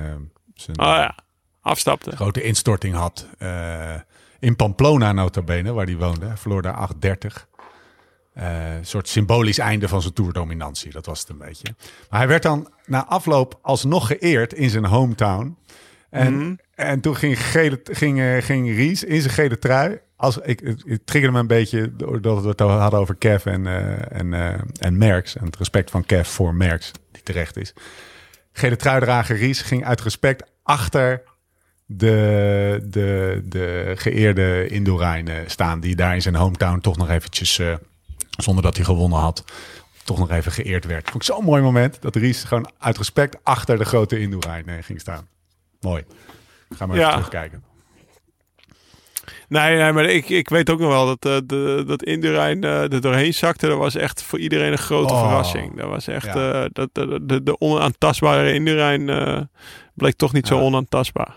[0.53, 1.15] zijn Oh ja,
[1.61, 2.15] afstapte.
[2.15, 3.27] grote instorting had.
[3.37, 3.95] eh,
[4.39, 6.25] in Pamplona nota bene, waar hij woonde.
[6.25, 7.47] Hij verloor daar 8.30.
[8.33, 10.91] Eh, een soort symbolisch einde van zijn toerdominantie.
[10.91, 11.75] Dat was het een beetje.
[12.09, 15.57] Maar hij werd dan na afloop alsnog geëerd in zijn hometown.
[16.09, 19.99] En, en toen ging, gele, ging, eh, ging Ries in zijn gele trui.
[20.23, 24.19] Als, ik, het, triggerde me een beetje doordat we het hadden over Kev en, eh,
[24.19, 25.35] en, eh, en Merks.
[25.35, 27.73] En het respect van Kev voor Merks, die terecht is.
[28.51, 31.21] Gele truidrager Ries ging uit respect achter
[31.85, 35.79] de, de, de geëerde Indurain eh, staan.
[35.79, 37.61] Die daar in zijn hometown toch nog eventjes,
[38.37, 39.43] zonder dat hij gewonnen had,
[40.03, 41.09] toch nog even geëerd werd.
[41.09, 44.99] Vond ik zo'n mooi moment dat Ries gewoon uit respect achter de grote eh, ging
[44.99, 45.27] staan.
[45.81, 46.03] Mooi.
[46.69, 47.11] Ga maar even Ja.
[47.11, 47.72] terugkijken.
[49.53, 52.81] Nee, nee, maar ik, ik weet ook nog wel dat, eh, de, dat Indurain eh
[52.93, 53.67] er doorheen zakte.
[53.67, 55.19] Dat was echt voor iedereen een grote Oh.
[55.21, 55.77] verrassing.
[55.77, 56.63] Dat was echt, Ja.
[56.63, 59.49] eh, dat, de, de, de onaantastbare Indurain
[59.93, 61.35] bleek toch niet zo onaantastbaar.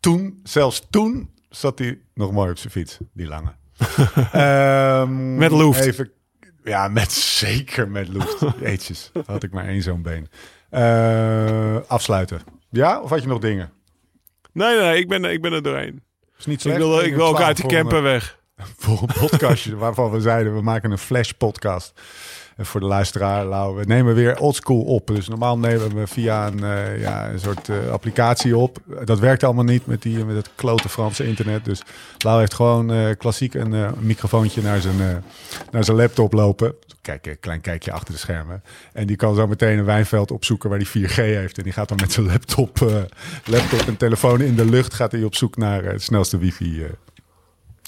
[0.00, 3.52] Toen, zelfs toen, zat hij nog mooi op zijn fiets, die lange.
[4.32, 5.84] Ehm, Met loeft.
[5.84, 6.10] Even,
[6.64, 7.12] ja, met,
[7.42, 8.44] zeker met loeft.
[8.60, 10.28] Jeetjes, had ik maar één zo'n been.
[11.86, 12.40] Afsluiten.
[12.70, 13.70] Ja, of had je nog dingen?
[14.52, 16.02] Nee, nee, ik ben, ik ben er doorheen.
[16.38, 18.36] Is niet Ik wil, ik wil ook uit een- camper weg.
[18.76, 21.92] voor een podcastje waarvan we zeiden we maken een flash podcast.
[22.56, 25.06] En voor de luisteraar, Lau, we nemen weer oldschool op.
[25.06, 28.78] Dus normaal nemen we via een, eh, ja, een soort eh, applicatie op.
[29.04, 31.64] Dat werkt allemaal niet met, die, met het klote Franse internet.
[31.64, 31.82] Dus
[32.18, 35.16] Lau heeft gewoon eh, klassiek een eh, microfoontje naar zijn, eh,
[35.70, 36.74] naar zijn laptop lopen.
[37.08, 38.62] Kijk, een klein kijkje achter de schermen.
[38.92, 41.58] En die kan zo meteen een wijnveld opzoeken waar hij 4G heeft.
[41.58, 43.02] En die gaat dan met zijn laptop, eh,
[43.44, 46.84] laptop en telefoon in de lucht gaat hij op zoek naar eh, het snelste wifi
[46.84, 46.90] eh,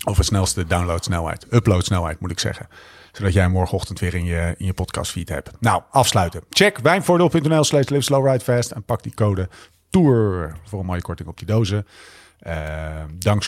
[0.05, 1.47] of de snelste downloadsnelheid.
[1.51, 2.69] Uploadsnelheid moet ik zeggen.
[3.13, 5.51] Zodat jij morgenochtend weer in je, in je podcastfeed hebt.
[5.59, 6.43] Nou, afsluiten.
[6.51, 8.75] Check wijnvoordeel.nl slash ride.
[8.75, 9.49] En pak die code
[9.91, 11.87] TOUR voor een mooie korting op die dozen.
[12.39, 13.43] Eh, dank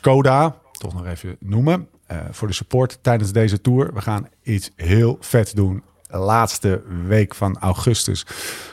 [0.83, 1.89] toch nog even noemen.
[2.13, 3.95] Eh, voor de support tijdens deze tour.
[3.95, 5.83] We gaan iets heel vet doen.
[6.09, 8.25] Laatste week van augustus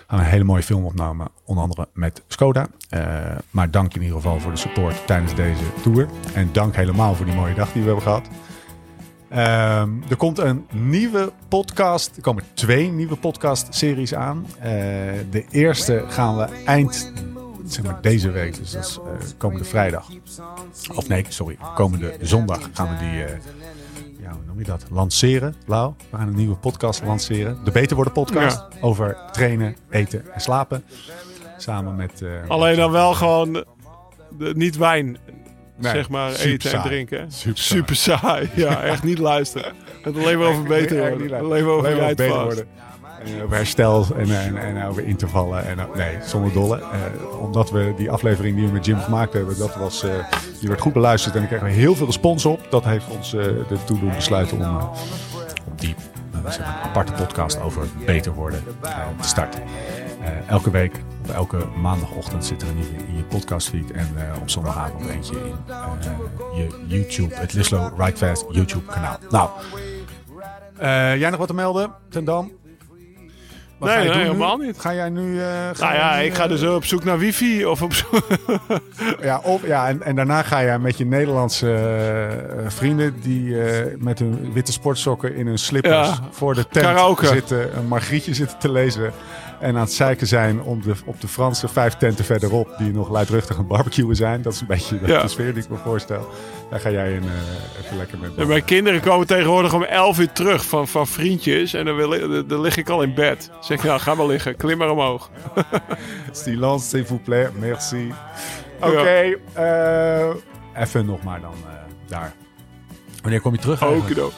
[0.07, 1.27] gaan we een hele mooie film opnemen.
[1.45, 2.67] Onder andere met Skoda.
[2.89, 3.01] Eh,
[3.49, 6.07] maar dank in ieder geval voor de support tijdens deze tour.
[6.33, 8.27] En dank helemaal voor die mooie dag die we hebben gehad.
[9.29, 12.15] Ehm, er komt een nieuwe podcast.
[12.15, 14.45] Er komen twee nieuwe podcast-series aan.
[14.59, 14.71] Eh,
[15.31, 17.11] de eerste gaan we eind
[17.73, 20.07] zeg maar deze week, dus dat is eh, komende vrijdag.
[20.95, 23.37] Of nee, sorry, komende zondag gaan we die, eh,
[24.21, 25.55] ja, hoe noem je dat, lanceren.
[25.65, 27.57] Lau, we gaan een nieuwe podcast lanceren.
[27.63, 30.83] De Beter Worden podcast over trainen, eten en slapen.
[31.57, 32.21] Samen met...
[32.21, 33.53] eh, Alleen dan wel gewoon
[34.37, 35.17] de, niet wijn,
[35.77, 37.31] Nee, zeg maar, eten en drinken.
[37.31, 37.79] Super saai.
[37.79, 38.49] Super saai.
[38.55, 39.73] Ja, echt niet luisteren.
[40.03, 41.39] Het alleen maar over beter worden.
[41.39, 42.67] Alleen maar over Alleen beter worden.
[43.25, 45.65] En over herstel en, en, en over intervallen.
[45.65, 46.79] En, nee, zonder dolle.
[46.79, 50.11] Eh, omdat we die aflevering die we met Jim gemaakt hebben, dat was, eh,
[50.59, 51.35] die werd goed beluisterd.
[51.35, 52.67] En ik kreeg heel veel respons op.
[52.69, 54.85] Dat heeft ons eh ertoe doen besluiten om, eh,
[55.75, 55.95] die
[56.45, 59.61] eh, aparte podcast over beter worden eh, te starten.
[60.23, 61.01] Eh, elke week,
[61.33, 63.91] elke maandagochtend zit er een nieuwe in je podcastfeed.
[63.91, 69.17] En eh, op zondagavond eentje in eh, je YouTube, het Lislo Ride Fast YouTube kanaal.
[69.29, 69.49] Nou,
[70.77, 72.51] eh, jij nog wat te melden, Ten Dam?
[73.79, 74.31] Wat Nee, ga je nee, doen nu?
[74.31, 74.79] helemaal niet.
[74.79, 75.41] Ga jij nu...
[75.41, 77.93] eh, ga Nou ja, nu, ik ga eh, dus op zoek naar wifi of op
[77.93, 78.27] zoek...
[79.21, 83.19] Ja, of, ja en, en daarna ga jij met je Nederlandse eh, vrienden...
[83.21, 83.55] die
[83.97, 87.25] met hun witte sportsokken in hun slippers Ja, voor de tent karaoke.
[87.25, 87.77] zitten...
[87.77, 89.11] een margrietje zitten te lezen...
[89.59, 92.75] en aan het zeiken zijn om de, op de Franse vijf tenten verderop...
[92.77, 94.41] die nog luidruchtig aan barbecuen zijn.
[94.41, 95.21] Dat is een beetje de, Ja.
[95.21, 96.29] de sfeer die ik me voorstel.
[96.69, 98.29] Daar ga jij in, eh, even lekker mee.
[98.35, 101.73] Ja, mijn kinderen komen tegenwoordig om 11 uur terug van, van vriendjes.
[101.73, 102.09] En dan, wil
[102.47, 103.49] dan lig ik al in bed.
[103.51, 104.55] Dan zeg ik, nou, ga maar liggen.
[104.55, 105.29] Klim maar omhoog.
[106.31, 108.13] Silence, s'il vous plaît, merci.
[108.81, 110.29] Oké, eh,
[110.83, 111.71] even nog maar dan eh,
[112.07, 112.33] daar.
[113.21, 113.81] Wanneer kom je terug?
[113.81, 114.11] eigenlijk?
[114.11, 114.31] Okido.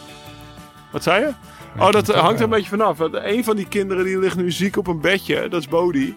[0.92, 1.32] Wat zei je?
[1.80, 2.98] Oh, dat eh, hangt er een beetje vanaf.
[2.98, 5.48] Want Een van die kinderen die ligt nu ziek op een bedje.
[5.50, 6.16] Dat is Bodie.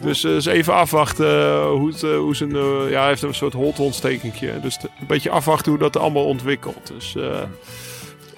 [0.00, 2.56] Dus eh, eens even afwachten eh, hoe, het, eh, hoe zijn...
[2.56, 4.60] eh, ja, hij heeft een soort holtontstekentje.
[4.60, 6.86] Dus een beetje afwachten hoe dat allemaal ontwikkelt.
[6.86, 7.40] Dus eh,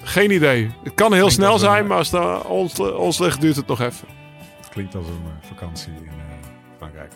[0.03, 0.71] Geen idee.
[0.83, 3.55] Het kan heel Klinkt snel als een- zijn, maar als het ons, ons ligt, duurt
[3.55, 4.07] het nog even.
[4.69, 6.13] Klinkt als een eh, vakantie in eh,
[6.77, 7.11] Frankrijk.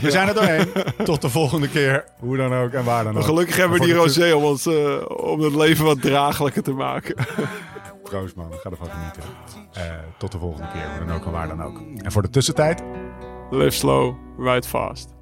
[0.00, 0.66] We zijn er doorheen.
[1.04, 2.04] Tot de volgende keer.
[2.18, 3.24] Hoe dan ook en waar dan ook.
[3.24, 7.14] Gelukkig hebben we die rosé om, ons, eh, om het leven wat draaglijker te maken.
[8.08, 9.22] Proost man, ga ervan genieten.
[9.72, 9.82] Eh,
[10.18, 11.80] tot de volgende keer, hoe dan ook en waar dan ook.
[12.02, 12.82] En voor de tussentijd...
[13.50, 15.17] Live slow, ride fast.